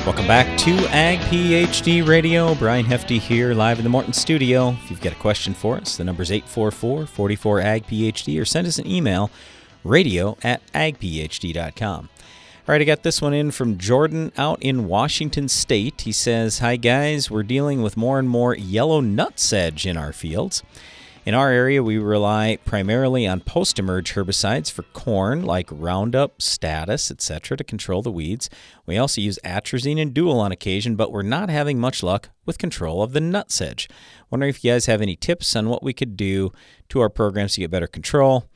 Welcome 0.09 0.25
back 0.25 0.57
to 0.61 0.71
Ag 0.87 1.19
PhD 1.19 2.05
Radio. 2.05 2.55
Brian 2.55 2.83
Hefty 2.83 3.19
here, 3.19 3.53
live 3.53 3.77
in 3.77 3.83
the 3.83 3.91
Morton 3.91 4.11
studio. 4.11 4.69
If 4.69 4.89
you've 4.89 5.01
got 5.01 5.13
a 5.13 5.17
question 5.17 5.53
for 5.53 5.77
us, 5.77 5.97
the 5.97 6.03
number's 6.03 6.31
844 6.31 7.05
44 7.05 7.61
Ag 7.61 7.85
PhD 7.85 8.41
or 8.41 8.43
send 8.43 8.65
us 8.65 8.79
an 8.79 8.87
email 8.87 9.29
radio 9.83 10.35
at 10.41 10.65
agphd.com. 10.73 12.09
All 12.09 12.73
right, 12.73 12.81
I 12.81 12.85
got 12.85 13.03
this 13.03 13.21
one 13.21 13.35
in 13.35 13.51
from 13.51 13.77
Jordan 13.77 14.31
out 14.35 14.59
in 14.63 14.87
Washington 14.87 15.47
State. 15.47 16.01
He 16.01 16.11
says, 16.11 16.57
Hi 16.57 16.75
guys, 16.75 17.29
we're 17.29 17.43
dealing 17.43 17.83
with 17.83 17.95
more 17.95 18.17
and 18.17 18.27
more 18.27 18.55
yellow 18.55 19.01
nutsedge 19.01 19.85
in 19.85 19.95
our 19.95 20.11
fields. 20.11 20.63
In 21.29 21.35
our 21.35 21.51
area, 21.51 21.83
we 21.83 21.99
rely 21.99 22.57
primarily 22.65 23.27
on 23.27 23.41
post 23.41 23.77
emerge 23.77 24.15
herbicides 24.15 24.71
for 24.71 24.81
corn 24.81 25.45
like 25.45 25.69
Roundup, 25.69 26.41
Status, 26.41 27.11
etc. 27.11 27.55
to 27.55 27.63
control 27.63 28.01
the 28.01 28.11
weeds. 28.11 28.49
We 28.87 28.97
also 28.97 29.21
use 29.21 29.37
atrazine 29.45 30.01
and 30.01 30.11
dual 30.11 30.39
on 30.39 30.51
occasion, 30.51 30.95
but 30.95 31.11
we're 31.11 31.21
not 31.21 31.51
having 31.51 31.79
much 31.79 32.01
luck 32.01 32.31
with 32.47 32.57
control 32.57 33.03
of 33.03 33.11
the 33.11 33.19
nutsedge. 33.19 33.87
Wondering 34.31 34.49
if 34.49 34.63
you 34.63 34.71
guys 34.71 34.87
have 34.87 35.03
any 35.03 35.15
tips 35.15 35.55
on 35.55 35.69
what 35.69 35.83
we 35.83 35.93
could 35.93 36.17
do 36.17 36.51
to 36.89 36.99
our 36.99 37.09
programs 37.09 37.53
to 37.53 37.61
get 37.61 37.69
better 37.69 37.85
control. 37.85 38.49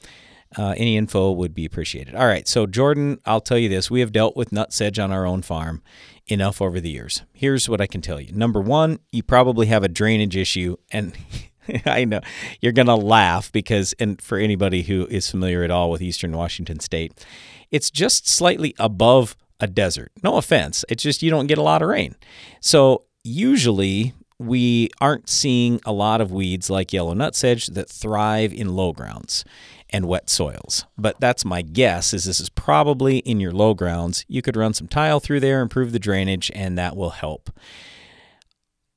Uh, 0.57 0.73
any 0.75 0.97
info 0.97 1.31
would 1.31 1.53
be 1.53 1.65
appreciated. 1.65 2.15
All 2.15 2.25
right, 2.25 2.47
so 2.47 2.65
Jordan, 2.65 3.19
I'll 3.23 3.39
tell 3.39 3.59
you 3.59 3.69
this: 3.69 3.91
we 3.91 3.99
have 3.99 4.11
dealt 4.11 4.35
with 4.35 4.49
nutsedge 4.49 4.97
on 4.97 5.11
our 5.11 5.27
own 5.27 5.43
farm 5.43 5.83
enough 6.25 6.59
over 6.59 6.79
the 6.79 6.89
years. 6.89 7.21
Here's 7.33 7.69
what 7.69 7.81
I 7.81 7.85
can 7.85 8.01
tell 8.01 8.19
you: 8.19 8.31
number 8.31 8.59
one, 8.59 8.97
you 9.11 9.21
probably 9.21 9.67
have 9.67 9.83
a 9.83 9.87
drainage 9.87 10.35
issue, 10.35 10.77
and 10.91 11.15
I 11.85 12.05
know 12.05 12.21
you're 12.61 12.71
going 12.71 12.87
to 12.87 12.95
laugh 12.95 13.51
because, 13.51 13.93
and 13.99 14.21
for 14.21 14.37
anybody 14.37 14.83
who 14.83 15.07
is 15.07 15.29
familiar 15.29 15.63
at 15.63 15.71
all 15.71 15.89
with 15.89 16.01
Eastern 16.01 16.35
Washington 16.35 16.79
State, 16.79 17.25
it's 17.71 17.89
just 17.89 18.27
slightly 18.27 18.75
above 18.79 19.35
a 19.59 19.67
desert. 19.67 20.11
No 20.23 20.37
offense, 20.37 20.83
it's 20.89 21.03
just 21.03 21.21
you 21.21 21.29
don't 21.29 21.47
get 21.47 21.57
a 21.57 21.63
lot 21.63 21.81
of 21.81 21.87
rain. 21.87 22.15
So 22.59 23.03
usually 23.23 24.13
we 24.39 24.89
aren't 24.99 25.29
seeing 25.29 25.79
a 25.85 25.91
lot 25.91 26.21
of 26.21 26.31
weeds 26.31 26.69
like 26.69 26.91
yellow 26.91 27.13
nutsedge 27.13 27.73
that 27.73 27.89
thrive 27.89 28.53
in 28.53 28.75
low 28.75 28.91
grounds 28.91 29.45
and 29.89 30.05
wet 30.05 30.29
soils. 30.29 30.85
But 30.97 31.19
that's 31.19 31.45
my 31.45 31.61
guess 31.61 32.13
is 32.13 32.25
this 32.25 32.39
is 32.39 32.49
probably 32.49 33.19
in 33.19 33.39
your 33.39 33.51
low 33.51 33.73
grounds. 33.73 34.25
You 34.27 34.41
could 34.41 34.57
run 34.57 34.73
some 34.73 34.87
tile 34.87 35.19
through 35.19 35.39
there, 35.39 35.61
improve 35.61 35.91
the 35.91 35.99
drainage, 35.99 36.51
and 36.53 36.77
that 36.77 36.97
will 36.97 37.11
help. 37.11 37.49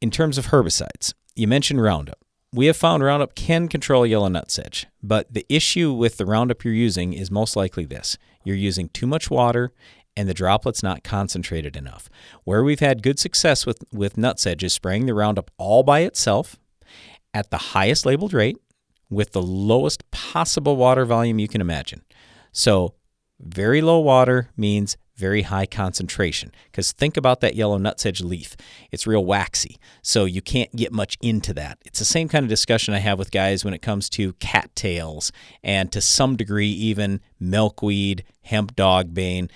In 0.00 0.10
terms 0.10 0.38
of 0.38 0.46
herbicides, 0.46 1.12
you 1.34 1.46
mentioned 1.46 1.82
Roundup 1.82 2.18
we 2.52 2.66
have 2.66 2.76
found 2.76 3.02
Roundup 3.02 3.34
can 3.34 3.68
control 3.68 4.06
yellow 4.06 4.28
nutsedge, 4.28 4.86
but 5.02 5.32
the 5.32 5.46
issue 5.48 5.92
with 5.92 6.16
the 6.16 6.26
Roundup 6.26 6.64
you're 6.64 6.74
using 6.74 7.12
is 7.12 7.30
most 7.30 7.56
likely 7.56 7.84
this 7.84 8.16
you're 8.44 8.56
using 8.56 8.88
too 8.90 9.06
much 9.06 9.28
water 9.28 9.72
and 10.16 10.28
the 10.28 10.34
droplet's 10.34 10.82
not 10.82 11.04
concentrated 11.04 11.76
enough. 11.76 12.08
Where 12.44 12.64
we've 12.64 12.80
had 12.80 13.02
good 13.02 13.18
success 13.18 13.66
with, 13.66 13.84
with 13.92 14.16
nutsedge 14.16 14.62
is 14.62 14.72
spraying 14.72 15.06
the 15.06 15.14
Roundup 15.14 15.50
all 15.58 15.82
by 15.82 16.00
itself 16.00 16.56
at 17.34 17.50
the 17.50 17.58
highest 17.58 18.06
labeled 18.06 18.32
rate 18.32 18.56
with 19.10 19.32
the 19.32 19.42
lowest 19.42 20.10
possible 20.10 20.76
water 20.76 21.04
volume 21.04 21.38
you 21.38 21.48
can 21.48 21.60
imagine. 21.60 22.02
So, 22.52 22.94
very 23.38 23.82
low 23.82 23.98
water 23.98 24.48
means 24.56 24.96
very 25.16 25.42
high 25.42 25.66
concentration. 25.66 26.52
Because 26.70 26.92
think 26.92 27.16
about 27.16 27.40
that 27.40 27.54
yellow 27.54 27.78
nutsedge 27.78 28.22
leaf. 28.22 28.56
It's 28.92 29.06
real 29.06 29.24
waxy, 29.24 29.78
so 30.02 30.24
you 30.24 30.42
can't 30.42 30.74
get 30.76 30.92
much 30.92 31.16
into 31.20 31.54
that. 31.54 31.78
It's 31.84 31.98
the 31.98 32.04
same 32.04 32.28
kind 32.28 32.44
of 32.44 32.48
discussion 32.48 32.94
I 32.94 32.98
have 32.98 33.18
with 33.18 33.30
guys 33.30 33.64
when 33.64 33.74
it 33.74 33.82
comes 33.82 34.08
to 34.10 34.34
cattails 34.34 35.32
and 35.62 35.90
to 35.92 36.00
some 36.00 36.36
degree 36.36 36.68
even 36.68 37.20
milkweed, 37.40 38.24
hemp 38.42 38.76
dogbane. 38.76 39.50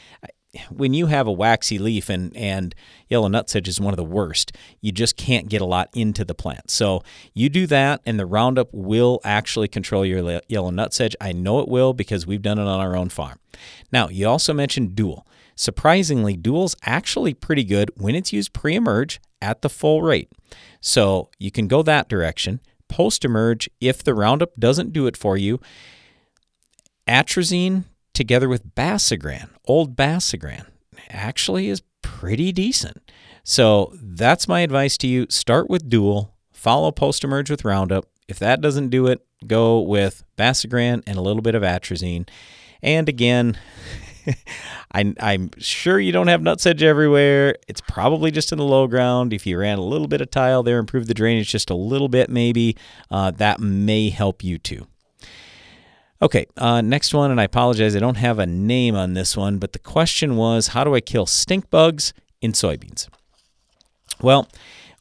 When 0.69 0.95
you 0.95 1.07
have 1.07 1.29
a 1.29 1.33
waxy 1.33 1.79
leaf 1.79 2.09
and, 2.09 2.37
and 2.37 2.75
yellow 3.09 3.29
nutsedge 3.29 3.69
is 3.69 3.81
one 3.81 3.93
of 3.93 3.97
the 3.99 4.03
worst, 4.03 4.51
you 4.81 4.91
just 4.91 5.17
can't 5.17 5.49
get 5.49 5.61
a 5.61 5.65
lot 5.67 5.89
into 5.95 6.25
the 6.25 6.35
plant. 6.35 6.71
So 6.71 7.05
you 7.35 7.49
do 7.49 7.69
that, 7.69 8.01
and 8.05 8.19
the 8.19 8.27
Roundup 8.27 8.69
will 8.73 9.21
actually 9.23 9.69
control 9.69 10.05
your 10.05 10.41
yellow 10.49 10.73
nutsedge. 10.73 11.15
I 11.21 11.31
know 11.31 11.61
it 11.61 11.69
will 11.69 11.93
because 11.93 12.27
we've 12.27 12.43
done 12.43 12.59
it 12.59 12.67
on 12.67 12.81
our 12.81 12.97
own 12.97 13.11
farm. 13.11 13.39
Now, 13.93 14.09
you 14.09 14.27
also 14.27 14.53
mentioned 14.53 14.97
dual. 14.97 15.25
Surprisingly, 15.61 16.39
Dual's 16.39 16.75
actually 16.87 17.35
pretty 17.35 17.65
good 17.65 17.91
when 17.95 18.15
it's 18.15 18.33
used 18.33 18.55
pre 18.55 18.77
emerge 18.77 19.21
at 19.43 19.61
the 19.61 19.69
full 19.69 20.01
rate. 20.01 20.33
So 20.81 21.29
you 21.39 21.51
can 21.51 21.69
go 21.69 21.83
that 21.83 22.09
direction. 22.09 22.61
Post 22.89 23.27
emerge, 23.27 23.69
if 23.79 24.03
the 24.03 24.15
Roundup 24.15 24.57
doesn't 24.59 24.95
do 24.95 25.07
it 25.07 25.19
for 25.19 25.37
you, 25.37 25.61
atrazine 27.07 27.85
together 28.15 28.49
with 28.49 28.75
Basagran, 28.75 29.51
old 29.67 29.97
Basagran, 29.97 30.65
actually 31.11 31.69
is 31.69 31.83
pretty 32.01 32.53
decent. 32.53 33.13
So 33.45 33.93
that's 34.01 34.49
my 34.49 34.61
advice 34.61 34.97
to 34.97 35.07
you. 35.07 35.27
Start 35.29 35.69
with 35.69 35.91
Dual, 35.91 36.35
follow 36.55 36.91
post 36.91 37.23
emerge 37.23 37.51
with 37.51 37.67
Roundup. 37.67 38.07
If 38.29 38.39
that 38.39 38.63
doesn't 38.63 38.89
do 38.89 39.09
it, 39.09 39.27
go 39.47 39.81
with 39.81 40.25
Basagran 40.39 41.03
and 41.07 41.19
a 41.19 41.23
little 41.23 41.43
bit 41.43 41.55
of 41.55 41.63
atrazine. 41.63 42.27
And 42.83 43.11
again, 43.11 43.59
I, 44.93 45.15
I'm 45.21 45.51
sure 45.59 46.01
you 46.01 46.13
don't 46.13 46.27
have 46.27 46.41
nutsedge 46.41 46.83
everywhere. 46.83 47.57
It's 47.69 47.81
probably 47.81 48.31
just 48.31 48.51
in 48.51 48.59
the 48.59 48.65
low 48.65 48.87
ground. 48.87 49.33
If 49.33 49.47
you 49.47 49.59
ran 49.59 49.79
a 49.79 49.85
little 49.85 50.09
bit 50.09 50.21
of 50.21 50.31
tile 50.31 50.63
there, 50.63 50.79
improve 50.79 51.07
the 51.07 51.15
drainage 51.15 51.49
just 51.49 51.71
a 51.71 51.75
little 51.75 52.09
bit, 52.09 52.29
maybe 52.29 52.77
uh, 53.11 53.31
that 53.33 53.61
may 53.61 54.11
help 54.11 54.43
you 54.43 54.59
too. 54.59 54.87
Okay, 56.23 56.47
uh, 56.59 56.83
next 56.83 57.15
one, 57.15 57.31
and 57.31 57.41
I 57.41 57.45
apologize, 57.45 57.97
I 57.97 58.01
don't 58.01 58.19
have 58.19 58.39
a 58.39 58.47
name 58.47 58.95
on 58.95 59.15
this 59.15 59.37
one, 59.39 59.59
but 59.59 59.73
the 59.73 59.79
question 59.79 60.37
was 60.37 60.69
how 60.69 60.85
do 60.85 60.95
I 60.95 61.01
kill 61.01 61.25
stink 61.25 61.71
bugs 61.71 62.13
in 62.43 62.53
soybeans? 62.53 63.09
Well, 64.21 64.47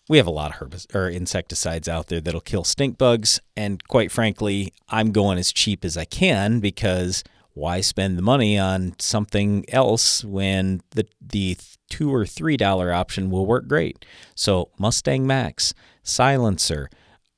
we 0.07 0.17
have 0.17 0.27
a 0.27 0.31
lot 0.31 0.51
of 0.51 0.57
herbicides 0.57 0.95
or 0.95 1.09
insecticides 1.09 1.89
out 1.89 2.07
there 2.07 2.21
that'll 2.21 2.39
kill 2.39 2.63
stink 2.63 2.97
bugs, 2.97 3.41
and 3.57 3.85
quite 3.87 4.13
frankly, 4.13 4.71
I'm 4.87 5.11
going 5.11 5.37
as 5.37 5.51
cheap 5.51 5.83
as 5.83 5.97
I 5.97 6.05
can 6.05 6.61
because 6.61 7.23
why 7.59 7.81
spend 7.81 8.17
the 8.17 8.23
money 8.23 8.57
on 8.57 8.95
something 8.99 9.65
else 9.69 10.23
when 10.23 10.81
the 10.91 11.05
the 11.21 11.57
two 11.89 12.13
or 12.13 12.25
three 12.25 12.57
dollar 12.57 12.91
option 12.93 13.29
will 13.29 13.45
work 13.45 13.67
great? 13.67 14.05
So 14.35 14.69
Mustang 14.79 15.27
Max, 15.27 15.73
Silencer, 16.03 16.89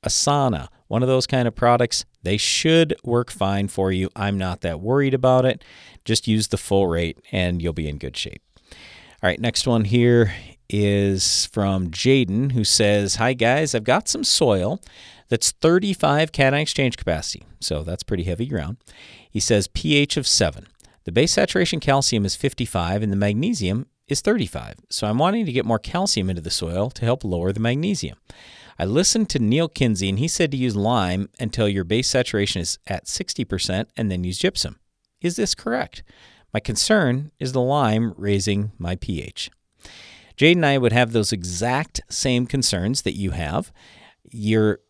Asana, 0.04 0.68
one 0.88 1.02
of 1.02 1.08
those 1.08 1.26
kind 1.26 1.48
of 1.48 1.54
products, 1.54 2.04
they 2.22 2.36
should 2.36 2.94
work 3.04 3.30
fine 3.30 3.68
for 3.68 3.90
you. 3.90 4.08
I'm 4.14 4.38
not 4.38 4.60
that 4.60 4.80
worried 4.80 5.14
about 5.14 5.44
it. 5.44 5.64
Just 6.04 6.28
use 6.28 6.48
the 6.48 6.56
full 6.56 6.86
rate 6.86 7.18
and 7.32 7.62
you'll 7.62 7.72
be 7.72 7.88
in 7.88 7.98
good 7.98 8.16
shape. 8.16 8.42
All 8.70 9.28
right, 9.28 9.40
next 9.40 9.66
one 9.66 9.84
here 9.84 10.34
is 10.68 11.46
from 11.46 11.90
Jaden 11.90 12.52
who 12.52 12.64
says, 12.64 13.16
Hi 13.16 13.34
guys, 13.34 13.74
I've 13.74 13.84
got 13.84 14.08
some 14.08 14.24
soil 14.24 14.80
that's 15.32 15.50
35 15.50 16.30
cation 16.30 16.52
exchange 16.52 16.98
capacity. 16.98 17.42
So 17.58 17.82
that's 17.84 18.02
pretty 18.02 18.24
heavy 18.24 18.44
ground. 18.44 18.76
He 19.30 19.40
says 19.40 19.66
pH 19.66 20.18
of 20.18 20.26
7. 20.26 20.66
The 21.04 21.10
base 21.10 21.32
saturation 21.32 21.80
calcium 21.80 22.26
is 22.26 22.36
55 22.36 23.02
and 23.02 23.10
the 23.10 23.16
magnesium 23.16 23.86
is 24.06 24.20
35. 24.20 24.74
So 24.90 25.06
I'm 25.06 25.16
wanting 25.16 25.46
to 25.46 25.52
get 25.52 25.64
more 25.64 25.78
calcium 25.78 26.28
into 26.28 26.42
the 26.42 26.50
soil 26.50 26.90
to 26.90 27.06
help 27.06 27.24
lower 27.24 27.50
the 27.50 27.60
magnesium. 27.60 28.18
I 28.78 28.84
listened 28.84 29.30
to 29.30 29.38
Neal 29.38 29.68
Kinsey 29.68 30.10
and 30.10 30.18
he 30.18 30.28
said 30.28 30.50
to 30.50 30.58
use 30.58 30.76
lime 30.76 31.30
until 31.40 31.66
your 31.66 31.84
base 31.84 32.10
saturation 32.10 32.60
is 32.60 32.78
at 32.86 33.06
60% 33.06 33.86
and 33.96 34.10
then 34.10 34.24
use 34.24 34.36
gypsum. 34.36 34.80
Is 35.22 35.36
this 35.36 35.54
correct? 35.54 36.02
My 36.52 36.60
concern 36.60 37.32
is 37.40 37.52
the 37.52 37.62
lime 37.62 38.12
raising 38.18 38.72
my 38.76 38.96
pH. 38.96 39.50
Jade 40.36 40.58
and 40.58 40.66
I 40.66 40.76
would 40.76 40.92
have 40.92 41.12
those 41.12 41.32
exact 41.32 42.02
same 42.10 42.46
concerns 42.46 43.00
that 43.00 43.16
you 43.16 43.30
have. 43.30 43.72
Your 44.30 44.80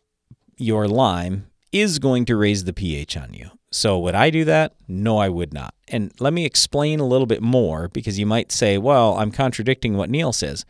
your 0.57 0.87
lime 0.87 1.47
is 1.71 1.99
going 1.99 2.25
to 2.25 2.35
raise 2.35 2.63
the 2.63 2.73
pH 2.73 3.17
on 3.17 3.33
you. 3.33 3.49
So 3.71 3.97
would 3.99 4.13
I 4.13 4.29
do 4.29 4.45
that? 4.45 4.75
No, 4.87 5.17
I 5.17 5.29
would 5.29 5.53
not. 5.53 5.73
And 5.87 6.11
let 6.19 6.31
me 6.31 6.45
explain 6.45 6.99
a 6.99 7.07
little 7.07 7.25
bit 7.25 7.41
more 7.41 7.87
because 7.87 8.19
you 8.19 8.25
might 8.25 8.51
say, 8.51 8.77
well, 8.77 9.17
I'm 9.17 9.31
contradicting 9.31 9.97
what 9.97 10.11
Neal 10.11 10.31
says. 10.31 10.63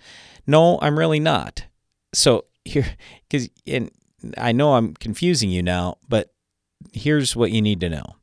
No, 0.48 0.80
I'm 0.82 0.98
really 0.98 1.20
not. 1.20 1.66
So 2.14 2.46
here, 2.66 2.96
because 3.30 3.50
and 3.68 3.92
I 4.38 4.54
know 4.54 4.76
I'm 4.76 4.94
confusing 4.94 5.50
you 5.50 5.62
now, 5.62 5.98
but 6.08 6.34
here's 6.94 7.36
what 7.36 7.52
you 7.52 7.62
need 7.62 7.82
to 7.82 7.90
know. 7.90 8.16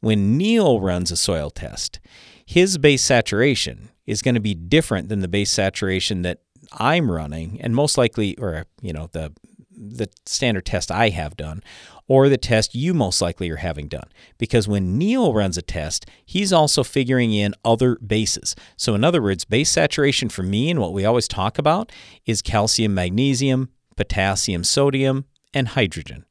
When 0.00 0.38
Neal 0.38 0.80
runs 0.80 1.10
a 1.10 1.16
soil 1.16 1.50
test, 1.50 1.98
his 2.46 2.78
base 2.78 3.02
saturation 3.02 3.90
is 4.06 4.22
going 4.22 4.34
to 4.34 4.40
be 4.40 4.54
different 4.54 5.08
than 5.08 5.20
the 5.20 5.28
base 5.28 5.50
saturation 5.50 6.22
that 6.22 6.40
I'm 6.72 7.10
running, 7.10 7.60
and 7.60 7.74
most 7.74 7.98
likely, 7.98 8.36
or 8.38 8.64
you 8.80 8.92
know, 8.92 9.08
the 9.12 9.32
the 9.80 10.08
standard 10.26 10.66
test 10.66 10.90
I 10.90 11.08
have 11.08 11.36
done, 11.36 11.62
or 12.06 12.28
the 12.28 12.36
test 12.36 12.74
you 12.74 12.92
most 12.92 13.22
likely 13.22 13.48
are 13.50 13.56
having 13.56 13.88
done. 13.88 14.08
Because 14.36 14.68
when 14.68 14.98
Neal 14.98 15.32
runs 15.32 15.56
a 15.56 15.62
test, 15.62 16.06
he's 16.24 16.52
also 16.52 16.84
figuring 16.84 17.32
in 17.32 17.54
other 17.64 17.96
bases. 17.96 18.54
So, 18.76 18.94
in 18.94 19.04
other 19.04 19.22
words, 19.22 19.44
base 19.44 19.70
saturation 19.70 20.28
for 20.28 20.42
me 20.42 20.70
and 20.70 20.80
what 20.80 20.92
we 20.92 21.04
always 21.04 21.28
talk 21.28 21.58
about 21.58 21.92
is 22.26 22.42
calcium, 22.42 22.94
magnesium, 22.94 23.70
potassium, 23.96 24.64
sodium, 24.64 25.24
and 25.54 25.68
hydrogen. 25.68 26.24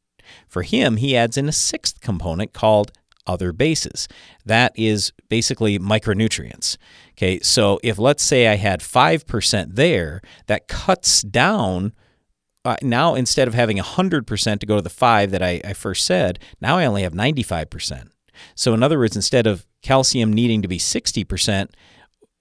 For 0.47 0.63
him, 0.63 0.97
he 0.97 1.15
adds 1.15 1.37
in 1.37 1.49
a 1.49 1.53
sixth 1.53 2.01
component 2.01 2.53
called 2.53 2.91
other 3.25 3.53
bases. 3.53 4.07
That 4.45 4.73
is 4.75 5.11
basically 5.29 5.77
micronutrients. 5.79 6.77
Okay, 7.11 7.39
so 7.41 7.79
if 7.83 7.97
let's 7.97 8.23
say 8.23 8.47
I 8.47 8.55
had 8.55 8.81
5% 8.81 9.75
there, 9.75 10.21
that 10.47 10.67
cuts 10.67 11.21
down. 11.21 11.93
Uh, 12.69 12.75
now, 12.83 13.15
instead 13.15 13.47
of 13.47 13.55
having 13.55 13.77
100% 13.77 14.59
to 14.59 14.65
go 14.67 14.75
to 14.75 14.81
the 14.83 14.91
5 14.91 15.31
that 15.31 15.41
I, 15.41 15.59
I 15.65 15.73
first 15.73 16.05
said, 16.05 16.37
now 16.61 16.77
I 16.77 16.85
only 16.85 17.01
have 17.01 17.13
95%. 17.13 18.09
So, 18.53 18.75
in 18.75 18.83
other 18.83 18.99
words, 18.99 19.15
instead 19.15 19.47
of 19.47 19.65
calcium 19.81 20.31
needing 20.31 20.61
to 20.61 20.67
be 20.67 20.77
60%, 20.77 21.69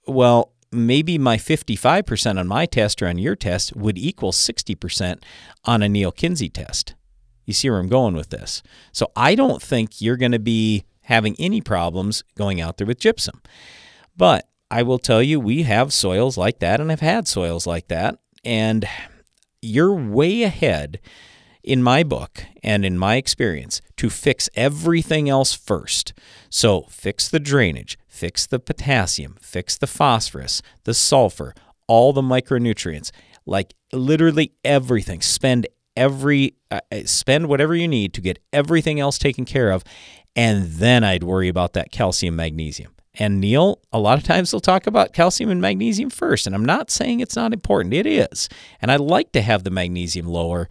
well, 0.05 0.53
maybe 0.71 1.17
my 1.17 1.37
55% 1.37 2.39
on 2.39 2.47
my 2.47 2.67
test 2.67 3.01
or 3.01 3.07
on 3.07 3.17
your 3.17 3.35
test 3.35 3.75
would 3.75 3.97
equal 3.97 4.31
60% 4.31 5.23
on 5.65 5.81
a 5.81 5.89
Neal 5.89 6.11
Kinsey 6.11 6.47
test. 6.47 6.93
You 7.47 7.53
see 7.53 7.67
where 7.67 7.79
I'm 7.79 7.89
going 7.89 8.13
with 8.13 8.29
this. 8.29 8.61
So 8.91 9.11
I 9.15 9.33
don't 9.33 9.63
think 9.63 9.99
you're 9.99 10.15
going 10.15 10.31
to 10.33 10.37
be 10.37 10.85
having 11.05 11.35
any 11.39 11.59
problems 11.59 12.23
going 12.37 12.61
out 12.61 12.77
there 12.77 12.85
with 12.85 12.99
gypsum. 12.99 13.41
But 14.15 14.47
I 14.69 14.83
will 14.83 14.99
tell 14.99 15.23
you, 15.23 15.39
we 15.39 15.63
have 15.63 15.91
soils 15.91 16.37
like 16.37 16.59
that, 16.59 16.79
and 16.79 16.91
I've 16.91 16.99
had 16.99 17.27
soils 17.27 17.65
like 17.65 17.87
that. 17.87 18.19
And 18.45 18.87
you're 19.61 19.93
way 19.93 20.43
ahead 20.43 20.99
in 21.63 21.83
my 21.83 22.03
book 22.03 22.45
and 22.63 22.85
in 22.85 22.97
my 22.97 23.15
experience 23.15 23.81
to 23.97 24.09
fix 24.09 24.49
everything 24.55 25.29
else 25.29 25.53
first. 25.53 26.13
So, 26.49 26.83
fix 26.89 27.27
the 27.27 27.39
drainage, 27.39 27.97
fix 28.07 28.45
the 28.45 28.59
potassium, 28.59 29.37
fix 29.41 29.77
the 29.77 29.87
phosphorus, 29.87 30.61
the 30.85 30.93
sulfur, 30.93 31.53
all 31.87 32.13
the 32.13 32.21
micronutrients, 32.21 33.11
like 33.45 33.73
literally 33.91 34.53
everything. 34.63 35.21
Spend 35.21 35.67
every 35.97 36.55
uh, 36.71 36.79
uh, 36.91 37.01
spend 37.05 37.47
whatever 37.47 37.75
you 37.75 37.87
need 37.87 38.13
to 38.13 38.21
get 38.21 38.39
everything 38.53 38.99
else 38.99 39.17
taken 39.17 39.43
care 39.43 39.71
of 39.71 39.83
and 40.35 40.65
then 40.65 41.03
I'd 41.03 41.23
worry 41.23 41.49
about 41.49 41.73
that 41.73 41.91
calcium 41.91 42.35
magnesium. 42.35 42.93
And 43.19 43.41
Neal, 43.41 43.81
a 43.91 43.99
lot 43.99 44.17
of 44.17 44.23
times 44.23 44.49
they'll 44.49 44.61
talk 44.61 44.87
about 44.87 45.13
calcium 45.13 45.49
and 45.49 45.61
magnesium 45.61 46.09
first, 46.09 46.47
and 46.47 46.55
I'm 46.55 46.65
not 46.65 46.89
saying 46.89 47.19
it's 47.19 47.35
not 47.35 47.51
important. 47.51 47.93
It 47.93 48.07
is. 48.07 48.47
And 48.81 48.91
I 48.91 48.95
like 48.95 49.33
to 49.33 49.41
have 49.41 49.65
the 49.65 49.69
magnesium 49.69 50.25
lower. 50.25 50.69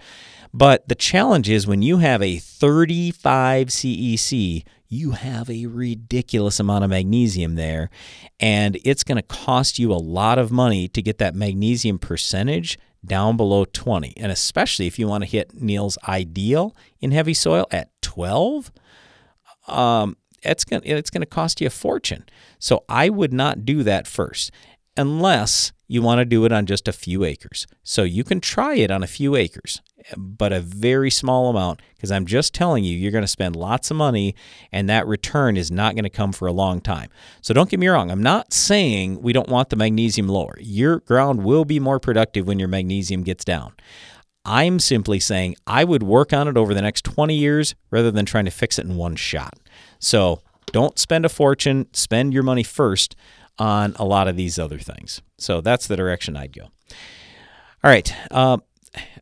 But 0.54 0.88
the 0.88 0.94
challenge 0.94 1.50
is 1.50 1.66
when 1.66 1.82
you 1.82 1.98
have 1.98 2.22
a 2.22 2.38
35 2.38 3.68
CEC, 3.68 4.64
you 4.88 5.10
have 5.10 5.50
a 5.50 5.66
ridiculous 5.66 6.58
amount 6.58 6.84
of 6.84 6.90
magnesium 6.90 7.56
there, 7.56 7.90
and 8.40 8.78
it's 8.82 9.04
going 9.04 9.16
to 9.16 9.22
cost 9.22 9.78
you 9.78 9.92
a 9.92 9.94
lot 9.94 10.38
of 10.38 10.50
money 10.50 10.88
to 10.88 11.02
get 11.02 11.18
that 11.18 11.34
magnesium 11.34 11.98
percentage 11.98 12.78
down 13.04 13.36
below 13.36 13.66
20. 13.66 14.14
And 14.16 14.32
especially 14.32 14.86
if 14.86 14.98
you 14.98 15.06
want 15.06 15.24
to 15.24 15.30
hit 15.30 15.60
Neal's 15.60 15.98
ideal 16.08 16.74
in 17.00 17.10
heavy 17.10 17.34
soil 17.34 17.66
at 17.70 17.90
12, 18.00 18.72
um, 19.68 20.16
it's 20.42 20.64
going 20.64 20.82
it's 20.84 21.10
going 21.10 21.22
to 21.22 21.26
cost 21.26 21.60
you 21.60 21.66
a 21.66 21.70
fortune. 21.70 22.24
So 22.58 22.84
I 22.88 23.08
would 23.08 23.32
not 23.32 23.64
do 23.64 23.82
that 23.82 24.06
first 24.06 24.50
unless 24.96 25.72
you 25.86 26.02
want 26.02 26.18
to 26.18 26.24
do 26.24 26.44
it 26.44 26.52
on 26.52 26.66
just 26.66 26.86
a 26.86 26.92
few 26.92 27.24
acres. 27.24 27.66
So 27.82 28.02
you 28.02 28.22
can 28.22 28.40
try 28.40 28.74
it 28.74 28.90
on 28.90 29.02
a 29.02 29.06
few 29.06 29.36
acres, 29.36 29.80
but 30.16 30.52
a 30.52 30.60
very 30.60 31.10
small 31.10 31.48
amount 31.48 31.80
because 31.96 32.12
I'm 32.12 32.26
just 32.26 32.52
telling 32.52 32.84
you, 32.84 32.96
you're 32.96 33.12
going 33.12 33.22
to 33.22 33.28
spend 33.28 33.56
lots 33.56 33.90
of 33.90 33.96
money 33.96 34.34
and 34.70 34.88
that 34.90 35.06
return 35.06 35.56
is 35.56 35.70
not 35.70 35.94
going 35.94 36.04
to 36.04 36.10
come 36.10 36.32
for 36.32 36.46
a 36.46 36.52
long 36.52 36.82
time. 36.82 37.08
So 37.40 37.54
don't 37.54 37.70
get 37.70 37.80
me 37.80 37.88
wrong. 37.88 38.10
I'm 38.10 38.22
not 38.22 38.52
saying 38.52 39.22
we 39.22 39.32
don't 39.32 39.48
want 39.48 39.70
the 39.70 39.76
magnesium 39.76 40.28
lower. 40.28 40.58
Your 40.60 41.00
ground 41.00 41.42
will 41.42 41.64
be 41.64 41.80
more 41.80 41.98
productive 41.98 42.46
when 42.46 42.58
your 42.58 42.68
magnesium 42.68 43.22
gets 43.22 43.44
down. 43.44 43.72
I'm 44.50 44.78
simply 44.78 45.20
saying 45.20 45.56
I 45.66 45.84
would 45.84 46.02
work 46.02 46.32
on 46.32 46.48
it 46.48 46.56
over 46.56 46.72
the 46.72 46.80
next 46.80 47.04
20 47.04 47.34
years 47.34 47.74
rather 47.90 48.10
than 48.10 48.24
trying 48.24 48.46
to 48.46 48.50
fix 48.50 48.78
it 48.78 48.86
in 48.86 48.96
one 48.96 49.14
shot. 49.14 49.58
So 49.98 50.40
don't 50.72 50.98
spend 50.98 51.26
a 51.26 51.28
fortune, 51.28 51.86
spend 51.92 52.32
your 52.32 52.42
money 52.42 52.62
first 52.62 53.14
on 53.58 53.94
a 53.98 54.06
lot 54.06 54.26
of 54.26 54.36
these 54.36 54.58
other 54.58 54.78
things. 54.78 55.20
So 55.36 55.60
that's 55.60 55.86
the 55.86 55.96
direction 55.98 56.34
I'd 56.34 56.54
go. 56.54 56.62
All 57.84 57.90
right. 57.90 58.10
Uh, 58.30 58.56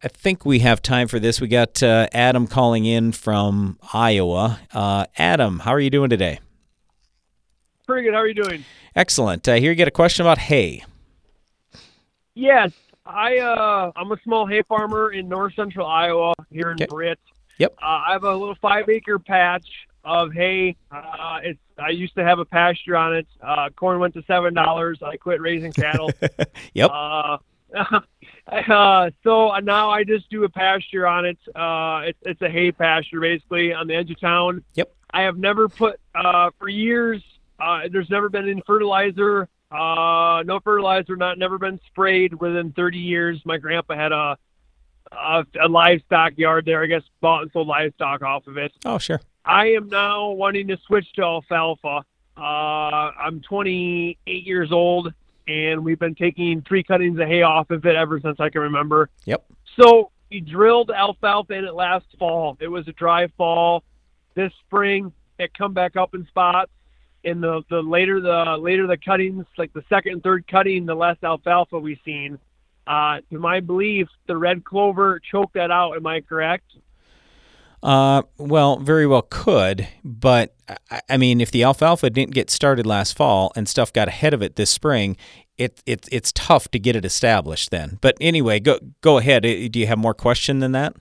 I 0.05 0.07
think 0.07 0.47
we 0.47 0.61
have 0.61 0.81
time 0.81 1.09
for 1.09 1.19
this. 1.19 1.41
We 1.41 1.49
got 1.49 1.83
uh, 1.83 2.07
Adam 2.13 2.47
calling 2.47 2.85
in 2.85 3.11
from 3.11 3.81
Iowa. 3.93 4.61
Uh, 4.73 5.07
Adam, 5.19 5.59
how 5.59 5.73
are 5.73 5.81
you 5.81 5.91
doing 5.91 6.09
today? 6.09 6.39
Pretty 7.85 8.05
good. 8.05 8.15
How 8.15 8.21
are 8.21 8.29
you 8.29 8.35
doing? 8.35 8.65
Excellent. 8.95 9.49
I 9.49 9.59
hear 9.59 9.73
you 9.73 9.77
get 9.77 9.89
a 9.89 9.93
question 9.93 10.25
about 10.25 10.39
hay. 10.39 10.85
Yes, 12.35 12.73
I 13.07 13.39
uh, 13.39 13.93
I'm 13.97 14.11
a 14.13 14.17
small 14.23 14.47
hay 14.47 14.63
farmer 14.63 15.11
in 15.11 15.29
north 15.29 15.55
central 15.55 15.87
Iowa 15.87 16.35
here 16.51 16.71
in 16.71 16.75
okay. 16.75 16.87
Britt. 16.87 17.21
Yep. 17.59 17.75
Uh, 17.81 18.03
I 18.09 18.13
have 18.13 18.25
a 18.25 18.35
little 18.35 18.57
five 18.57 18.89
acre 18.89 19.19
patch 19.19 19.67
of 20.05 20.33
hay. 20.33 20.77
Uh, 20.91 21.41
it's 21.43 21.61
I 21.79 21.91
used 21.91 22.15
to 22.17 22.25
have 22.25 22.39
a 22.39 22.45
pasture 22.45 22.97
on 22.97 23.17
it. 23.17 23.27
Uh, 23.43 23.69
corn 23.71 24.01
went 24.01 24.15
to 24.15 24.23
seven 24.27 24.55
dollars. 24.55 25.03
I 25.03 25.17
quit 25.17 25.41
raising 25.41 25.73
cattle. 25.73 26.11
yep. 26.75 26.91
Uh, 26.91 27.39
uh, 28.47 29.11
so 29.23 29.57
now 29.59 29.91
I 29.91 30.05
just 30.05 30.31
do 30.31 30.45
a 30.45 30.49
pasture 30.49 31.07
on 31.07 31.27
it. 31.27 31.39
Uh, 31.55 32.03
it's 32.07 32.19
it's 32.23 32.43
a 32.43 32.49
hay 32.49 32.73
pasture 32.73 33.21
basically 33.21 33.73
on 33.73 33.87
the 33.87 33.95
edge 33.95 34.11
of 34.11 34.21
town. 34.21 34.65
Yep. 34.75 34.93
I 35.11 35.23
have 35.23 35.39
never 35.39 35.69
put 35.69 36.01
uh, 36.15 36.51
for 36.59 36.69
years. 36.69 37.23
Uh, 37.59 37.83
there's 37.91 38.11
never 38.11 38.29
been 38.29 38.49
any 38.49 38.63
fertilizer. 38.67 39.49
Uh, 39.71 40.43
no 40.47 40.61
fertilizer. 40.61 41.17
Not 41.17 41.39
never 41.39 41.59
been 41.59 41.81
sprayed 41.87 42.35
within 42.35 42.73
30 42.73 42.99
years. 42.99 43.41
My 43.45 43.59
grandpa 43.59 43.95
had 43.95 44.13
a 44.13 44.37
a, 45.13 45.47
a 45.63 45.69
livestock 45.69 46.37
yard 46.37 46.65
there. 46.65 46.83
I 46.83 46.87
guess 46.87 47.03
bought 47.21 47.43
and 47.43 47.53
sold 47.53 47.69
livestock 47.69 48.23
off 48.23 48.47
of 48.47 48.57
it. 48.57 48.73
Oh, 48.85 48.99
sure. 48.99 49.21
I 49.45 49.69
am 49.73 49.89
now 49.89 50.31
wanting 50.31 50.69
to 50.69 50.79
switch 50.87 51.13
to 51.15 51.23
alfalfa. 51.23 52.03
Uh, 52.37 52.41
I'm 52.41 53.41
28 53.41 54.47
years 54.47 54.73
old, 54.73 55.13
and 55.49 55.85
we've 55.85 55.99
been 55.99 56.15
taking 56.15 56.63
three 56.63 56.83
cuttings 56.83 57.19
of 57.19 57.29
hay 57.29 57.43
off 57.43 57.71
of 57.71 57.87
it 57.87 57.97
ever 57.97 58.21
since 58.21 58.41
I 58.41 58.51
can 58.51 58.63
remember. 58.63 59.09
Yep. 59.25 59.45
So 59.81 60.11
we 60.31 60.41
drilled 60.41 60.91
alfalfa 60.91 61.55
in 61.55 61.65
it 61.65 61.75
last 61.75 62.07
fall. 62.19 62.57
It 62.61 62.69
was 62.69 62.87
a 62.89 62.93
dry 62.93 63.29
fall. 63.39 63.85
This 64.35 64.53
spring, 64.67 65.13
it 65.39 65.55
come 65.55 65.73
back 65.73 65.97
up 65.97 66.15
in 66.15 66.27
spots. 66.27 66.71
And 67.27 67.43
the, 67.43 67.63
the 67.69 67.83
later 67.83 68.21
the 68.21 68.57
later 68.59 68.87
the 68.87 68.97
cuttings, 68.97 69.45
like 69.59 69.73
the 69.73 69.83
second 69.89 70.13
and 70.13 70.23
third 70.23 70.47
cutting, 70.47 70.87
the 70.87 70.95
less 70.95 71.17
alfalfa 71.23 71.79
we've 71.79 71.99
seen. 72.05 72.39
Uh, 72.87 73.19
to 73.31 73.39
my 73.39 73.59
belief, 73.59 74.07
the 74.29 74.37
red 74.37 74.65
clover 74.65 75.21
choked 75.31 75.55
that 75.55 75.73
out. 75.73 75.97
Am 75.97 76.07
I 76.07 76.21
correct? 76.21 76.73
Uh, 77.83 78.23
well, 78.39 78.79
very 78.79 79.07
well 79.07 79.23
could, 79.23 79.87
but 80.03 80.55
I 81.09 81.17
mean, 81.17 81.41
if 81.41 81.51
the 81.51 81.63
alfalfa 81.63 82.11
didn't 82.11 82.33
get 82.33 82.51
started 82.51 82.87
last 82.87 83.17
fall 83.17 83.53
and 83.55 83.69
stuff 83.69 83.93
got 83.93 84.09
ahead 84.09 84.33
of 84.33 84.43
it 84.43 84.57
this 84.57 84.71
spring, 84.71 85.17
it, 85.59 85.83
it 85.87 86.09
it's 86.11 86.33
tough 86.33 86.69
to 86.71 86.79
get 86.79 86.97
it 86.97 87.05
established 87.05 87.71
then. 87.71 87.99
But 88.01 88.17
anyway, 88.21 88.61
go 88.61 88.79
go 89.03 89.19
ahead. 89.19 89.45
Uh, 89.45 89.69
do 89.69 89.79
you 89.79 89.87
have 89.87 89.99
more 89.99 90.15
question 90.15 90.61
than 90.61 90.73
that? 90.73 90.95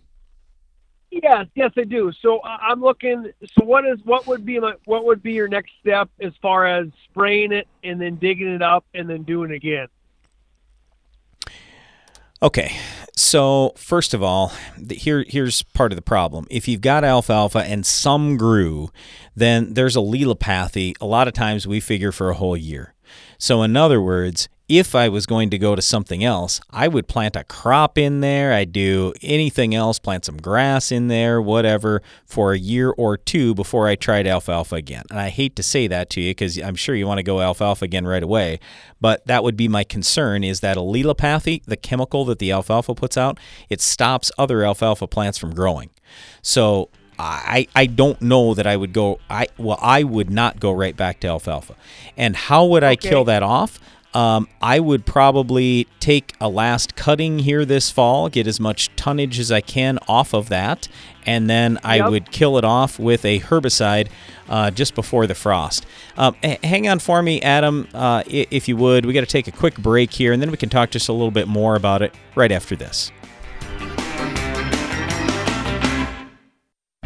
Yes, 1.24 1.48
yes, 1.56 1.72
I 1.78 1.86
do. 1.86 2.12
So 2.22 2.40
uh, 2.40 2.58
I'm 2.62 2.82
looking. 2.82 3.32
So 3.58 3.64
what 3.64 3.86
is 3.86 4.00
what 4.04 4.28
would 4.28 4.46
be 4.46 4.60
my 4.60 4.74
what 4.84 5.06
would 5.06 5.24
be 5.24 5.32
your 5.32 5.48
next 5.48 5.72
step 5.80 6.10
as 6.20 6.34
far 6.42 6.68
as 6.68 6.88
spraying 7.06 7.54
it 7.54 7.70
and 7.86 8.02
then 8.02 8.16
digging 8.16 8.50
it 8.50 8.62
up 8.62 8.84
and 8.94 9.10
then 9.10 9.24
doing 9.24 9.52
it 9.52 9.56
again? 9.56 9.88
Okay, 12.44 12.76
so 13.16 13.72
first 13.78 14.14
of 14.14 14.22
all, 14.22 14.52
here 14.90 15.24
here's 15.26 15.64
part 15.64 15.94
of 15.94 15.96
the 15.96 16.02
problem. 16.02 16.48
If 16.52 16.68
you've 16.68 16.82
got 16.82 17.06
alfalfa 17.06 17.60
and 17.60 17.86
some 17.86 18.36
grew, 18.36 18.90
then 19.34 19.74
there's 19.74 19.96
a 19.96 20.00
allelopathy. 20.00 20.96
A 21.00 21.06
lot 21.06 21.30
of 21.30 21.34
times 21.34 21.66
we 21.66 21.80
figure 21.80 22.12
for 22.12 22.30
a 22.30 22.36
whole 22.36 22.58
year. 22.58 22.94
So 23.38 23.64
in 23.64 23.78
other 23.78 24.02
words, 24.02 24.50
if 24.68 24.96
I 24.96 25.10
was 25.10 25.28
going 25.28 25.52
to 25.52 25.60
go 25.60 25.76
to 25.76 25.82
something 25.82 26.24
else, 26.24 26.60
I 26.72 26.88
would 26.88 27.08
plant 27.08 27.36
a 27.36 27.44
crop 27.44 27.98
in 28.00 28.22
there. 28.22 28.52
I'd 28.52 28.72
do 28.72 29.14
anything 29.22 29.76
else, 29.76 30.00
plant 30.00 30.26
some 30.26 30.38
grass 30.38 30.92
in 30.92 31.08
there, 31.08 31.40
whatever, 31.40 32.02
for 32.26 32.54
a 32.54 32.58
year 32.58 32.90
or 32.90 33.16
two 33.16 33.54
before 33.54 33.88
I 33.88 33.96
tried 33.96 34.26
alfalfa 34.26 34.76
again. 34.76 35.04
And 35.12 35.20
I 35.20 35.30
hate 35.30 35.56
to 35.58 35.64
say 35.64 35.86
that 35.88 36.10
to 36.12 36.22
you 36.22 36.32
because 36.32 36.58
I'm 36.58 36.76
sure 36.76 36.96
you 36.96 37.06
want 37.06 37.20
to 37.20 37.24
go 37.24 37.42
alfalfa 37.42 37.86
again 37.86 38.08
right 38.08 38.24
away, 38.24 38.60
but 39.00 39.26
that 39.28 39.44
would 39.44 39.56
be 39.56 39.68
my 39.68 39.84
concern 39.84 40.44
is 40.44 40.62
that 40.62 40.78
allelopathy, 40.78 41.64
the 41.66 41.78
chemical 41.78 42.26
that 42.26 42.40
the 42.40 42.52
alfalfa 42.52 42.96
puts 42.96 43.18
out, 43.18 43.40
it 43.70 43.82
stops 43.82 44.32
other 44.38 44.64
alfalfa 44.64 45.06
plants 45.06 45.38
from 45.38 45.54
growing. 45.54 45.92
So 46.42 46.90
I, 47.18 47.68
I 47.76 47.86
don't 47.86 48.22
know 48.22 48.54
that 48.56 48.68
I 48.68 48.76
would 48.76 48.92
go 48.92 49.20
I 49.30 49.48
well 49.58 49.78
I 49.82 50.04
would 50.04 50.30
not 50.30 50.60
go 50.60 50.72
right 50.74 50.98
back 50.98 51.22
to 51.22 51.28
alfalfa. 51.28 51.76
And 52.18 52.36
how 52.36 52.66
would 52.66 52.84
I 52.84 52.94
Okay. 52.94 53.10
kill 53.10 53.24
that 53.26 53.42
off? 53.44 53.80
Um, 54.16 54.48
I 54.62 54.80
would 54.80 55.06
probably 55.06 55.88
take 56.00 56.34
a 56.40 56.48
last 56.48 56.96
cutting 56.96 57.40
here 57.40 57.66
this 57.66 57.92
fall, 57.92 58.30
get 58.30 58.48
as 58.48 58.60
much 58.60 58.90
tonnage 58.96 59.38
as 59.40 59.52
I 59.52 59.60
can 59.62 60.00
off 60.08 60.34
of 60.34 60.48
that, 60.50 60.88
and 61.26 61.50
then 61.50 61.78
I 61.84 61.98
Yep. 61.98 62.10
would 62.12 62.32
kill 62.32 62.58
it 62.58 62.64
off 62.64 62.98
with 62.98 63.26
a 63.26 63.42
herbicide 63.42 64.08
uh, 64.50 64.72
just 64.72 64.96
before 64.96 65.28
the 65.28 65.36
frost. 65.36 65.86
Um, 66.18 66.36
h- 66.44 66.60
hang 66.64 66.88
on 66.88 67.00
for 67.00 67.22
me, 67.22 67.42
Adam, 67.42 67.88
uh, 67.94 68.24
if 68.28 68.68
you 68.70 68.78
would. 68.78 69.06
We 69.06 69.12
got 69.14 69.20
to 69.22 69.26
take 69.26 69.48
a 69.48 69.52
quick 69.52 69.78
break 69.78 70.14
here, 70.14 70.32
and 70.32 70.42
then 70.42 70.50
we 70.50 70.58
can 70.58 70.70
talk 70.70 70.92
just 70.92 71.10
a 71.10 71.14
little 71.14 71.32
bit 71.32 71.48
more 71.50 71.76
about 71.76 72.02
it 72.02 72.14
right 72.36 72.52
after 72.54 72.76
this. 72.76 73.12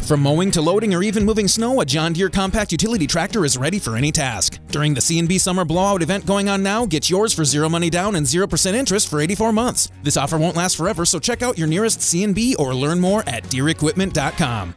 From 0.02 0.22
mowing 0.22 0.50
to 0.52 0.60
loading 0.60 0.92
or 0.92 1.04
even 1.04 1.24
moving 1.24 1.46
snow, 1.46 1.80
a 1.80 1.84
John 1.84 2.12
Deere 2.12 2.30
compact 2.30 2.72
utility 2.72 3.06
tractor 3.06 3.44
is 3.44 3.56
ready 3.56 3.78
for 3.78 3.96
any 3.96 4.10
task. 4.10 4.58
During 4.68 4.92
the 4.92 5.00
C&B 5.00 5.38
Summer 5.38 5.64
Blowout 5.64 6.02
event 6.02 6.26
going 6.26 6.48
on 6.48 6.64
now, 6.64 6.84
get 6.84 7.08
yours 7.08 7.32
for 7.32 7.44
zero 7.44 7.68
money 7.68 7.90
down 7.90 8.16
and 8.16 8.26
0% 8.26 8.74
interest 8.74 9.08
for 9.08 9.20
84 9.20 9.52
months. 9.52 9.92
This 10.02 10.16
offer 10.16 10.36
won't 10.36 10.56
last 10.56 10.76
forever, 10.76 11.04
so 11.04 11.20
check 11.20 11.42
out 11.42 11.56
your 11.56 11.68
nearest 11.68 12.02
C&B 12.02 12.56
or 12.58 12.74
learn 12.74 12.98
more 12.98 13.22
at 13.28 13.44
DeereEquipment.com. 13.44 14.74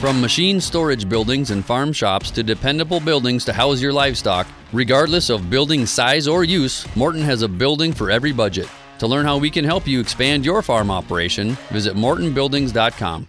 From 0.00 0.20
machine 0.20 0.60
storage 0.60 1.08
buildings 1.08 1.50
and 1.50 1.64
farm 1.64 1.92
shops 1.92 2.30
to 2.32 2.42
dependable 2.42 3.00
buildings 3.00 3.44
to 3.46 3.52
house 3.54 3.80
your 3.80 3.92
livestock, 3.92 4.46
regardless 4.72 5.30
of 5.30 5.48
building 5.48 5.86
size 5.86 6.28
or 6.28 6.44
use, 6.44 6.86
Morton 6.94 7.22
has 7.22 7.40
a 7.42 7.48
building 7.48 7.92
for 7.94 8.10
every 8.10 8.32
budget. 8.32 8.68
To 8.98 9.06
learn 9.06 9.24
how 9.24 9.38
we 9.38 9.50
can 9.50 9.64
help 9.64 9.86
you 9.88 9.98
expand 9.98 10.44
your 10.44 10.60
farm 10.62 10.90
operation, 10.90 11.56
visit 11.70 11.96
mortonbuildings.com. 11.96 13.28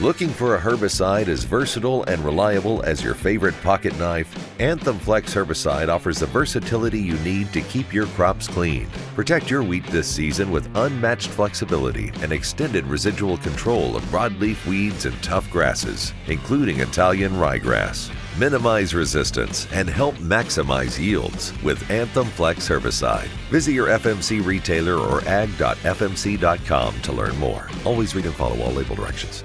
Looking 0.00 0.28
for 0.28 0.56
a 0.56 0.60
herbicide 0.60 1.28
as 1.28 1.44
versatile 1.44 2.02
and 2.04 2.24
reliable 2.24 2.82
as 2.82 3.04
your 3.04 3.14
favorite 3.14 3.54
pocket 3.62 3.96
knife? 3.96 4.60
Anthem 4.60 4.98
Flex 4.98 5.32
herbicide 5.32 5.88
offers 5.88 6.18
the 6.18 6.26
versatility 6.26 6.98
you 6.98 7.16
need 7.18 7.52
to 7.52 7.60
keep 7.60 7.94
your 7.94 8.06
crops 8.06 8.48
clean. 8.48 8.88
Protect 9.14 9.48
your 9.48 9.62
wheat 9.62 9.86
this 9.86 10.08
season 10.08 10.50
with 10.50 10.68
unmatched 10.76 11.28
flexibility 11.28 12.10
and 12.22 12.32
extended 12.32 12.84
residual 12.86 13.36
control 13.36 13.96
of 13.96 14.02
broadleaf 14.06 14.66
weeds 14.66 15.06
and 15.06 15.22
tough 15.22 15.48
grasses, 15.48 16.12
including 16.26 16.80
Italian 16.80 17.30
ryegrass. 17.34 18.12
Minimize 18.36 18.94
resistance 18.94 19.68
and 19.72 19.88
help 19.88 20.16
maximize 20.16 20.98
yields 20.98 21.52
with 21.62 21.88
Anthem 21.88 22.26
Flex 22.26 22.68
herbicide. 22.68 23.28
Visit 23.48 23.72
your 23.74 23.86
FMC 23.86 24.44
retailer 24.44 24.96
or 24.96 25.20
ag.fmc.com 25.28 27.00
to 27.02 27.12
learn 27.12 27.36
more. 27.36 27.70
Always 27.84 28.16
read 28.16 28.26
and 28.26 28.34
follow 28.34 28.60
all 28.60 28.72
label 28.72 28.96
directions. 28.96 29.44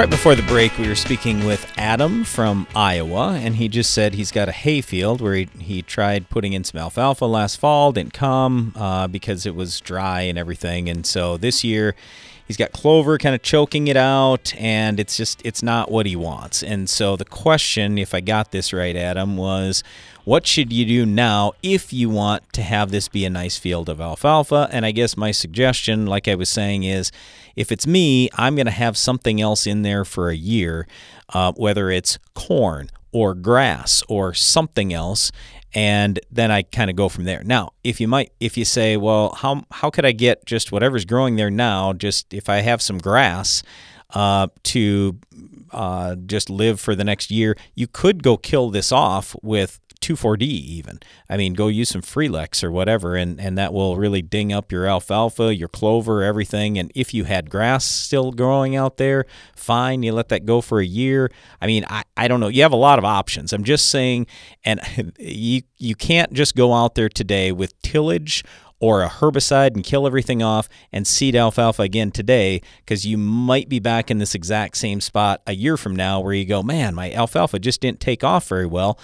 Right 0.00 0.08
before 0.08 0.34
the 0.34 0.42
break, 0.44 0.78
we 0.78 0.88
were 0.88 0.94
speaking 0.94 1.44
with 1.44 1.70
Adam 1.76 2.24
from 2.24 2.66
Iowa, 2.74 3.38
and 3.38 3.56
he 3.56 3.68
just 3.68 3.92
said 3.92 4.14
he's 4.14 4.32
got 4.32 4.48
a 4.48 4.52
hay 4.52 4.80
field 4.80 5.20
where 5.20 5.34
he, 5.34 5.48
he 5.58 5.82
tried 5.82 6.30
putting 6.30 6.54
in 6.54 6.64
some 6.64 6.80
alfalfa 6.80 7.26
last 7.26 7.56
fall, 7.56 7.92
didn't 7.92 8.14
come 8.14 8.72
uh, 8.76 9.08
because 9.08 9.44
it 9.44 9.54
was 9.54 9.78
dry 9.78 10.22
and 10.22 10.38
everything. 10.38 10.88
And 10.88 11.04
so 11.04 11.36
this 11.36 11.62
year, 11.64 11.94
he's 12.46 12.56
got 12.56 12.72
clover 12.72 13.18
kind 13.18 13.34
of 13.34 13.42
choking 13.42 13.88
it 13.88 13.96
out, 13.98 14.54
and 14.56 14.98
it's 14.98 15.18
just, 15.18 15.42
it's 15.44 15.62
not 15.62 15.90
what 15.90 16.06
he 16.06 16.16
wants. 16.16 16.62
And 16.62 16.88
so 16.88 17.14
the 17.14 17.26
question, 17.26 17.98
if 17.98 18.14
I 18.14 18.22
got 18.22 18.52
this 18.52 18.72
right, 18.72 18.96
Adam, 18.96 19.36
was 19.36 19.84
what 20.24 20.46
should 20.46 20.72
you 20.72 20.86
do 20.86 21.04
now 21.04 21.52
if 21.62 21.92
you 21.92 22.08
want 22.08 22.50
to 22.54 22.62
have 22.62 22.90
this 22.90 23.08
be 23.08 23.26
a 23.26 23.30
nice 23.30 23.58
field 23.58 23.90
of 23.90 24.00
alfalfa? 24.00 24.70
And 24.72 24.86
I 24.86 24.92
guess 24.92 25.18
my 25.18 25.30
suggestion, 25.30 26.06
like 26.06 26.26
I 26.26 26.36
was 26.36 26.48
saying, 26.48 26.84
is 26.84 27.12
if 27.56 27.72
it's 27.72 27.86
me, 27.86 28.28
I'm 28.34 28.54
going 28.54 28.66
to 28.66 28.72
have 28.72 28.96
something 28.96 29.40
else 29.40 29.66
in 29.66 29.82
there 29.82 30.04
for 30.04 30.28
a 30.28 30.36
year, 30.36 30.86
uh, 31.30 31.52
whether 31.52 31.90
it's 31.90 32.18
corn 32.34 32.90
or 33.12 33.34
grass 33.34 34.02
or 34.08 34.34
something 34.34 34.92
else, 34.92 35.32
and 35.72 36.18
then 36.30 36.50
I 36.50 36.62
kind 36.62 36.90
of 36.90 36.96
go 36.96 37.08
from 37.08 37.24
there. 37.24 37.42
Now, 37.44 37.72
if 37.84 38.00
you 38.00 38.08
might, 38.08 38.32
if 38.40 38.56
you 38.56 38.64
say, 38.64 38.96
well, 38.96 39.34
how 39.34 39.64
how 39.70 39.90
could 39.90 40.04
I 40.04 40.12
get 40.12 40.46
just 40.46 40.72
whatever's 40.72 41.04
growing 41.04 41.36
there 41.36 41.50
now? 41.50 41.92
Just 41.92 42.32
if 42.34 42.48
I 42.48 42.58
have 42.58 42.82
some 42.82 42.98
grass 42.98 43.62
uh, 44.14 44.48
to 44.64 45.18
uh, 45.72 46.16
just 46.26 46.50
live 46.50 46.80
for 46.80 46.94
the 46.94 47.04
next 47.04 47.30
year, 47.30 47.56
you 47.74 47.86
could 47.86 48.22
go 48.22 48.36
kill 48.36 48.70
this 48.70 48.90
off 48.92 49.36
with 49.42 49.79
2,4-D 50.00 50.44
even. 50.44 51.00
I 51.28 51.36
mean, 51.36 51.54
go 51.54 51.68
use 51.68 51.90
some 51.90 52.02
Freelexx 52.02 52.64
or 52.64 52.70
whatever, 52.70 53.16
and, 53.16 53.40
and 53.40 53.56
that 53.58 53.72
will 53.72 53.96
really 53.96 54.22
ding 54.22 54.52
up 54.52 54.72
your 54.72 54.86
alfalfa, 54.86 55.54
your 55.54 55.68
clover, 55.68 56.22
everything. 56.22 56.78
And 56.78 56.90
if 56.94 57.12
you 57.14 57.24
had 57.24 57.50
grass 57.50 57.84
still 57.84 58.32
growing 58.32 58.76
out 58.76 58.96
there, 58.96 59.26
fine, 59.54 60.02
you 60.02 60.12
let 60.12 60.28
that 60.28 60.46
go 60.46 60.60
for 60.60 60.80
a 60.80 60.86
year. 60.86 61.30
I 61.60 61.66
mean, 61.66 61.84
I, 61.88 62.04
I 62.16 62.28
don't 62.28 62.40
know. 62.40 62.48
You 62.48 62.62
have 62.62 62.72
a 62.72 62.76
lot 62.76 62.98
of 62.98 63.04
options. 63.04 63.52
I'm 63.52 63.64
just 63.64 63.88
saying, 63.88 64.26
and 64.64 64.80
you 65.18 65.62
you 65.78 65.94
can't 65.94 66.32
just 66.32 66.54
go 66.54 66.72
out 66.74 66.94
there 66.94 67.08
today 67.08 67.52
with 67.52 67.80
tillage 67.82 68.44
or 68.80 69.02
a 69.02 69.08
herbicide 69.08 69.74
and 69.74 69.84
kill 69.84 70.06
everything 70.06 70.42
off 70.42 70.68
and 70.90 71.06
seed 71.06 71.36
alfalfa 71.36 71.82
again 71.82 72.10
today 72.10 72.62
because 72.78 73.06
you 73.06 73.18
might 73.18 73.68
be 73.68 73.78
back 73.78 74.10
in 74.10 74.18
this 74.18 74.34
exact 74.34 74.76
same 74.76 75.00
spot 75.00 75.42
a 75.46 75.54
year 75.54 75.76
from 75.76 75.94
now 75.94 76.18
where 76.18 76.32
you 76.32 76.46
go, 76.46 76.62
man, 76.62 76.94
my 76.94 77.12
alfalfa 77.12 77.58
just 77.58 77.82
didn't 77.82 78.00
take 78.00 78.24
off 78.24 78.48
very 78.48 78.66
well. 78.66 78.98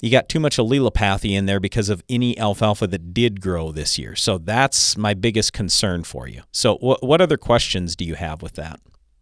You 0.00 0.10
got 0.10 0.28
too 0.28 0.38
much 0.38 0.56
allelopathy 0.58 1.32
in 1.36 1.46
there 1.46 1.58
because 1.58 1.88
of 1.88 2.04
any 2.08 2.38
alfalfa 2.38 2.86
that 2.86 3.12
did 3.12 3.40
grow 3.40 3.72
this 3.72 3.98
year. 3.98 4.14
So 4.14 4.38
that's 4.38 4.96
my 4.96 5.12
biggest 5.12 5.52
concern 5.52 6.04
for 6.04 6.28
you. 6.28 6.42
So, 6.52 6.76
what, 6.76 7.02
what 7.02 7.20
other 7.20 7.36
questions 7.36 7.96
do 7.96 8.04
you 8.04 8.14
have 8.14 8.40
with 8.40 8.52
that? 8.54 8.80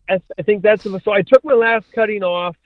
I, 0.09 0.20
I 0.39 0.43
think 0.43 0.62
that's 0.62 0.85
so. 0.85 1.12
I 1.12 1.22
took 1.22 1.43
my 1.45 1.55
last 1.55 1.87
cutting 1.95 2.22
off 2.22 2.57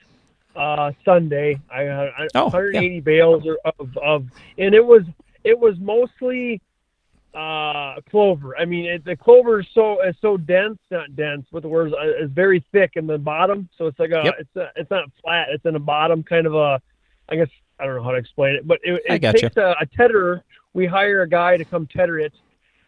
uh, 0.55 0.91
Sunday. 1.05 1.59
I 1.73 1.81
had 1.83 2.09
Oh, 2.35 2.43
180 2.45 2.99
bales 2.99 3.43
of, 3.79 3.97
of, 3.97 4.25
and 4.57 4.75
it 4.75 4.85
was 4.85 5.03
it 5.43 5.57
was 5.57 5.75
mostly 5.79 6.61
uh, 7.33 7.95
clover. 8.09 8.57
I 8.57 8.65
mean, 8.65 8.85
it, 8.85 9.05
the 9.05 9.15
clover 9.15 9.61
is 9.61 9.67
so 9.73 10.01
is 10.01 10.15
so 10.21 10.35
dense, 10.37 10.77
not 10.91 11.15
dense, 11.15 11.47
but 11.51 11.61
the 11.61 11.69
words 11.69 11.93
uh, 11.93 12.23
is 12.23 12.29
very 12.31 12.63
thick 12.73 12.91
in 12.95 13.07
the 13.07 13.17
bottom. 13.17 13.69
So 13.77 13.87
it's 13.87 13.97
like 13.99 14.11
a 14.11 14.21
Yep. 14.25 14.35
it's 14.39 14.55
a, 14.57 14.71
it's 14.75 14.91
not 14.91 15.09
flat. 15.23 15.47
It's 15.49 15.65
in 15.65 15.73
the 15.73 15.79
bottom, 15.79 16.23
kind 16.23 16.45
of 16.45 16.55
a. 16.55 16.81
I 17.29 17.37
guess 17.37 17.47
I 17.81 17.85
don't 17.85 17.95
know 17.95 18.03
how 18.03 18.11
to 18.11 18.17
explain 18.17 18.55
it, 18.55 18.67
but 18.67 18.79
it, 18.83 19.01
it 19.05 19.35
takes 19.41 19.57
a, 19.57 19.75
a 19.81 19.85
tedderer. 19.87 20.43
We 20.73 20.85
hire 20.85 21.23
a 21.23 21.27
guy 21.29 21.57
to 21.57 21.65
come 21.65 21.87
tedder 21.87 22.19
it. 22.19 22.33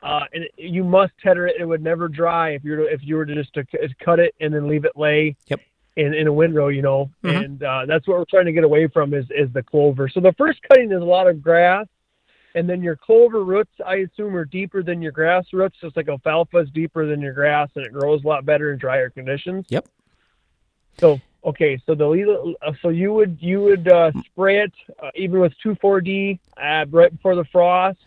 Uh, 0.04 0.26
and 0.34 0.44
it- 0.44 0.52
you 0.58 0.84
must 0.84 1.14
tedder 1.22 1.48
it. 1.48 1.56
It 1.60 1.66
would 1.66 1.82
never 1.82 2.08
dry 2.08 2.52
if 2.52 2.64
you 2.64 2.72
were 2.72 2.78
to, 2.78 2.84
if 2.94 3.02
you 3.04 3.16
were 3.16 3.26
to 3.26 3.34
just 3.34 3.54
to 3.56 3.66
cut 4.04 4.20
it 4.20 4.36
and 4.40 4.54
then 4.54 4.68
leave 4.68 4.86
it 4.86 4.92
lay 4.96 5.36
Yep. 5.48 5.62
in, 5.96 6.14
in 6.14 6.28
a 6.28 6.34
windrow, 6.34 6.68
you 6.68 6.82
know. 6.82 7.10
Mhm. 7.24 7.46
And 7.46 7.64
uh, 7.64 7.86
that's 7.88 8.08
what 8.08 8.18
we're 8.20 8.26
trying 8.26 8.46
to 8.46 8.52
get 8.54 8.64
away 8.64 8.88
from 8.88 9.14
is 9.14 9.26
is 9.32 9.52
the 9.54 9.64
clover. 9.64 10.10
So 10.10 10.20
the 10.20 10.34
first 10.34 10.60
cutting 10.68 10.92
is 10.92 11.02
a 11.02 11.06
lot 11.06 11.28
of 11.28 11.42
grass, 11.42 11.88
and 12.54 12.70
then 12.70 12.84
your 12.84 12.96
clover 12.98 13.44
roots, 13.44 13.72
I 13.86 13.96
assume, 13.96 14.36
are 14.36 14.46
deeper 14.46 14.84
than 14.84 15.02
your 15.02 15.12
grass 15.14 15.46
roots. 15.54 15.78
Just 15.82 15.96
like 15.98 16.08
alfalfa 16.10 16.58
is 16.60 16.70
deeper 16.72 17.06
than 17.08 17.20
your 17.22 17.34
grass, 17.34 17.70
and 17.76 17.86
it 17.86 17.94
grows 17.94 18.24
a 18.24 18.28
lot 18.28 18.46
better 18.46 18.72
in 18.74 18.78
drier 18.80 19.10
conditions. 19.10 19.66
Yep. 19.70 19.88
So 21.00 21.20
okay, 21.46 21.82
so 21.86 21.96
the 21.96 22.56
uh, 22.62 22.72
so 22.82 22.90
you 22.90 23.14
would 23.14 23.38
you 23.40 23.62
would 23.62 23.88
uh, 23.88 24.12
spray 24.26 24.62
it 24.62 24.74
uh, 25.02 25.10
even 25.16 25.40
with 25.40 25.54
two 25.62 25.76
four 25.76 26.02
D 26.02 26.40
uh, 26.58 26.86
right 26.90 27.12
before 27.12 27.36
the 27.36 27.46
frost, 27.46 28.00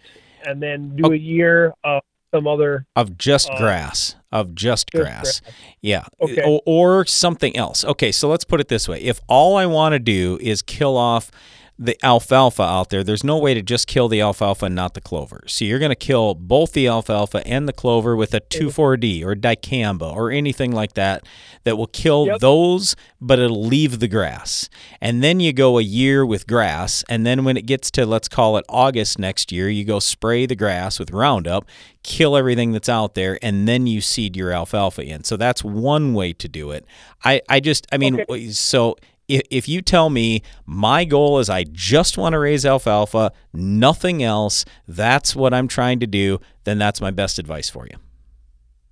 and 0.47 0.63
then 0.63 0.97
do 0.97 1.13
a 1.13 1.17
year 1.17 1.75
of 1.85 2.03
some 2.33 2.47
other 2.47 2.87
of 2.97 3.17
just 3.17 3.51
uh, 3.51 3.59
grass 3.59 4.17
of 4.33 4.55
just, 4.55 4.89
just 4.91 5.05
grass. 5.05 5.41
grass. 5.41 5.55
yeah 5.81 6.05
Okay. 6.21 6.43
O- 6.45 6.61
or, 6.67 7.07
something 7.07 7.57
else 7.57 7.85
okay 7.85 8.11
so 8.11 8.29
let's 8.29 8.45
put 8.45 8.61
it 8.61 8.69
this 8.69 8.89
way 8.89 9.01
if 9.01 9.21
all 9.29 9.57
i 9.57 9.65
want 9.65 9.93
to 9.93 9.99
do 9.99 10.37
is 10.41 10.61
kill 10.61 10.97
off 10.97 11.31
the 11.79 11.97
alfalfa 12.03 12.63
out 12.63 12.89
there 12.89 13.05
there's 13.05 13.23
no 13.23 13.37
way 13.37 13.53
to 13.53 13.61
just 13.61 13.87
kill 13.87 14.09
the 14.09 14.21
alfalfa 14.21 14.67
and 14.67 14.75
not 14.75 14.95
the 14.95 15.01
clover. 15.01 15.43
So 15.47 15.65
you're 15.65 15.79
going 15.79 15.91
to 15.91 15.95
kill 15.95 16.35
both 16.35 16.73
the 16.73 16.89
alfalfa 16.89 17.47
and 17.47 17.69
the 17.69 17.73
clover 17.73 18.17
with 18.17 18.33
a 18.33 18.41
2,4-d 18.41 19.23
or 19.23 19.35
dicamba 19.35 20.15
or 20.15 20.31
anything 20.31 20.73
like 20.73 20.95
that 20.95 21.25
that 21.65 21.77
will 21.77 21.87
kill 21.89 22.27
Yep. 22.27 22.41
those 22.41 22.97
but 23.21 23.39
it'll 23.39 23.65
leave 23.65 23.99
the 24.01 24.09
grass. 24.09 24.69
And 25.01 25.23
then 25.23 25.39
you 25.41 25.53
go 25.53 25.79
a 25.79 25.83
year 25.83 26.25
with 26.25 26.47
grass 26.47 27.05
and 27.11 27.27
then 27.27 27.45
when 27.45 27.57
it 27.59 27.67
gets 27.67 27.91
to 27.93 28.07
let's 28.07 28.29
call 28.29 28.57
it 28.57 28.65
august 28.69 29.19
next 29.19 29.53
year 29.53 29.69
you 29.69 29.85
go 29.85 29.99
spray 29.99 30.47
the 30.47 30.57
grass 30.57 30.99
with 30.99 31.11
roundup 31.11 31.67
kill 32.03 32.37
everything 32.37 32.73
that's 32.73 32.89
out 32.89 33.15
there 33.15 33.39
and 33.43 33.67
then 33.67 33.87
you 33.87 34.01
seed 34.01 34.37
your 34.37 34.51
alfalfa 34.53 35.03
in. 35.03 35.25
So 35.25 35.37
that's 35.37 35.63
one 35.65 36.15
way 36.15 36.33
to 36.35 36.49
do 36.49 36.71
it. 36.71 36.85
I, 37.25 37.43
I 37.49 37.61
just 37.61 37.87
i 37.93 37.99
mean 37.99 38.25
so 38.53 38.97
if, 39.29 39.43
if 39.51 39.69
you 39.69 39.83
tell 39.83 40.11
me 40.11 40.43
my 40.65 41.05
goal 41.05 41.39
is 41.39 41.49
i 41.51 41.65
just 41.65 42.17
want 42.19 42.33
to 42.33 42.39
raise 42.39 42.65
alfalfa 42.65 43.33
nothing 43.53 44.23
else 44.23 44.65
that's 44.87 45.35
what 45.37 45.53
i'm 45.53 45.69
trying 45.69 45.99
to 46.01 46.07
do 46.07 46.41
then 46.65 46.79
that's 46.79 47.01
my 47.01 47.11
best 47.11 47.39
advice 47.39 47.69
for 47.69 47.87
you 47.87 47.97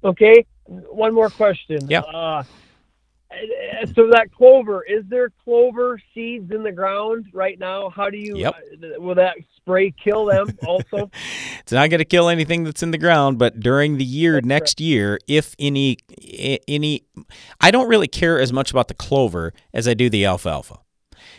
Okay, 0.05 0.45
one 0.67 1.15
more 1.15 1.31
question. 1.31 1.89
Yeah. 1.89 2.01
Uh, 2.01 2.45
so 3.95 4.09
that 4.11 4.33
clover, 4.33 4.83
is 4.83 5.05
there 5.09 5.31
clover 5.45 6.01
seeds 6.13 6.51
in 6.51 6.63
the 6.63 6.73
ground 6.73 7.27
right 7.33 7.59
now? 7.59 7.91
How 7.91 8.11
do 8.11 8.19
you? 8.19 8.37
Yep. 8.37 8.55
Uh, 8.55 9.01
will 9.01 9.15
that 9.17 9.37
spray 9.57 9.93
kill 9.93 10.27
them 10.27 10.49
also? 10.67 11.11
It's 11.61 11.73
not 11.73 11.91
going 11.91 11.99
to 11.99 12.05
kill 12.05 12.29
anything 12.29 12.65
that's 12.65 12.83
in 12.83 12.91
the 12.91 12.99
ground, 12.99 13.39
but 13.39 13.61
during 13.61 13.99
the 13.99 14.05
year 14.05 14.41
next 14.41 14.81
year, 14.81 15.19
if 15.27 15.55
any 15.59 15.99
any 16.69 17.05
I 17.61 17.71
don't 17.71 17.89
really 17.89 18.09
care 18.09 18.39
as 18.41 18.53
much 18.53 18.71
about 18.71 18.89
the 18.89 18.95
clover 18.95 19.53
as 19.73 19.89
I 19.89 19.95
do 19.95 20.09
the 20.11 20.25
alfalfa. 20.25 20.79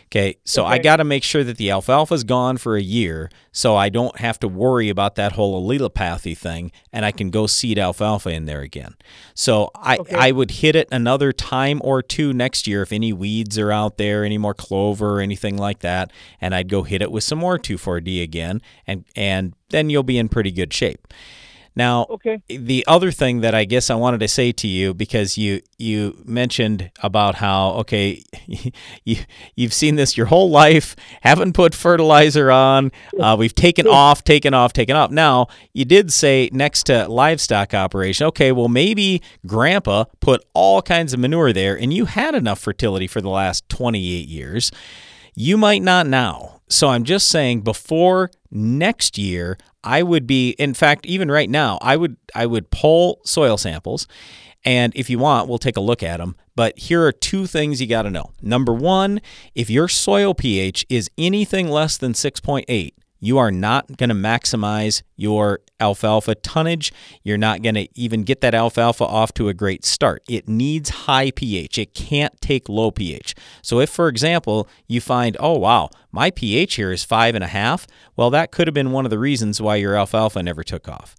Okay, 0.08 0.36
so 0.44 0.64
I 0.64 0.78
got 0.78 0.96
to 0.96 1.04
make 1.04 1.24
sure 1.24 1.42
that 1.42 1.56
the 1.56 1.68
alfalfa's 1.70 2.22
gone 2.22 2.58
for 2.58 2.76
a 2.76 2.82
year, 2.82 3.28
so 3.50 3.74
I 3.74 3.88
don't 3.88 4.16
have 4.20 4.38
to 4.38 4.46
worry 4.48 4.88
about 4.88 5.16
that 5.16 5.32
whole 5.32 5.60
allelopathy 5.60 6.38
thing, 6.38 6.70
and 6.92 7.04
I 7.04 7.10
can 7.10 7.30
go 7.30 7.48
seed 7.48 7.76
alfalfa 7.76 8.30
in 8.30 8.44
there 8.46 8.60
again. 8.60 8.94
So 9.34 9.70
I 9.74 9.96
Okay. 9.96 10.14
I 10.14 10.30
would 10.30 10.52
hit 10.52 10.76
it 10.76 10.88
another 10.92 11.32
time 11.32 11.80
or 11.82 12.02
two 12.02 12.32
next 12.32 12.68
year 12.68 12.82
if 12.82 12.92
any 12.92 13.12
weeds 13.12 13.58
are 13.58 13.72
out 13.72 13.98
there, 13.98 14.24
any 14.24 14.38
more 14.38 14.54
clover 14.54 15.16
or 15.16 15.20
anything 15.20 15.56
like 15.56 15.80
that, 15.80 16.12
and 16.40 16.54
I'd 16.54 16.68
go 16.68 16.84
hit 16.84 17.02
it 17.02 17.10
with 17.10 17.24
some 17.24 17.38
more 17.38 17.58
2,4-D 17.58 18.22
again, 18.22 18.62
and 18.86 19.04
and 19.16 19.54
then 19.70 19.90
you'll 19.90 20.04
be 20.04 20.18
in 20.18 20.28
pretty 20.28 20.52
good 20.52 20.72
shape. 20.72 21.08
Now, 21.76 22.06
Okay. 22.08 22.40
the 22.48 22.84
other 22.88 23.10
thing 23.12 23.40
that 23.42 23.54
I 23.54 23.64
guess 23.64 23.90
I 23.90 23.94
wanted 23.96 24.20
to 24.20 24.28
say 24.28 24.50
to 24.52 24.66
you 24.66 24.94
because 24.94 25.36
you 25.36 25.60
you 25.78 26.16
mentioned 26.24 26.90
about 27.02 27.34
how 27.36 27.72
okay 27.82 28.22
you 29.04 29.16
you've 29.54 29.74
seen 29.74 29.96
this 29.96 30.16
your 30.16 30.26
whole 30.26 30.48
life, 30.50 30.96
haven't 31.20 31.52
put 31.52 31.74
fertilizer 31.74 32.50
on, 32.50 32.90
uh, 33.20 33.36
we've 33.38 33.54
taken 33.54 33.86
off, 33.86 34.24
taken 34.24 34.54
off, 34.54 34.72
taken 34.72 34.96
off. 34.96 35.10
Now 35.10 35.48
you 35.74 35.84
did 35.84 36.10
say 36.12 36.48
next 36.52 36.84
to 36.84 37.06
livestock 37.08 37.74
operation, 37.74 38.26
okay, 38.28 38.52
well 38.52 38.68
maybe 38.68 39.20
Grandpa 39.46 40.04
put 40.20 40.42
all 40.54 40.80
kinds 40.80 41.12
of 41.12 41.20
manure 41.20 41.52
there, 41.52 41.76
and 41.78 41.92
you 41.92 42.06
had 42.06 42.34
enough 42.34 42.58
fertility 42.58 43.06
for 43.06 43.20
the 43.20 43.28
last 43.28 43.68
twenty 43.68 44.14
eight 44.14 44.28
years. 44.28 44.72
You 45.34 45.58
might 45.58 45.82
not 45.82 46.06
now. 46.06 46.55
So 46.68 46.88
I'm 46.88 47.04
just 47.04 47.28
saying 47.28 47.60
before 47.60 48.30
next 48.50 49.18
year, 49.18 49.56
I 49.84 50.02
would 50.02 50.26
be 50.26 50.50
in 50.50 50.74
fact 50.74 51.06
even 51.06 51.30
right 51.30 51.48
now, 51.48 51.78
I 51.80 51.96
would 51.96 52.16
I 52.34 52.46
would 52.46 52.70
pull 52.70 53.20
soil 53.24 53.56
samples 53.56 54.06
and 54.66 54.92
if 54.96 55.08
you 55.08 55.20
want, 55.20 55.48
we'll 55.48 55.58
take 55.58 55.76
a 55.76 55.80
look 55.80 56.02
at 56.02 56.18
them. 56.18 56.34
But 56.56 56.76
here 56.76 57.04
are 57.04 57.12
two 57.12 57.46
things 57.46 57.80
you 57.80 57.86
got 57.86 58.02
to 58.02 58.10
know. 58.10 58.32
Number 58.42 58.72
1, 58.72 59.20
if 59.54 59.70
your 59.70 59.86
soil 59.86 60.34
pH 60.34 60.84
is 60.88 61.08
anything 61.16 61.68
less 61.68 61.96
than 61.96 62.14
6.8, 62.14 62.92
you 63.20 63.38
are 63.38 63.52
not 63.52 63.96
going 63.96 64.08
to 64.08 64.14
maximize 64.14 65.02
your 65.14 65.60
alfalfa 65.80 66.34
tonnage. 66.36 66.92
You're 67.22 67.38
not 67.38 67.62
going 67.62 67.74
to 67.74 67.88
even 67.94 68.22
get 68.22 68.40
that 68.40 68.54
alfalfa 68.54 69.04
off 69.04 69.32
to 69.34 69.48
a 69.48 69.54
great 69.54 69.84
start. 69.84 70.22
It 70.28 70.48
needs 70.48 70.90
high 70.90 71.30
pH. 71.30 71.78
It 71.78 71.94
can't 71.94 72.38
take 72.40 72.68
low 72.68 72.90
pH. 72.90 73.34
So, 73.62 73.80
if, 73.80 73.90
for 73.90 74.08
example, 74.08 74.68
you 74.86 75.00
find, 75.00 75.36
oh, 75.40 75.58
wow, 75.58 75.90
my 76.12 76.30
pH 76.30 76.74
here 76.74 76.92
is 76.92 77.04
five 77.04 77.34
and 77.34 77.44
a 77.44 77.48
half, 77.48 77.86
well, 78.16 78.30
that 78.30 78.52
could 78.52 78.66
have 78.66 78.74
been 78.74 78.92
one 78.92 79.04
of 79.04 79.10
the 79.10 79.18
reasons 79.18 79.60
why 79.60 79.76
your 79.76 79.94
alfalfa 79.94 80.42
never 80.42 80.62
took 80.62 80.88
off. 80.88 81.16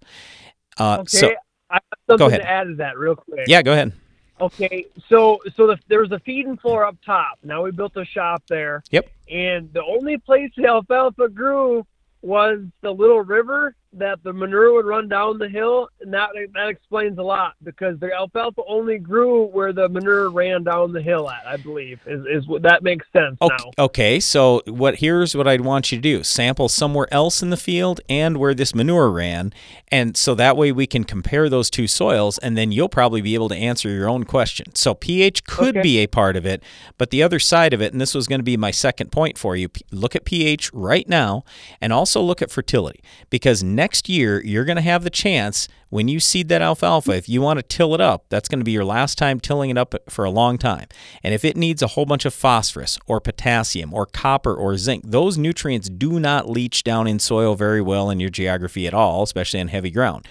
Uh, 0.78 0.98
Okay, 1.00 1.06
so, 1.08 1.30
I 1.70 1.74
have 1.74 1.82
something 2.08 2.18
go 2.18 2.28
ahead. 2.28 2.40
to 2.40 2.48
add 2.48 2.64
to 2.64 2.74
that 2.76 2.96
real 2.98 3.16
quick. 3.16 3.46
Yeah, 3.46 3.62
go 3.62 3.72
ahead. 3.72 3.92
Okay, 4.40 4.86
so 5.08 5.40
so 5.56 5.66
the, 5.66 5.78
there 5.88 6.00
was 6.00 6.12
a 6.12 6.20
feeding 6.20 6.56
floor 6.56 6.84
up 6.84 6.96
top. 7.04 7.38
Now 7.42 7.64
we 7.64 7.72
built 7.72 7.96
a 7.96 8.04
shop 8.04 8.44
there. 8.48 8.84
Yep. 8.92 9.10
And 9.28 9.72
the 9.72 9.82
only 9.82 10.16
place 10.16 10.50
the 10.56 10.66
alfalfa 10.66 11.28
grew 11.28 11.84
was 12.22 12.60
the 12.80 12.90
little 12.92 13.20
river 13.22 13.74
that 13.94 14.22
the 14.22 14.32
manure 14.32 14.72
would 14.74 14.84
run 14.86 15.08
down 15.08 15.38
the 15.38 15.48
hill, 15.48 15.88
and 16.00 16.12
that 16.12 16.30
that 16.54 16.68
explains 16.68 17.18
a 17.18 17.22
lot 17.22 17.54
because 17.62 17.98
the 18.00 18.12
alfalfa 18.12 18.60
only 18.68 18.98
grew 18.98 19.46
where 19.46 19.72
the 19.72 19.88
manure 19.88 20.30
ran 20.30 20.62
down 20.62 20.92
the 20.92 21.00
hill 21.02 21.30
at. 21.30 21.46
I 21.46 21.56
believe 21.56 21.98
is 22.06 22.20
is 22.30 22.46
what 22.46 22.62
that 22.62 22.82
makes 22.82 23.06
sense 23.12 23.38
Okay, 23.40 23.56
now. 23.56 23.84
okay, 23.84 24.20
so 24.20 24.62
what 24.66 24.96
here's 24.96 25.34
what 25.34 25.48
I'd 25.48 25.62
want 25.62 25.90
you 25.90 25.98
to 25.98 26.02
do. 26.02 26.22
Sample 26.22 26.68
somewhere 26.68 27.08
else 27.12 27.42
in 27.42 27.50
the 27.50 27.56
field 27.56 28.00
and 28.08 28.36
where 28.36 28.54
this 28.54 28.74
manure 28.74 29.10
ran, 29.10 29.52
and 29.90 30.16
so 30.16 30.34
that 30.34 30.56
way 30.56 30.70
we 30.70 30.86
can 30.86 31.04
compare 31.04 31.48
those 31.48 31.70
two 31.70 31.86
soils 31.86 32.38
and 32.38 32.58
then 32.58 32.70
you'll 32.72 32.88
probably 32.88 33.20
be 33.22 33.34
able 33.34 33.48
to 33.48 33.56
answer 33.56 33.88
your 33.88 34.08
own 34.08 34.24
question. 34.24 34.74
So 34.74 34.94
pH 34.94 35.44
could 35.44 35.68
Okay. 35.76 35.82
be 35.82 35.98
a 35.98 36.06
part 36.06 36.36
of 36.36 36.44
it, 36.46 36.62
but 36.98 37.10
the 37.10 37.22
other 37.22 37.38
side 37.38 37.72
of 37.72 37.80
it 37.80 37.92
and 37.92 38.00
this 38.00 38.14
was 38.14 38.26
going 38.26 38.38
to 38.40 38.44
be 38.44 38.56
my 38.56 38.70
second 38.70 39.10
point 39.12 39.38
for 39.38 39.56
you, 39.56 39.68
look 39.90 40.14
at 40.14 40.24
pH 40.24 40.72
right 40.72 41.08
now 41.08 41.44
and 41.80 41.92
also 41.92 42.20
look 42.20 42.42
at 42.42 42.50
fertility 42.50 43.00
because 43.30 43.62
next 43.78 44.08
year 44.08 44.44
you're 44.44 44.64
going 44.64 44.76
to 44.76 44.82
have 44.82 45.04
the 45.04 45.10
chance 45.10 45.68
when 45.88 46.08
you 46.08 46.18
seed 46.18 46.48
that 46.48 46.60
alfalfa, 46.60 47.12
if 47.12 47.28
you 47.28 47.40
want 47.40 47.58
to 47.58 47.62
till 47.62 47.94
it 47.94 48.00
up, 48.00 48.26
that's 48.28 48.48
going 48.48 48.58
to 48.58 48.64
be 48.64 48.72
your 48.72 48.84
last 48.84 49.16
time 49.16 49.38
tilling 49.38 49.70
it 49.70 49.78
up 49.78 49.94
for 50.08 50.24
a 50.24 50.30
long 50.30 50.58
time. 50.58 50.86
And 51.22 51.32
if 51.32 51.44
it 51.44 51.56
needs 51.56 51.80
a 51.80 51.86
whole 51.86 52.04
bunch 52.04 52.24
of 52.24 52.34
phosphorus 52.34 52.98
or 53.06 53.20
potassium 53.20 53.94
or 53.94 54.04
copper 54.04 54.54
or 54.54 54.76
zinc, 54.76 55.04
those 55.06 55.38
nutrients 55.38 55.88
do 55.88 56.18
not 56.18 56.50
leach 56.50 56.82
down 56.82 57.06
in 57.06 57.20
soil 57.20 57.54
very 57.54 57.80
well 57.80 58.10
in 58.10 58.18
your 58.20 58.30
geography 58.30 58.86
at 58.88 58.92
all, 58.92 59.22
especially 59.22 59.60
in 59.60 59.68
heavy 59.68 59.90
ground. 59.90 60.26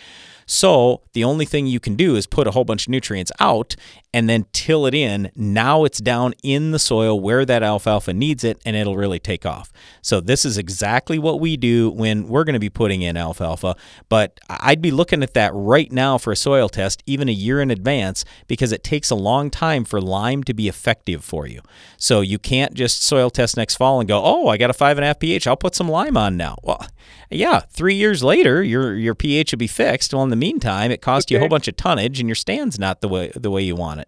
So 0.46 1.02
the 1.14 1.24
only 1.24 1.46
thing 1.46 1.68
you 1.68 1.80
can 1.80 1.96
do 1.96 2.16
is 2.16 2.28
put 2.28 2.48
a 2.48 2.52
whole 2.52 2.66
bunch 2.66 2.88
of 2.88 2.92
nutrients 2.92 3.32
out 3.40 3.76
and 4.18 4.28
then 4.28 4.48
till 4.52 4.88
it 4.88 4.96
in. 4.96 5.30
Now 5.36 5.84
it's 5.84 6.00
down 6.00 6.34
in 6.42 6.72
the 6.72 6.80
soil 6.80 7.20
where 7.20 7.46
that 7.46 7.62
alfalfa 7.62 8.14
needs 8.14 8.44
it 8.44 8.60
and 8.66 8.76
it'll 8.76 8.98
really 8.98 9.20
take 9.20 9.46
off. 9.46 9.72
So 10.02 10.20
this 10.20 10.44
is 10.44 10.58
exactly 10.58 11.20
what 11.20 11.40
we 11.40 11.56
do 11.56 11.92
when 11.92 12.28
we're 12.28 12.44
going 12.44 12.56
to 12.56 12.60
be 12.60 12.72
putting 12.72 13.04
in 13.04 13.16
alfalfa. 13.16 13.76
But 14.10 14.40
I'd 14.50 14.82
be 14.82 14.90
looking 14.90 15.22
at 15.22 15.36
that 15.36 15.52
right 15.54 15.92
now 15.92 16.18
for 16.18 16.32
a 16.32 16.36
soil 16.36 16.68
test, 16.68 17.04
even 17.06 17.30
a 17.30 17.32
year 17.32 17.62
in 17.62 17.70
advance, 17.70 18.26
because 18.48 18.72
it 18.72 18.84
takes 18.84 19.12
a 19.12 19.16
long 19.16 19.52
time 19.52 19.86
for 19.86 20.02
lime 20.02 20.44
to 20.46 20.54
be 20.56 20.68
effective 20.68 21.24
for 21.24 21.46
you. 21.46 21.62
So 21.98 22.22
you 22.22 22.40
can't 22.40 22.74
just 22.74 23.04
soil 23.04 23.30
test 23.30 23.56
next 23.56 23.76
fall 23.76 24.00
and 24.00 24.10
go, 24.10 24.20
oh, 24.24 24.48
I 24.48 24.58
got 24.58 24.72
a 24.72 24.74
five 24.74 24.98
and 24.98 25.04
a 25.04 25.08
half 25.10 25.20
pH. 25.20 25.46
I'll 25.46 25.56
put 25.56 25.76
some 25.76 25.90
lime 25.90 26.18
on 26.18 26.38
now. 26.38 26.56
Well, 26.64 26.88
yeah, 27.30 27.60
three 27.60 27.96
years 27.96 28.24
later, 28.24 28.64
your 28.64 28.96
your 28.96 29.14
pH 29.14 29.52
will 29.52 29.58
be 29.58 29.68
fixed. 29.68 30.14
Well, 30.14 30.24
in 30.24 30.30
the 30.30 30.36
meantime, 30.36 30.92
it 30.92 31.02
cost 31.02 31.28
okay. 31.28 31.36
you 31.36 31.38
a 31.38 31.40
whole 31.42 31.50
bunch 31.50 31.68
of 31.68 31.76
tonnage, 31.76 32.20
and 32.20 32.28
your 32.28 32.36
stand's 32.36 32.80
not 32.80 33.02
the 33.02 33.10
way 33.10 33.32
the 33.36 33.52
way 33.52 33.62
you 33.62 33.76
want 33.76 34.00
it. 34.00 34.07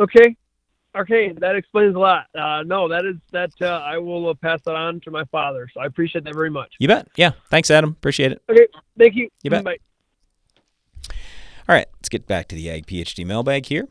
Okay, 0.00 0.34
okay, 0.96 1.32
that 1.38 1.56
explains 1.56 1.94
a 1.94 1.98
lot. 1.98 2.26
Uh, 2.34 2.62
no, 2.64 2.88
that 2.88 3.04
is 3.04 3.16
that. 3.32 3.50
Uh, 3.60 3.82
I 3.84 3.98
will 3.98 4.30
uh, 4.30 4.34
pass 4.34 4.60
that 4.64 4.74
on 4.74 5.00
to 5.00 5.10
my 5.10 5.24
father. 5.26 5.68
So 5.74 5.80
I 5.80 5.86
appreciate 5.86 6.24
that 6.24 6.34
very 6.34 6.50
much. 6.50 6.72
You 6.78 6.88
bet. 6.88 7.08
Yeah, 7.16 7.32
thanks, 7.50 7.70
Adam. 7.70 7.90
Appreciate 7.90 8.32
it. 8.32 8.42
Okay, 8.48 8.66
thank 8.98 9.14
you. 9.14 9.28
You 9.42 9.50
bet. 9.50 9.64
Bye. 9.64 9.76
All 11.68 11.76
right, 11.76 11.86
let's 11.98 12.08
get 12.08 12.26
back 12.26 12.48
to 12.48 12.56
the 12.56 12.70
Ag 12.70 12.86
PhD 12.86 13.26
mailbag 13.26 13.66
here. 13.66 13.88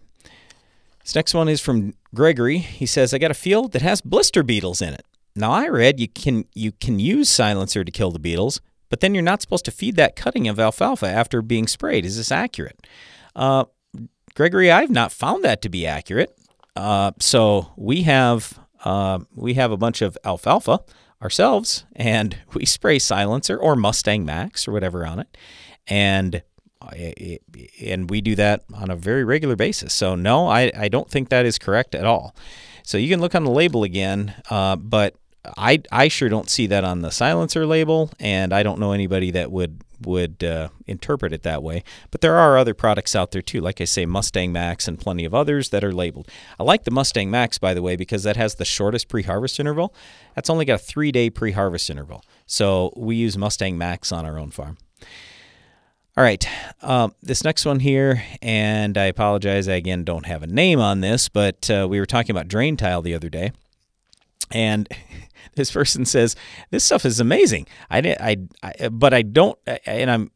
This 1.04 1.16
next 1.16 1.34
one 1.34 1.48
is 1.48 1.62
from 1.62 1.94
Gregory. 2.14 2.58
He 2.58 2.86
says, 2.86 3.14
"I 3.14 3.20
got 3.20 3.32
a 3.32 3.36
field 3.36 3.72
that 3.74 3.82
has 3.84 4.02
blister 4.02 4.42
beetles 4.42 4.82
in 4.82 4.94
it. 4.94 5.06
Now 5.36 5.52
I 5.52 5.68
read 5.68 6.00
you 6.00 6.08
can 6.08 6.46
you 6.56 6.72
can 6.72 7.00
use 7.00 7.30
silencer 7.30 7.84
to 7.84 7.92
kill 7.92 8.12
the 8.12 8.20
beetles, 8.20 8.62
but 8.90 9.00
then 9.00 9.14
you're 9.14 9.24
not 9.24 9.42
supposed 9.42 9.66
to 9.66 9.72
feed 9.72 9.96
that 9.96 10.16
cutting 10.16 10.48
of 10.48 10.60
alfalfa 10.60 11.08
after 11.08 11.42
being 11.42 11.68
sprayed. 11.68 12.04
Is 12.04 12.18
this 12.18 12.32
accurate? 12.32 12.86
Uh, 13.36 13.66
Gregory, 14.36 14.72
I've 14.72 14.90
not 14.90 15.12
found 15.12 15.44
that 15.44 15.62
to 15.64 15.70
be 15.70 15.86
accurate. 15.86 16.36
Uh, 16.76 17.12
so 17.20 17.72
we 17.76 18.04
have 18.04 18.60
uh, 18.84 19.20
we 19.36 19.56
have 19.56 19.72
a 19.72 19.78
bunch 19.78 20.02
of 20.02 20.18
alfalfa 20.24 20.80
ourselves, 21.22 21.86
and 21.96 22.38
we 22.54 22.66
spray 22.66 23.00
silencer 23.00 23.58
or 23.58 23.76
Mustang 23.76 24.26
Max 24.26 24.68
or 24.68 24.72
whatever 24.72 25.06
on 25.06 25.20
it, 25.20 25.38
and 25.88 26.42
and 27.86 28.10
we 28.10 28.22
do 28.22 28.36
that 28.36 28.64
on 28.74 28.90
a 28.90 28.96
very 28.96 29.24
regular 29.24 29.56
basis. 29.56 29.94
So 29.94 30.16
no, 30.16 30.48
I, 30.48 30.72
I 30.76 30.88
don't 30.88 31.10
think 31.10 31.30
that 31.30 31.46
is 31.46 31.58
correct 31.58 31.94
at 31.94 32.06
all. 32.06 32.36
So 32.84 32.98
you 32.98 33.10
can 33.10 33.20
look 33.20 33.36
on 33.36 33.44
the 33.44 33.52
label 33.52 33.84
again, 33.84 34.34
uh, 34.50 34.76
but 34.78 35.16
I 35.58 35.82
I 35.92 36.08
sure 36.08 36.30
don't 36.30 36.50
see 36.50 36.68
that 36.68 36.84
on 36.84 37.02
the 37.02 37.12
silencer 37.12 37.66
label, 37.66 38.12
and 38.20 38.54
I 38.54 38.64
don't 38.64 38.80
know 38.80 38.94
anybody 38.94 39.32
that 39.32 39.52
would 39.52 39.82
would 40.02 40.44
uh, 40.44 40.70
interpret 40.88 41.34
it 41.34 41.44
that 41.44 41.64
way. 41.64 41.84
But 42.12 42.22
there 42.22 42.36
are 42.36 42.58
other 42.58 42.74
products 42.74 43.16
out 43.16 43.32
there 43.32 43.42
too, 43.42 43.62
like 43.62 43.82
I 43.82 43.86
say, 43.86 44.06
Mustang 44.06 44.52
Max 44.52 44.88
and 44.88 45.00
plenty 45.00 45.26
of 45.26 45.34
others 45.34 45.70
that 45.70 45.84
are 45.84 45.94
labeled. 45.94 46.30
I 46.60 46.64
like 46.64 46.84
the 46.84 46.92
Mustang 46.92 47.30
Max, 47.30 47.58
by 47.58 47.74
the 47.74 47.82
way, 47.82 47.96
because 47.96 48.24
that 48.24 48.38
has 48.38 48.56
the 48.56 48.66
shortest 48.66 49.08
pre-harvest 49.08 49.60
interval. 49.60 49.94
That's 50.36 50.50
only 50.50 50.66
got 50.66 50.76
a 50.76 50.78
three-day 50.84 51.30
pre-harvest 51.32 51.90
interval, 51.90 52.24
so 52.46 52.94
we 52.96 53.16
use 53.16 53.38
Mustang 53.38 53.78
Max 53.78 54.12
on 54.12 54.26
our 54.26 54.38
own 54.38 54.52
farm. 54.52 54.78
All 56.18 56.24
right, 56.24 56.46
um, 56.82 57.14
this 57.24 57.46
next 57.46 57.66
one 57.66 57.80
here, 57.80 58.24
and 58.42 58.98
I 58.98 59.06
apologize, 59.06 59.70
I 59.70 59.76
again 59.76 60.04
don't 60.04 60.26
have 60.26 60.44
a 60.44 60.48
name 60.48 60.82
on 60.82 61.00
this, 61.00 61.30
but 61.30 61.70
uh, 61.70 61.88
we 61.90 62.00
were 62.00 62.06
talking 62.06 62.32
about 62.32 62.50
drain 62.50 62.76
tile 62.76 63.02
the 63.02 63.14
other 63.14 63.30
day, 63.30 63.54
and 64.52 64.88
this 65.56 65.72
person 65.72 66.06
says 66.06 66.36
this 66.72 66.84
stuff 66.84 67.06
is 67.06 67.20
amazing. 67.20 67.68
I, 67.90 68.16
I, 68.20 68.38
I 68.82 68.90
but 68.90 69.14
I 69.14 69.22
don't, 69.22 69.58
and 69.86 70.10
I'm 70.10 70.32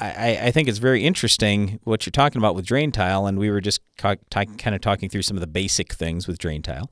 I, 0.00 0.38
I 0.42 0.50
think 0.52 0.68
it's 0.68 0.78
very 0.78 1.04
interesting 1.04 1.80
what 1.82 2.06
you're 2.06 2.12
talking 2.12 2.38
about 2.38 2.54
with 2.54 2.64
drain 2.64 2.92
tile, 2.92 3.26
and 3.26 3.38
we 3.38 3.50
were 3.50 3.60
just 3.60 3.80
kind 3.96 4.18
of 4.66 4.80
talking 4.80 5.08
through 5.08 5.22
some 5.22 5.36
of 5.36 5.40
the 5.40 5.48
basic 5.48 5.92
things 5.92 6.28
with 6.28 6.38
drain 6.38 6.62
tile. 6.62 6.90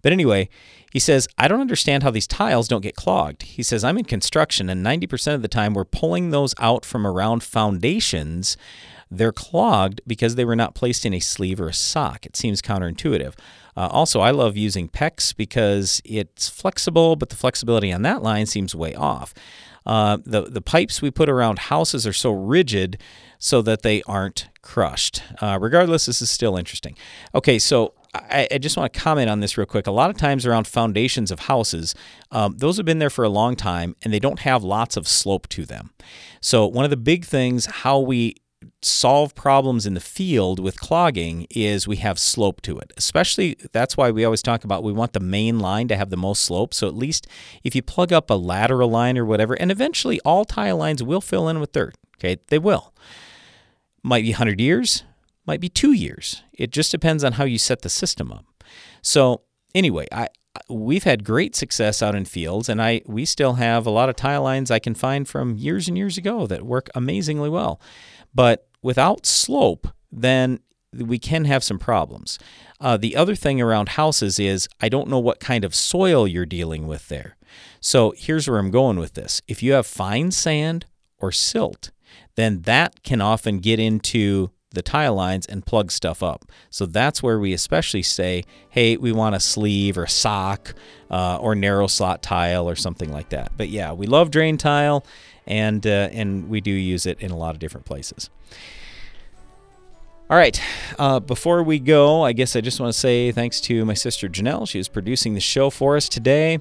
But 0.00 0.12
anyway, 0.12 0.48
he 0.90 0.98
says, 0.98 1.28
I 1.36 1.48
don't 1.48 1.60
understand 1.60 2.02
how 2.02 2.10
these 2.10 2.26
tiles 2.26 2.68
don't 2.68 2.80
get 2.80 2.96
clogged. 2.96 3.42
He 3.42 3.62
says, 3.62 3.84
I'm 3.84 3.98
in 3.98 4.04
construction, 4.04 4.70
and 4.70 4.84
90% 4.84 5.34
of 5.34 5.42
the 5.42 5.48
time 5.48 5.74
we're 5.74 5.84
pulling 5.84 6.30
those 6.30 6.54
out 6.58 6.86
from 6.86 7.06
around 7.06 7.42
foundations. 7.42 8.56
They're 9.10 9.32
clogged 9.32 10.00
because 10.06 10.34
they 10.34 10.44
were 10.44 10.56
not 10.56 10.74
placed 10.74 11.04
in 11.04 11.12
a 11.12 11.20
sleeve 11.20 11.60
or 11.60 11.68
a 11.68 11.74
sock. 11.74 12.24
It 12.24 12.36
seems 12.36 12.62
counterintuitive. 12.62 13.34
Uh, 13.76 13.88
also, 13.90 14.20
I 14.20 14.30
love 14.30 14.56
using 14.56 14.88
PEX 14.88 15.36
because 15.36 16.00
it's 16.04 16.48
flexible, 16.48 17.16
but 17.16 17.28
the 17.28 17.36
flexibility 17.36 17.92
on 17.92 18.02
that 18.02 18.22
line 18.22 18.46
seems 18.46 18.74
way 18.74 18.94
off. 18.94 19.34
Uh, 19.84 20.18
the 20.24 20.42
the 20.42 20.60
pipes 20.60 21.00
we 21.00 21.10
put 21.12 21.28
around 21.28 21.60
houses 21.60 22.06
are 22.06 22.12
so 22.12 22.32
rigid 22.32 23.00
so 23.38 23.62
that 23.62 23.82
they 23.82 24.02
aren't 24.02 24.48
crushed. 24.62 25.22
Uh, 25.40 25.58
regardless, 25.60 26.06
this 26.06 26.20
is 26.20 26.28
still 26.28 26.56
interesting. 26.56 26.96
Okay, 27.34 27.58
so 27.58 27.94
I, 28.14 28.48
I, 28.50 28.58
just 28.58 28.76
want 28.76 28.92
to 28.92 28.98
comment 28.98 29.30
on 29.30 29.40
this 29.40 29.56
real 29.56 29.66
quick. 29.66 29.86
A 29.86 29.92
lot 29.92 30.10
of 30.10 30.16
times 30.16 30.46
around 30.46 30.66
foundations 30.66 31.30
of 31.30 31.40
houses, 31.40 31.94
um, 32.30 32.56
those 32.58 32.78
have 32.78 32.86
been 32.86 32.98
there 32.98 33.10
for 33.10 33.24
a 33.24 33.28
long 33.28 33.56
time 33.56 33.94
and 34.02 34.12
they 34.12 34.18
don't 34.18 34.40
have 34.40 34.64
lots 34.64 34.96
of 34.96 35.06
slope 35.06 35.48
to 35.50 35.64
them. 35.64 35.90
So, 36.40 36.66
one 36.66 36.84
of 36.84 36.90
the 36.90 36.96
big 36.96 37.24
things 37.24 37.66
how 37.66 38.00
we 38.00 38.36
solve 38.82 39.34
problems 39.34 39.86
in 39.86 39.94
the 39.94 40.00
field 40.00 40.58
with 40.58 40.80
clogging 40.80 41.46
is 41.50 41.86
we 41.86 41.96
have 41.96 42.18
slope 42.18 42.60
to 42.62 42.78
it. 42.78 42.92
Especially 42.96 43.56
that's 43.72 43.96
why 43.96 44.10
we 44.10 44.24
always 44.24 44.42
talk 44.42 44.64
about 44.64 44.82
we 44.82 44.92
want 44.92 45.12
the 45.12 45.20
main 45.20 45.58
line 45.58 45.88
to 45.88 45.96
have 45.96 46.10
the 46.10 46.16
most 46.16 46.42
slope. 46.42 46.72
So 46.72 46.86
at 46.86 46.94
least 46.94 47.26
if 47.64 47.74
you 47.74 47.82
plug 47.82 48.12
up 48.12 48.30
a 48.30 48.34
lateral 48.34 48.90
line 48.90 49.18
or 49.18 49.24
whatever, 49.24 49.54
and 49.54 49.70
eventually 49.70 50.20
all 50.20 50.44
tile 50.44 50.76
lines 50.76 51.02
will 51.02 51.20
fill 51.20 51.48
in 51.48 51.60
with 51.60 51.72
dirt. 51.72 51.94
Okay, 52.18 52.40
they 52.48 52.58
will. 52.58 52.94
Might 54.02 54.22
be 54.22 54.30
100 54.30 54.60
years, 54.60 55.04
might 55.46 55.60
be 55.60 55.68
two 55.68 55.92
years. 55.92 56.42
It 56.52 56.70
just 56.70 56.90
depends 56.90 57.24
on 57.24 57.32
how 57.32 57.44
you 57.44 57.58
set 57.58 57.82
the 57.82 57.88
system 57.88 58.32
up. 58.32 58.44
So 59.02 59.42
anyway, 59.74 60.06
I 60.10 60.28
we've 60.68 61.04
had 61.04 61.24
great 61.24 61.54
success 61.54 62.02
out 62.02 62.14
in 62.14 62.24
fields, 62.24 62.68
and 62.68 62.80
I 62.80 63.02
we 63.06 63.24
still 63.24 63.54
have 63.54 63.86
a 63.86 63.90
lot 63.90 64.08
of 64.08 64.16
tile 64.16 64.42
lines 64.42 64.70
I 64.70 64.78
can 64.78 64.94
find 64.94 65.28
from 65.28 65.56
years 65.56 65.88
and 65.88 65.96
years 65.96 66.16
ago 66.16 66.46
that 66.46 66.64
work 66.64 66.88
amazingly 66.94 67.48
well. 67.48 67.80
But 68.36 68.68
without 68.82 69.24
slope, 69.24 69.88
then 70.12 70.60
we 70.92 71.18
can 71.18 71.46
have 71.46 71.64
some 71.64 71.78
problems. 71.78 72.38
Uh, 72.78 72.98
the 72.98 73.16
other 73.16 73.34
thing 73.34 73.60
around 73.60 73.90
houses 73.90 74.38
is 74.38 74.68
I 74.78 74.90
don't 74.90 75.08
know 75.08 75.18
what 75.18 75.40
kind 75.40 75.64
of 75.64 75.74
soil 75.74 76.28
you're 76.28 76.46
dealing 76.46 76.86
with 76.86 77.08
there. 77.08 77.36
So 77.80 78.12
here's 78.16 78.48
where 78.48 78.58
I'm 78.58 78.70
going 78.70 78.98
with 78.98 79.14
this. 79.14 79.40
If 79.48 79.62
you 79.62 79.72
have 79.72 79.86
fine 79.86 80.30
sand 80.30 80.84
or 81.18 81.32
silt, 81.32 81.90
then 82.34 82.62
that 82.62 83.02
can 83.02 83.22
often 83.22 83.58
get 83.58 83.80
into 83.80 84.50
the 84.72 84.82
tile 84.82 85.14
lines 85.14 85.46
and 85.46 85.64
plug 85.64 85.90
stuff 85.90 86.22
up. 86.22 86.44
So 86.68 86.84
that's 86.84 87.22
where 87.22 87.38
we 87.38 87.54
especially 87.54 88.02
say, 88.02 88.44
hey, 88.68 88.98
we 88.98 89.12
want 89.12 89.34
a 89.34 89.40
sleeve 89.40 89.96
or 89.96 90.06
sock 90.06 90.74
uh, 91.10 91.38
or 91.38 91.54
narrow 91.54 91.86
slot 91.86 92.22
tile 92.22 92.68
or 92.68 92.76
something 92.76 93.10
like 93.10 93.30
that. 93.30 93.52
But 93.56 93.70
yeah, 93.70 93.92
we 93.92 94.06
love 94.06 94.30
drain 94.30 94.58
tile 94.58 95.06
and 95.46 95.86
uh, 95.86 96.08
and 96.12 96.48
we 96.48 96.60
do 96.60 96.70
use 96.70 97.06
it 97.06 97.20
in 97.20 97.30
a 97.30 97.36
lot 97.36 97.54
of 97.54 97.58
different 97.58 97.86
places. 97.86 98.30
All 100.28 100.36
right. 100.36 100.60
Uh, 100.98 101.20
before 101.20 101.62
we 101.62 101.78
go, 101.78 102.22
I 102.22 102.32
guess 102.32 102.56
I 102.56 102.60
just 102.60 102.80
want 102.80 102.92
to 102.92 102.98
say 102.98 103.30
thanks 103.30 103.60
to 103.62 103.84
my 103.84 103.94
sister 103.94 104.28
Janelle. 104.28 104.68
She 104.68 104.80
is 104.80 104.88
producing 104.88 105.34
the 105.34 105.40
show 105.40 105.70
for 105.70 105.96
us 105.96 106.08
today. 106.08 106.58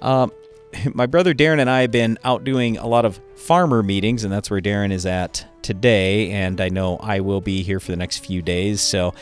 Uh, 0.00 0.28
my 0.94 1.06
brother 1.06 1.34
Darren 1.34 1.60
and 1.60 1.70
I 1.70 1.82
have 1.82 1.90
been 1.90 2.18
out 2.24 2.44
doing 2.44 2.76
a 2.78 2.86
lot 2.86 3.04
of 3.04 3.20
farmer 3.34 3.82
meetings, 3.82 4.24
and 4.24 4.32
that's 4.32 4.50
where 4.50 4.60
Darren 4.60 4.92
is 4.92 5.06
at 5.06 5.46
today. 5.62 6.30
And 6.30 6.60
I 6.60 6.68
know 6.68 6.96
I 6.98 7.20
will 7.20 7.40
be 7.40 7.62
here 7.62 7.80
for 7.80 7.90
the 7.90 7.96
next 7.96 8.24
few 8.24 8.42
days. 8.42 8.80
So, 8.80 9.14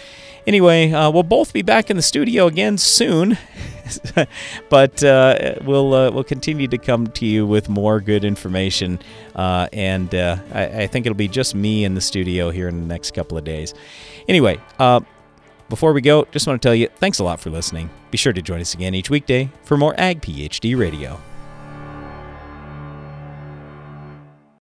anyway, 0.47 0.92
uh, 0.92 1.11
we'll 1.11 1.22
both 1.22 1.53
be 1.53 1.62
back 1.62 1.90
in 1.90 1.97
the 1.97 2.03
studio 2.03 2.47
again 2.47 2.78
soon. 2.78 3.38
but 4.70 5.05
uh, 5.05 5.57
we'll 5.62 5.92
uh, 5.92 6.11
we'll 6.11 6.24
continue 6.24 6.68
to 6.68 6.78
come 6.78 7.07
to 7.09 7.26
you 7.26 7.47
with 7.47 7.68
more 7.68 8.01
good 8.01 8.24
information, 8.24 8.99
uh, 9.34 9.68
and 9.72 10.14
uh, 10.14 10.38
I, 10.53 10.64
I, 10.64 10.86
think 10.86 11.07
it'll 11.07 11.16
be 11.16 11.28
just 11.28 11.55
me 11.55 11.84
in 11.84 11.95
the 11.95 12.01
studio 12.01 12.51
here 12.51 12.66
in 12.66 12.80
the 12.80 12.86
next 12.86 13.12
couple 13.12 13.36
of 13.36 13.45
days. 13.45 13.74
Anyway, 14.26 14.59
uh, 14.78 15.01
before 15.68 15.92
we 15.92 16.01
go, 16.01 16.24
just 16.30 16.47
want 16.47 16.61
to 16.61 16.66
tell 16.66 16.74
you 16.74 16.88
thanks 16.97 17.18
a 17.18 17.24
lot 17.24 17.40
for 17.40 17.51
listening. 17.51 17.90
Be 18.11 18.16
sure 18.16 18.32
to 18.32 18.40
join 18.40 18.61
us 18.61 18.72
again 18.74 18.95
each 18.95 19.11
weekday 19.11 19.51
for 19.64 19.76
more 19.76 19.95
Ag 19.99 20.22
PhD 20.22 20.78
Radio. 20.78 21.20